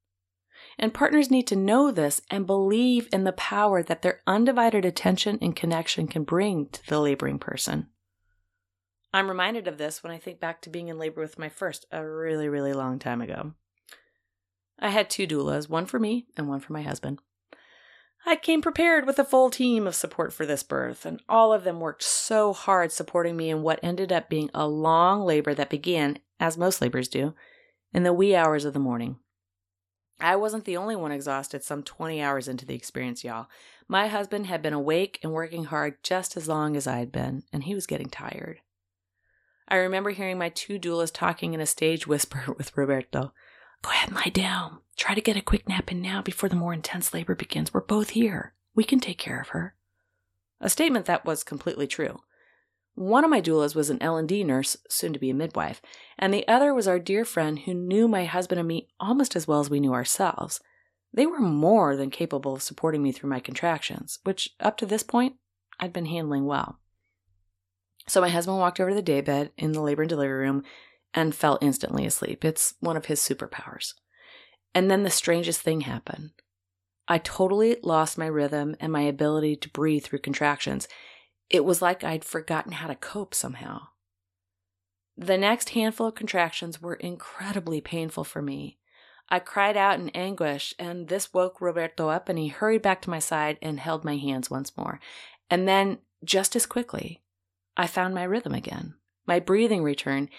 And 0.78 0.94
partners 0.94 1.32
need 1.32 1.48
to 1.48 1.56
know 1.56 1.92
this 1.92 2.22
and 2.30 2.46
believe 2.46 3.08
in 3.14 3.24
the 3.24 3.32
power 3.32 3.82
that 3.84 4.02
their 4.02 4.22
undivided 4.28 4.84
attention 4.84 5.38
and 5.42 5.56
connection 5.56 6.08
can 6.08 6.24
bring 6.24 6.68
to 6.70 6.86
the 6.88 7.00
laboring 7.00 7.40
person. 7.40 7.88
I'm 9.16 9.30
reminded 9.30 9.70
of 9.70 9.78
this 9.78 10.04
when 10.04 10.12
I 10.12 10.18
think 10.18 10.42
back 10.42 10.60
to 10.62 10.70
being 10.70 10.90
in 10.90 11.00
labor 11.00 11.22
with 11.22 11.40
my 11.40 11.48
first 11.48 11.86
a 11.90 12.06
really, 12.06 12.50
really 12.50 12.74
long 12.74 13.00
time 13.00 13.22
ago. 13.22 13.54
I 14.78 14.90
had 14.90 15.10
two 15.10 15.26
doulas, 15.26 15.70
one 15.70 15.86
for 15.86 15.98
me 15.98 16.28
and 16.36 16.50
one 16.50 16.60
for 16.60 16.74
my 16.74 16.82
husband. 16.82 17.20
I 18.26 18.36
came 18.36 18.62
prepared 18.62 19.08
with 19.08 19.18
a 19.18 19.24
full 19.24 19.50
team 19.50 19.88
of 19.88 19.96
support 19.96 20.34
for 20.34 20.46
this 20.46 20.64
birth, 20.64 21.06
and 21.06 21.22
all 21.30 21.54
of 21.54 21.64
them 21.64 21.80
worked 21.80 22.04
so 22.04 22.52
hard 22.52 22.92
supporting 22.92 23.38
me 23.38 23.50
in 23.50 23.62
what 23.62 23.80
ended 23.82 24.12
up 24.12 24.28
being 24.28 24.50
a 24.54 24.68
long 24.68 25.22
labor 25.22 25.54
that 25.54 25.70
began, 25.70 26.20
as 26.38 26.58
most 26.58 26.82
labors 26.82 27.08
do, 27.08 27.34
in 27.94 28.04
the 28.04 28.12
wee 28.12 28.36
hours 28.36 28.66
of 28.66 28.74
the 28.74 28.80
morning. 28.80 29.16
I 30.20 30.36
wasn't 30.36 30.66
the 30.66 30.76
only 30.76 30.98
one 30.98 31.14
exhausted 31.14 31.64
some 31.64 31.84
20 31.84 32.22
hours 32.22 32.50
into 32.50 32.66
the 32.66 32.76
experience, 32.76 33.24
y'all. 33.24 33.48
My 33.88 34.08
husband 34.08 34.48
had 34.48 34.62
been 34.62 34.74
awake 34.74 35.20
and 35.24 35.32
working 35.32 35.64
hard 35.64 36.04
just 36.04 36.36
as 36.36 36.50
long 36.50 36.76
as 36.76 36.86
I 36.86 36.98
had 36.98 37.14
been, 37.14 37.44
and 37.54 37.64
he 37.64 37.74
was 37.74 37.88
getting 37.88 38.10
tired. 38.10 38.60
I 39.68 39.78
remember 39.78 40.12
hearing 40.12 40.38
my 40.38 40.50
two 40.50 40.80
doulas 40.80 41.12
talking 41.14 41.54
in 41.54 41.60
a 41.60 41.66
stage 41.66 42.06
whisper 42.06 42.44
with 42.58 42.76
Roberto. 42.78 43.34
Go 43.82 43.90
ahead 43.92 44.10
and 44.10 44.16
lie 44.16 44.32
down. 44.32 44.80
Try 44.96 45.16
to 45.16 45.22
get 45.22 45.38
a 45.38 45.42
quick 45.42 45.68
nap 45.68 45.92
in 45.92 46.02
now 46.02 46.22
before 46.22 46.50
the 46.50 46.56
more 46.56 46.74
intense 46.74 47.14
labor 47.14 47.36
begins. 47.36 47.74
We're 47.74 47.82
both 47.82 48.12
here. 48.12 48.54
We 48.74 48.84
can 48.84 49.00
take 49.00 49.18
care 49.18 49.40
of 49.40 49.50
her. 49.50 49.76
A 50.62 50.70
statement 50.70 51.06
that 51.06 51.26
was 51.26 51.44
completely 51.44 51.88
true. 51.88 52.22
One 52.96 53.26
of 53.26 53.30
my 53.30 53.42
doulas 53.42 53.76
was 53.76 53.90
an 53.90 54.02
L&D 54.02 54.44
nurse, 54.46 54.78
soon 54.88 55.12
to 55.12 55.20
be 55.20 55.30
a 55.30 55.34
midwife, 55.34 55.82
and 56.18 56.34
the 56.34 56.48
other 56.48 56.74
was 56.74 56.88
our 56.88 56.98
dear 56.98 57.26
friend 57.26 57.60
who 57.60 57.74
knew 57.74 58.08
my 58.08 58.24
husband 58.24 58.58
and 58.58 58.68
me 58.68 58.88
almost 59.02 59.36
as 59.36 59.48
well 59.48 59.60
as 59.60 59.70
we 59.70 59.82
knew 59.82 59.94
ourselves. 59.94 60.62
They 61.14 61.26
were 61.26 61.40
more 61.40 61.98
than 61.98 62.10
capable 62.10 62.54
of 62.56 62.64
supporting 62.64 63.04
me 63.04 63.12
through 63.12 63.30
my 63.30 63.42
contractions, 63.42 64.20
which 64.24 64.56
up 64.62 64.78
to 64.78 64.86
this 64.86 65.04
point 65.04 65.36
I'd 65.78 65.92
been 65.92 66.06
handling 66.06 66.46
well. 66.46 66.80
So 68.08 68.22
my 68.22 68.30
husband 68.30 68.58
walked 68.58 68.80
over 68.80 68.92
to 68.92 68.96
the 68.96 69.02
daybed 69.02 69.52
in 69.58 69.72
the 69.72 69.82
labor 69.82 70.04
and 70.04 70.10
delivery 70.10 70.46
room 70.46 70.64
and 71.14 71.34
fell 71.34 71.58
instantly 71.62 72.06
asleep. 72.06 72.46
It's 72.46 72.76
one 72.80 72.98
of 72.98 73.06
his 73.06 73.20
superpowers. 73.20 73.94
And 74.74 74.92
then 74.92 75.04
the 75.04 75.10
strangest 75.10 75.62
thing 75.62 75.82
happened. 75.82 76.32
I 77.08 77.20
totally 77.20 77.78
lost 77.84 78.18
my 78.18 78.26
rhythm 78.26 78.76
and 78.80 78.92
my 78.92 79.02
ability 79.02 79.56
to 79.58 79.70
breathe 79.70 80.04
through 80.04 80.20
contractions. 80.20 80.88
It 81.50 81.64
was 81.64 81.82
like 81.82 82.04
I'd 82.04 82.26
forgotten 82.26 82.74
how 82.74 82.88
to 82.88 82.96
cope 82.96 83.34
somehow. 83.34 83.88
The 85.18 85.38
next 85.38 85.70
handful 85.70 86.08
of 86.08 86.16
contractions 86.16 86.82
were 86.82 86.96
incredibly 86.96 87.80
painful 87.80 88.24
for 88.24 88.42
me. 88.42 88.80
I 89.30 89.40
cried 89.40 89.78
out 89.78 90.00
in 90.00 90.10
anguish, 90.10 90.74
and 90.78 91.08
this 91.08 91.34
woke 91.34 91.62
Roberto 91.62 92.10
up, 92.10 92.28
and 92.28 92.38
he 92.38 92.50
hurried 92.50 92.82
back 92.82 93.02
to 93.04 93.10
my 93.10 93.20
side 93.20 93.58
and 93.62 93.80
held 93.80 94.04
my 94.04 94.18
hands 94.18 94.52
once 94.52 94.76
more. 94.78 95.00
And 95.50 95.68
then, 95.68 96.00
just 96.24 96.56
as 96.56 96.66
quickly, 96.66 97.24
I 97.78 97.88
found 97.88 98.16
my 98.16 98.24
rhythm 98.24 98.54
again. 98.54 98.96
My 99.26 99.40
breathing 99.40 99.84
returned, 99.84 100.30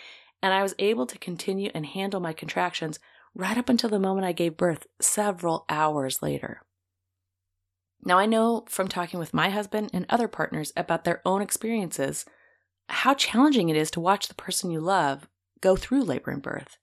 and 0.43 0.55
I 0.55 0.63
was 0.63 0.75
able 0.79 1.07
to 1.07 1.19
continue 1.19 1.71
and 1.75 1.85
handle 1.87 2.21
my 2.21 2.33
contractions 2.33 2.99
right 3.35 3.59
up 3.59 3.69
until 3.69 3.91
the 3.91 3.99
moment 3.99 4.27
I 4.27 4.33
gave 4.33 4.57
birth 4.57 4.87
several 5.01 5.65
hours 5.69 6.23
later. 6.23 6.63
Now, 8.03 8.19
I 8.19 8.27
know 8.27 8.65
from 8.69 8.89
talking 8.89 9.19
with 9.19 9.35
my 9.35 9.51
husband 9.51 9.91
and 9.93 10.07
other 10.09 10.29
partners 10.29 10.73
about 10.77 11.05
their 11.05 11.21
own 11.27 11.43
experiences 11.43 12.25
how 12.89 13.15
challenging 13.15 13.69
it 13.69 13.77
is 13.77 13.91
to 13.91 14.01
watch 14.01 14.29
the 14.29 14.35
person 14.35 14.71
you 14.71 14.81
love 14.81 15.29
go 15.61 15.75
through 15.75 16.05
labor 16.05 16.31
and 16.31 16.43
birth. 16.43 16.79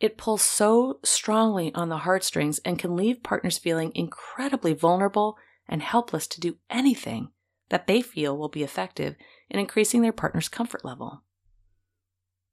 It 0.00 0.18
pulls 0.18 0.42
so 0.42 0.98
strongly 1.04 1.72
on 1.74 1.88
the 1.88 1.98
heartstrings 1.98 2.58
and 2.64 2.78
can 2.78 2.96
leave 2.96 3.22
partners 3.22 3.56
feeling 3.56 3.92
incredibly 3.94 4.74
vulnerable 4.74 5.38
and 5.68 5.82
helpless 5.82 6.26
to 6.28 6.40
do 6.40 6.56
anything 6.68 7.30
that 7.68 7.86
they 7.86 8.02
feel 8.02 8.36
will 8.36 8.48
be 8.48 8.62
effective 8.62 9.16
in 9.48 9.58
increasing 9.58 10.02
their 10.02 10.12
partner's 10.12 10.48
comfort 10.48 10.84
level. 10.84 11.22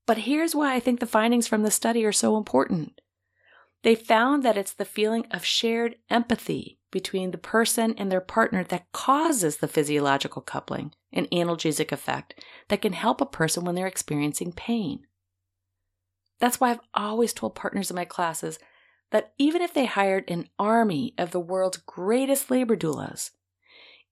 But 0.05 0.19
here's 0.19 0.53
why 0.53 0.75
I 0.75 0.79
think 0.79 0.99
the 0.99 1.05
findings 1.05 1.47
from 1.47 1.63
the 1.63 1.71
study 1.71 2.05
are 2.05 2.11
so 2.11 2.37
important. 2.37 2.99
They 3.83 3.95
found 3.95 4.43
that 4.43 4.57
it's 4.57 4.73
the 4.73 4.85
feeling 4.85 5.25
of 5.31 5.45
shared 5.45 5.95
empathy 6.09 6.79
between 6.91 7.31
the 7.31 7.37
person 7.37 7.93
and 7.97 8.11
their 8.11 8.21
partner 8.21 8.63
that 8.65 8.91
causes 8.91 9.57
the 9.57 9.67
physiological 9.67 10.41
coupling 10.41 10.93
and 11.11 11.29
analgesic 11.31 11.91
effect 11.91 12.43
that 12.69 12.81
can 12.81 12.93
help 12.93 13.19
a 13.19 13.25
person 13.25 13.65
when 13.65 13.75
they're 13.75 13.87
experiencing 13.87 14.51
pain. 14.51 15.05
That's 16.39 16.59
why 16.59 16.71
I've 16.71 16.79
always 16.93 17.33
told 17.33 17.55
partners 17.55 17.89
in 17.89 17.95
my 17.95 18.05
classes 18.05 18.59
that 19.11 19.33
even 19.37 19.61
if 19.61 19.73
they 19.73 19.85
hired 19.85 20.29
an 20.29 20.49
army 20.57 21.13
of 21.17 21.31
the 21.31 21.39
world's 21.39 21.77
greatest 21.77 22.49
labor 22.49 22.75
doulas, 22.75 23.31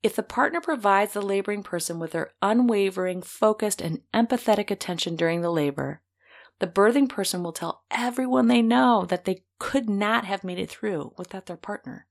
if 0.04 0.16
the 0.16 0.24
partner 0.24 0.62
provides 0.62 1.14
the 1.14 1.22
laboring 1.22 1.64
person 1.64 2.00
with 2.00 2.12
their 2.12 2.32
unwavering, 2.42 3.22
focused, 3.22 3.82
and 3.82 4.02
empathetic 4.14 4.72
attention 4.72 5.16
during 5.16 5.42
the 5.42 5.52
labor, 5.52 6.02
the 6.60 6.68
birthing 6.68 7.08
person 7.08 7.44
will 7.44 7.52
tell 7.52 7.84
everyone 7.92 8.48
they 8.48 8.62
know 8.62 9.06
that 9.06 9.26
they 9.26 9.44
could 9.60 9.90
not 9.90 10.26
have 10.26 10.44
made 10.44 10.60
it 10.60 10.70
through 10.70 11.14
without 11.18 11.46
their 11.46 11.58
partner, 11.58 12.08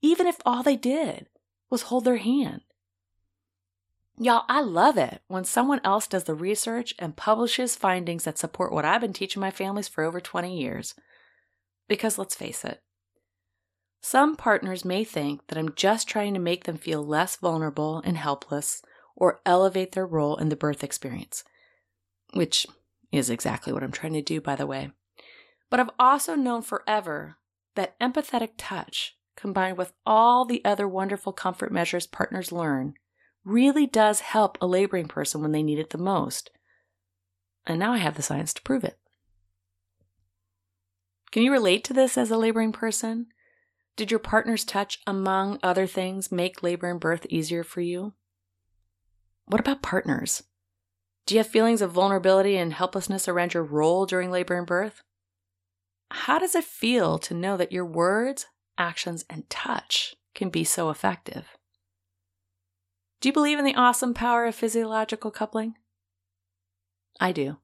even 0.00 0.26
if 0.26 0.38
all 0.44 0.62
they 0.62 0.76
did 0.76 1.28
was 1.70 1.82
hold 1.82 2.04
their 2.04 2.18
hand. 2.18 2.62
Y'all, 4.16 4.44
I 4.48 4.60
love 4.60 4.96
it 4.96 5.22
when 5.26 5.44
someone 5.44 5.80
else 5.82 6.06
does 6.06 6.24
the 6.24 6.34
research 6.34 6.94
and 7.00 7.16
publishes 7.16 7.74
findings 7.74 8.24
that 8.24 8.38
support 8.38 8.72
what 8.72 8.84
I've 8.84 9.00
been 9.00 9.12
teaching 9.12 9.40
my 9.40 9.50
families 9.50 9.88
for 9.88 10.04
over 10.04 10.20
20 10.20 10.56
years. 10.56 10.94
Because 11.88 12.16
let's 12.16 12.36
face 12.36 12.64
it, 12.64 12.80
some 14.04 14.36
partners 14.36 14.84
may 14.84 15.02
think 15.02 15.46
that 15.46 15.56
I'm 15.56 15.74
just 15.74 16.06
trying 16.06 16.34
to 16.34 16.38
make 16.38 16.64
them 16.64 16.76
feel 16.76 17.02
less 17.02 17.36
vulnerable 17.36 18.02
and 18.04 18.18
helpless 18.18 18.82
or 19.16 19.40
elevate 19.46 19.92
their 19.92 20.06
role 20.06 20.36
in 20.36 20.50
the 20.50 20.56
birth 20.56 20.84
experience, 20.84 21.42
which 22.34 22.66
is 23.10 23.30
exactly 23.30 23.72
what 23.72 23.82
I'm 23.82 23.90
trying 23.90 24.12
to 24.12 24.20
do, 24.20 24.42
by 24.42 24.56
the 24.56 24.66
way. 24.66 24.90
But 25.70 25.80
I've 25.80 25.90
also 25.98 26.34
known 26.34 26.60
forever 26.60 27.38
that 27.76 27.98
empathetic 27.98 28.50
touch, 28.58 29.16
combined 29.36 29.78
with 29.78 29.94
all 30.04 30.44
the 30.44 30.62
other 30.66 30.86
wonderful 30.86 31.32
comfort 31.32 31.72
measures 31.72 32.06
partners 32.06 32.52
learn, 32.52 32.92
really 33.42 33.86
does 33.86 34.20
help 34.20 34.58
a 34.60 34.66
laboring 34.66 35.08
person 35.08 35.40
when 35.40 35.52
they 35.52 35.62
need 35.62 35.78
it 35.78 35.88
the 35.88 35.98
most. 35.98 36.50
And 37.66 37.78
now 37.78 37.94
I 37.94 37.98
have 37.98 38.16
the 38.16 38.22
science 38.22 38.52
to 38.52 38.62
prove 38.62 38.84
it. 38.84 38.98
Can 41.32 41.42
you 41.42 41.50
relate 41.50 41.84
to 41.84 41.94
this 41.94 42.18
as 42.18 42.30
a 42.30 42.36
laboring 42.36 42.70
person? 42.70 43.28
Did 43.96 44.10
your 44.10 44.20
partner's 44.20 44.64
touch, 44.64 45.00
among 45.06 45.58
other 45.62 45.86
things, 45.86 46.32
make 46.32 46.62
labor 46.62 46.90
and 46.90 46.98
birth 46.98 47.26
easier 47.28 47.62
for 47.62 47.80
you? 47.80 48.14
What 49.46 49.60
about 49.60 49.82
partners? 49.82 50.42
Do 51.26 51.34
you 51.34 51.38
have 51.38 51.46
feelings 51.46 51.80
of 51.80 51.92
vulnerability 51.92 52.56
and 52.56 52.72
helplessness 52.72 53.28
around 53.28 53.54
your 53.54 53.62
role 53.62 54.04
during 54.04 54.30
labor 54.30 54.58
and 54.58 54.66
birth? 54.66 55.02
How 56.10 56.38
does 56.38 56.54
it 56.54 56.64
feel 56.64 57.18
to 57.18 57.34
know 57.34 57.56
that 57.56 57.72
your 57.72 57.84
words, 57.84 58.46
actions, 58.76 59.24
and 59.30 59.48
touch 59.48 60.14
can 60.34 60.50
be 60.50 60.64
so 60.64 60.90
effective? 60.90 61.56
Do 63.20 63.28
you 63.28 63.32
believe 63.32 63.58
in 63.58 63.64
the 63.64 63.74
awesome 63.74 64.12
power 64.12 64.44
of 64.44 64.54
physiological 64.54 65.30
coupling? 65.30 65.76
I 67.20 67.32
do. 67.32 67.58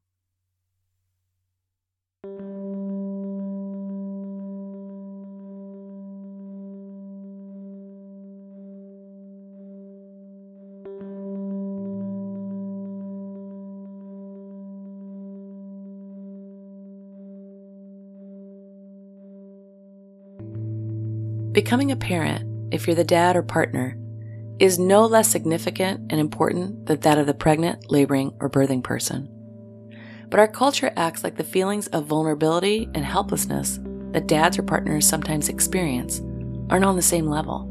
Becoming 21.61 21.93
a 21.93 21.97
parent, 21.97 22.73
if 22.73 22.87
you're 22.87 22.97
the 22.97 23.05
dad 23.05 23.37
or 23.37 23.43
partner, 23.43 23.95
is 24.59 24.79
no 24.79 25.05
less 25.05 25.29
significant 25.29 26.11
and 26.11 26.19
important 26.19 26.87
than 26.87 26.99
that 27.01 27.19
of 27.19 27.27
the 27.27 27.35
pregnant, 27.35 27.91
laboring, 27.91 28.33
or 28.41 28.49
birthing 28.49 28.83
person. 28.83 29.29
But 30.31 30.41
our 30.41 30.49
culture 30.49 30.91
acts 30.97 31.23
like 31.23 31.37
the 31.37 31.45
feelings 31.45 31.87
of 31.89 32.07
vulnerability 32.07 32.89
and 32.95 33.05
helplessness 33.05 33.79
that 34.13 34.27
dads 34.27 34.59
or 34.59 34.63
partners 34.63 35.07
sometimes 35.07 35.51
experience 35.51 36.23
aren't 36.71 36.87
on 36.87 36.97
the 36.97 37.03
same 37.03 37.27
level. 37.27 37.69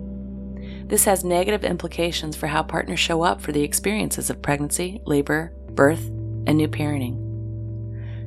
This 0.85 1.05
has 1.05 1.23
negative 1.23 1.63
implications 1.63 2.37
for 2.37 2.45
how 2.45 2.61
partners 2.61 2.99
show 2.99 3.23
up 3.23 3.41
for 3.41 3.53
the 3.53 3.63
experiences 3.63 4.29
of 4.29 4.43
pregnancy, 4.43 5.01
labor, 5.07 5.51
birth, 5.71 6.05
and 6.45 6.57
new 6.57 6.67
parenting. 6.67 7.17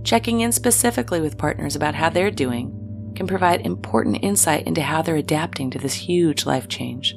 Checking 0.02 0.40
in 0.40 0.50
specifically 0.50 1.20
with 1.20 1.38
partners 1.38 1.76
about 1.76 1.94
how 1.94 2.10
they're 2.10 2.32
doing 2.32 2.81
can 3.14 3.26
provide 3.26 3.60
important 3.66 4.22
insight 4.22 4.66
into 4.66 4.82
how 4.82 5.02
they're 5.02 5.16
adapting 5.16 5.70
to 5.70 5.78
this 5.78 5.94
huge 5.94 6.46
life 6.46 6.68
change. 6.68 7.16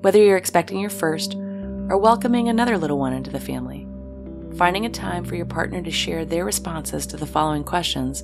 Whether 0.00 0.18
you're 0.18 0.36
expecting 0.36 0.78
your 0.78 0.90
first 0.90 1.34
or 1.34 1.98
welcoming 1.98 2.48
another 2.48 2.78
little 2.78 2.98
one 2.98 3.12
into 3.12 3.30
the 3.30 3.40
family, 3.40 3.86
finding 4.56 4.86
a 4.86 4.90
time 4.90 5.24
for 5.24 5.34
your 5.34 5.46
partner 5.46 5.82
to 5.82 5.90
share 5.90 6.24
their 6.24 6.44
responses 6.44 7.06
to 7.06 7.16
the 7.16 7.26
following 7.26 7.64
questions 7.64 8.22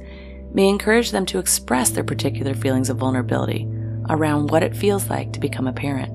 may 0.52 0.68
encourage 0.68 1.10
them 1.10 1.26
to 1.26 1.38
express 1.38 1.90
their 1.90 2.04
particular 2.04 2.54
feelings 2.54 2.90
of 2.90 2.98
vulnerability 2.98 3.68
around 4.08 4.50
what 4.50 4.62
it 4.62 4.76
feels 4.76 5.08
like 5.08 5.32
to 5.32 5.40
become 5.40 5.66
a 5.66 5.72
parent. 5.72 6.12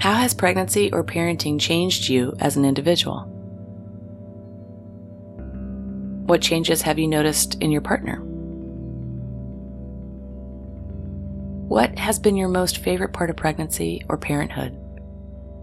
How 0.00 0.14
has 0.14 0.32
pregnancy 0.32 0.90
or 0.92 1.04
parenting 1.04 1.60
changed 1.60 2.08
you 2.08 2.34
as 2.40 2.56
an 2.56 2.64
individual? 2.64 3.39
What 6.30 6.42
changes 6.42 6.80
have 6.82 6.96
you 6.96 7.08
noticed 7.08 7.56
in 7.60 7.72
your 7.72 7.80
partner? 7.80 8.20
What 11.66 11.98
has 11.98 12.20
been 12.20 12.36
your 12.36 12.46
most 12.46 12.78
favorite 12.78 13.12
part 13.12 13.30
of 13.30 13.36
pregnancy 13.36 14.04
or 14.08 14.16
parenthood? 14.16 14.70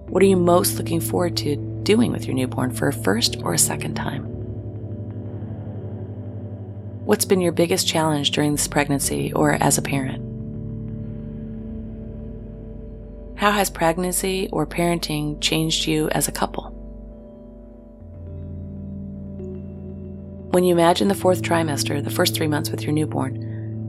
What 0.09 0.21
are 0.21 0.25
you 0.25 0.35
most 0.35 0.77
looking 0.77 0.99
forward 0.99 1.37
to 1.37 1.55
doing 1.83 2.11
with 2.11 2.25
your 2.25 2.35
newborn 2.35 2.73
for 2.73 2.89
a 2.89 2.93
first 2.93 3.37
or 3.43 3.53
a 3.53 3.57
second 3.57 3.93
time? 3.93 4.25
What's 7.05 7.23
been 7.23 7.39
your 7.39 7.53
biggest 7.53 7.87
challenge 7.87 8.31
during 8.31 8.51
this 8.51 8.67
pregnancy 8.67 9.31
or 9.31 9.53
as 9.63 9.77
a 9.77 9.81
parent? 9.81 10.21
How 13.39 13.51
has 13.51 13.69
pregnancy 13.69 14.49
or 14.51 14.67
parenting 14.67 15.39
changed 15.39 15.87
you 15.87 16.09
as 16.09 16.27
a 16.27 16.33
couple? 16.33 16.76
When 20.57 20.63
you 20.63 20.73
imagine 20.73 21.07
the 21.07 21.13
fourth 21.13 21.43
trimester, 21.43 22.03
the 22.03 22.09
first 22.09 22.33
three 22.33 22.47
months 22.47 22.71
with 22.71 22.81
your 22.81 22.91
newborn, 22.91 23.35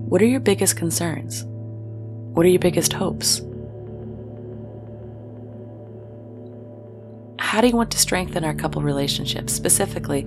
what 0.06 0.20
are 0.20 0.26
your 0.26 0.38
biggest 0.38 0.76
concerns? 0.76 1.44
What 1.46 2.44
are 2.44 2.50
your 2.50 2.58
biggest 2.58 2.92
hopes? 2.92 3.40
How 7.38 7.62
do 7.62 7.68
you 7.68 7.74
want 7.74 7.90
to 7.92 7.98
strengthen 7.98 8.44
our 8.44 8.52
couple 8.52 8.82
relationships? 8.82 9.54
Specifically, 9.54 10.24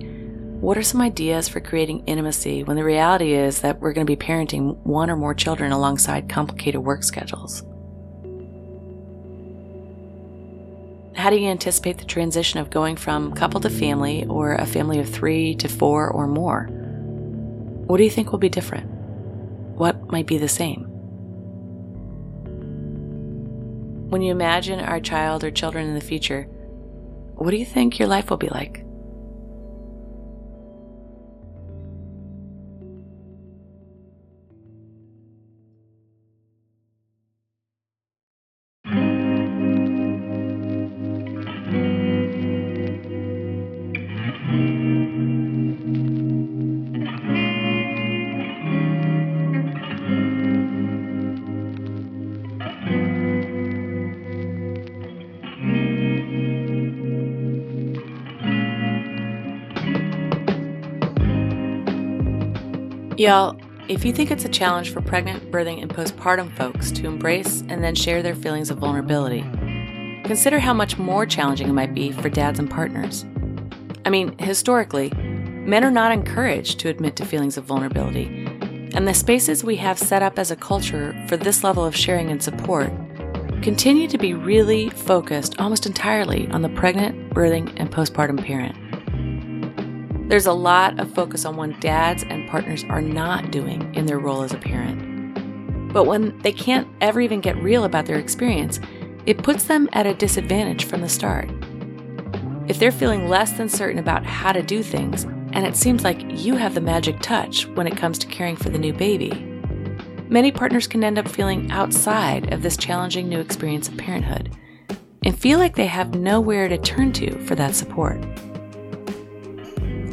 what 0.58 0.76
are 0.76 0.82
some 0.82 1.00
ideas 1.00 1.46
for 1.46 1.60
creating 1.60 2.02
intimacy 2.06 2.64
when 2.64 2.76
the 2.76 2.82
reality 2.82 3.34
is 3.34 3.60
that 3.60 3.80
we're 3.80 3.92
going 3.92 4.04
to 4.04 4.16
be 4.16 4.20
parenting 4.20 4.76
one 4.78 5.10
or 5.10 5.16
more 5.16 5.34
children 5.34 5.70
alongside 5.70 6.28
complicated 6.28 6.82
work 6.82 7.04
schedules? 7.04 7.62
How 11.14 11.28
do 11.28 11.36
you 11.36 11.48
anticipate 11.48 11.98
the 11.98 12.04
transition 12.04 12.58
of 12.58 12.70
going 12.70 12.96
from 12.96 13.32
couple 13.32 13.60
to 13.60 13.70
family 13.70 14.24
or 14.26 14.54
a 14.54 14.66
family 14.66 14.98
of 14.98 15.08
three 15.08 15.54
to 15.56 15.68
four 15.68 16.08
or 16.08 16.26
more? 16.26 16.68
What 17.86 17.98
do 17.98 18.04
you 18.04 18.10
think 18.10 18.32
will 18.32 18.38
be 18.38 18.48
different? 18.48 18.90
What 19.76 20.10
might 20.10 20.26
be 20.26 20.38
the 20.38 20.48
same? 20.48 20.84
When 24.08 24.22
you 24.22 24.32
imagine 24.32 24.80
our 24.80 25.00
child 25.00 25.44
or 25.44 25.50
children 25.50 25.86
in 25.86 25.94
the 25.94 26.00
future, 26.00 26.44
what 27.34 27.50
do 27.50 27.56
you 27.56 27.66
think 27.66 27.98
your 27.98 28.08
life 28.08 28.30
will 28.30 28.36
be 28.38 28.48
like? 28.48 28.81
Y'all, 63.22 63.56
if 63.86 64.04
you 64.04 64.12
think 64.12 64.32
it's 64.32 64.44
a 64.44 64.48
challenge 64.48 64.90
for 64.90 65.00
pregnant, 65.00 65.52
birthing, 65.52 65.80
and 65.80 65.88
postpartum 65.88 66.50
folks 66.56 66.90
to 66.90 67.06
embrace 67.06 67.62
and 67.68 67.84
then 67.84 67.94
share 67.94 68.20
their 68.20 68.34
feelings 68.34 68.68
of 68.68 68.78
vulnerability, 68.78 69.42
consider 70.24 70.58
how 70.58 70.74
much 70.74 70.98
more 70.98 71.24
challenging 71.24 71.68
it 71.68 71.72
might 71.72 71.94
be 71.94 72.10
for 72.10 72.28
dads 72.28 72.58
and 72.58 72.68
partners. 72.68 73.24
I 74.04 74.10
mean, 74.10 74.36
historically, 74.38 75.10
men 75.10 75.84
are 75.84 75.90
not 75.92 76.10
encouraged 76.10 76.80
to 76.80 76.88
admit 76.88 77.14
to 77.14 77.24
feelings 77.24 77.56
of 77.56 77.62
vulnerability, 77.62 78.24
and 78.92 79.06
the 79.06 79.14
spaces 79.14 79.62
we 79.62 79.76
have 79.76 80.00
set 80.00 80.24
up 80.24 80.36
as 80.36 80.50
a 80.50 80.56
culture 80.56 81.14
for 81.28 81.36
this 81.36 81.62
level 81.62 81.84
of 81.84 81.94
sharing 81.94 82.28
and 82.28 82.42
support 82.42 82.90
continue 83.62 84.08
to 84.08 84.18
be 84.18 84.34
really 84.34 84.90
focused 84.90 85.60
almost 85.60 85.86
entirely 85.86 86.48
on 86.48 86.62
the 86.62 86.68
pregnant, 86.70 87.32
birthing, 87.32 87.72
and 87.76 87.88
postpartum 87.88 88.44
parent. 88.44 88.76
There's 90.32 90.46
a 90.46 90.52
lot 90.54 90.98
of 90.98 91.12
focus 91.12 91.44
on 91.44 91.56
what 91.56 91.78
dads 91.78 92.22
and 92.22 92.48
partners 92.48 92.86
are 92.88 93.02
not 93.02 93.50
doing 93.50 93.94
in 93.94 94.06
their 94.06 94.18
role 94.18 94.40
as 94.40 94.54
a 94.54 94.56
parent. 94.56 95.92
But 95.92 96.04
when 96.04 96.38
they 96.38 96.52
can't 96.52 96.88
ever 97.02 97.20
even 97.20 97.42
get 97.42 97.62
real 97.62 97.84
about 97.84 98.06
their 98.06 98.18
experience, 98.18 98.80
it 99.26 99.42
puts 99.42 99.64
them 99.64 99.90
at 99.92 100.06
a 100.06 100.14
disadvantage 100.14 100.86
from 100.86 101.02
the 101.02 101.08
start. 101.10 101.50
If 102.66 102.78
they're 102.78 102.90
feeling 102.90 103.28
less 103.28 103.52
than 103.52 103.68
certain 103.68 103.98
about 103.98 104.24
how 104.24 104.52
to 104.52 104.62
do 104.62 104.82
things, 104.82 105.24
and 105.52 105.66
it 105.66 105.76
seems 105.76 106.02
like 106.02 106.24
you 106.26 106.56
have 106.56 106.72
the 106.72 106.80
magic 106.80 107.20
touch 107.20 107.66
when 107.66 107.86
it 107.86 107.98
comes 107.98 108.18
to 108.20 108.26
caring 108.26 108.56
for 108.56 108.70
the 108.70 108.78
new 108.78 108.94
baby, 108.94 109.32
many 110.30 110.50
partners 110.50 110.86
can 110.86 111.04
end 111.04 111.18
up 111.18 111.28
feeling 111.28 111.70
outside 111.70 112.54
of 112.54 112.62
this 112.62 112.78
challenging 112.78 113.28
new 113.28 113.40
experience 113.40 113.86
of 113.86 113.98
parenthood 113.98 114.56
and 115.26 115.38
feel 115.38 115.58
like 115.58 115.76
they 115.76 115.88
have 115.88 116.14
nowhere 116.14 116.68
to 116.68 116.78
turn 116.78 117.12
to 117.12 117.38
for 117.40 117.54
that 117.54 117.74
support. 117.74 118.31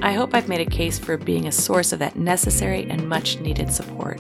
I 0.10 0.14
hope 0.14 0.34
I've 0.34 0.50
made 0.50 0.60
a 0.60 0.66
case 0.66 0.98
for 0.98 1.18
being 1.18 1.46
a 1.46 1.52
source 1.52 1.94
of 1.94 2.00
that 2.00 2.16
necessary 2.16 2.90
and 2.90 3.08
much 3.08 3.40
needed 3.42 3.72
support. 3.72 4.20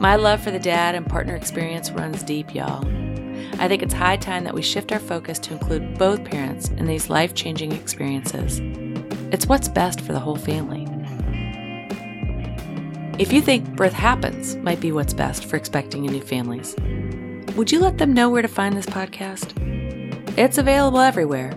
My 0.00 0.16
love 0.16 0.42
for 0.42 0.50
the 0.50 0.58
dad 0.58 0.96
and 0.96 1.06
partner 1.06 1.36
experience 1.36 1.92
runs 1.92 2.24
deep, 2.24 2.56
y'all. 2.56 2.84
I 3.60 3.68
think 3.68 3.84
it's 3.84 3.94
high 3.94 4.16
time 4.16 4.42
that 4.42 4.52
we 4.52 4.62
shift 4.62 4.90
our 4.90 4.98
focus 4.98 5.38
to 5.38 5.52
include 5.52 5.96
both 5.96 6.24
parents 6.24 6.70
in 6.70 6.86
these 6.86 7.08
life 7.08 7.34
changing 7.34 7.70
experiences. 7.70 8.58
It's 9.32 9.46
what's 9.46 9.68
best 9.68 10.00
for 10.00 10.12
the 10.12 10.18
whole 10.18 10.34
family. 10.34 10.88
If 13.16 13.32
you 13.32 13.40
think 13.40 13.76
Birth 13.76 13.92
Happens 13.92 14.56
might 14.56 14.80
be 14.80 14.90
what's 14.90 15.14
best 15.14 15.44
for 15.44 15.54
expecting 15.54 16.02
new 16.02 16.20
families, 16.20 16.74
would 17.54 17.70
you 17.70 17.78
let 17.78 17.98
them 17.98 18.12
know 18.12 18.28
where 18.28 18.42
to 18.42 18.48
find 18.48 18.76
this 18.76 18.86
podcast? 18.86 19.52
It's 20.36 20.58
available 20.58 20.98
everywhere 20.98 21.52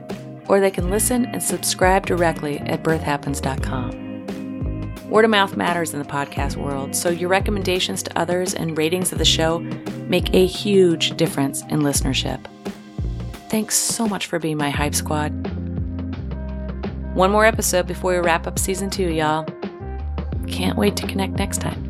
or 0.53 0.59
they 0.59 0.69
can 0.69 0.91
listen 0.91 1.25
and 1.25 1.41
subscribe 1.41 2.05
directly 2.05 2.59
at 2.59 2.83
birthhappens.com. 2.83 5.09
Word 5.09 5.25
of 5.25 5.31
mouth 5.31 5.57
matters 5.57 5.95
in 5.95 5.99
the 5.99 6.05
podcast 6.05 6.57
world, 6.57 6.95
so 6.95 7.09
your 7.09 7.27
recommendations 7.27 8.03
to 8.03 8.15
others 8.15 8.53
and 8.53 8.77
ratings 8.77 9.11
of 9.11 9.17
the 9.17 9.25
show 9.25 9.61
make 10.07 10.31
a 10.35 10.45
huge 10.45 11.17
difference 11.17 11.63
in 11.63 11.79
listenership. 11.79 12.45
Thanks 13.49 13.75
so 13.75 14.07
much 14.07 14.27
for 14.27 14.37
being 14.37 14.57
my 14.57 14.69
hype 14.69 14.93
squad. 14.93 15.31
One 17.15 17.31
more 17.31 17.47
episode 17.47 17.87
before 17.87 18.13
we 18.13 18.19
wrap 18.19 18.45
up 18.45 18.59
season 18.59 18.91
two, 18.91 19.09
y'all. 19.09 19.47
Can't 20.45 20.77
wait 20.77 20.95
to 20.97 21.07
connect 21.07 21.33
next 21.33 21.61
time 21.61 21.89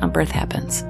on 0.00 0.12
Birth 0.12 0.30
Happens. 0.30 0.82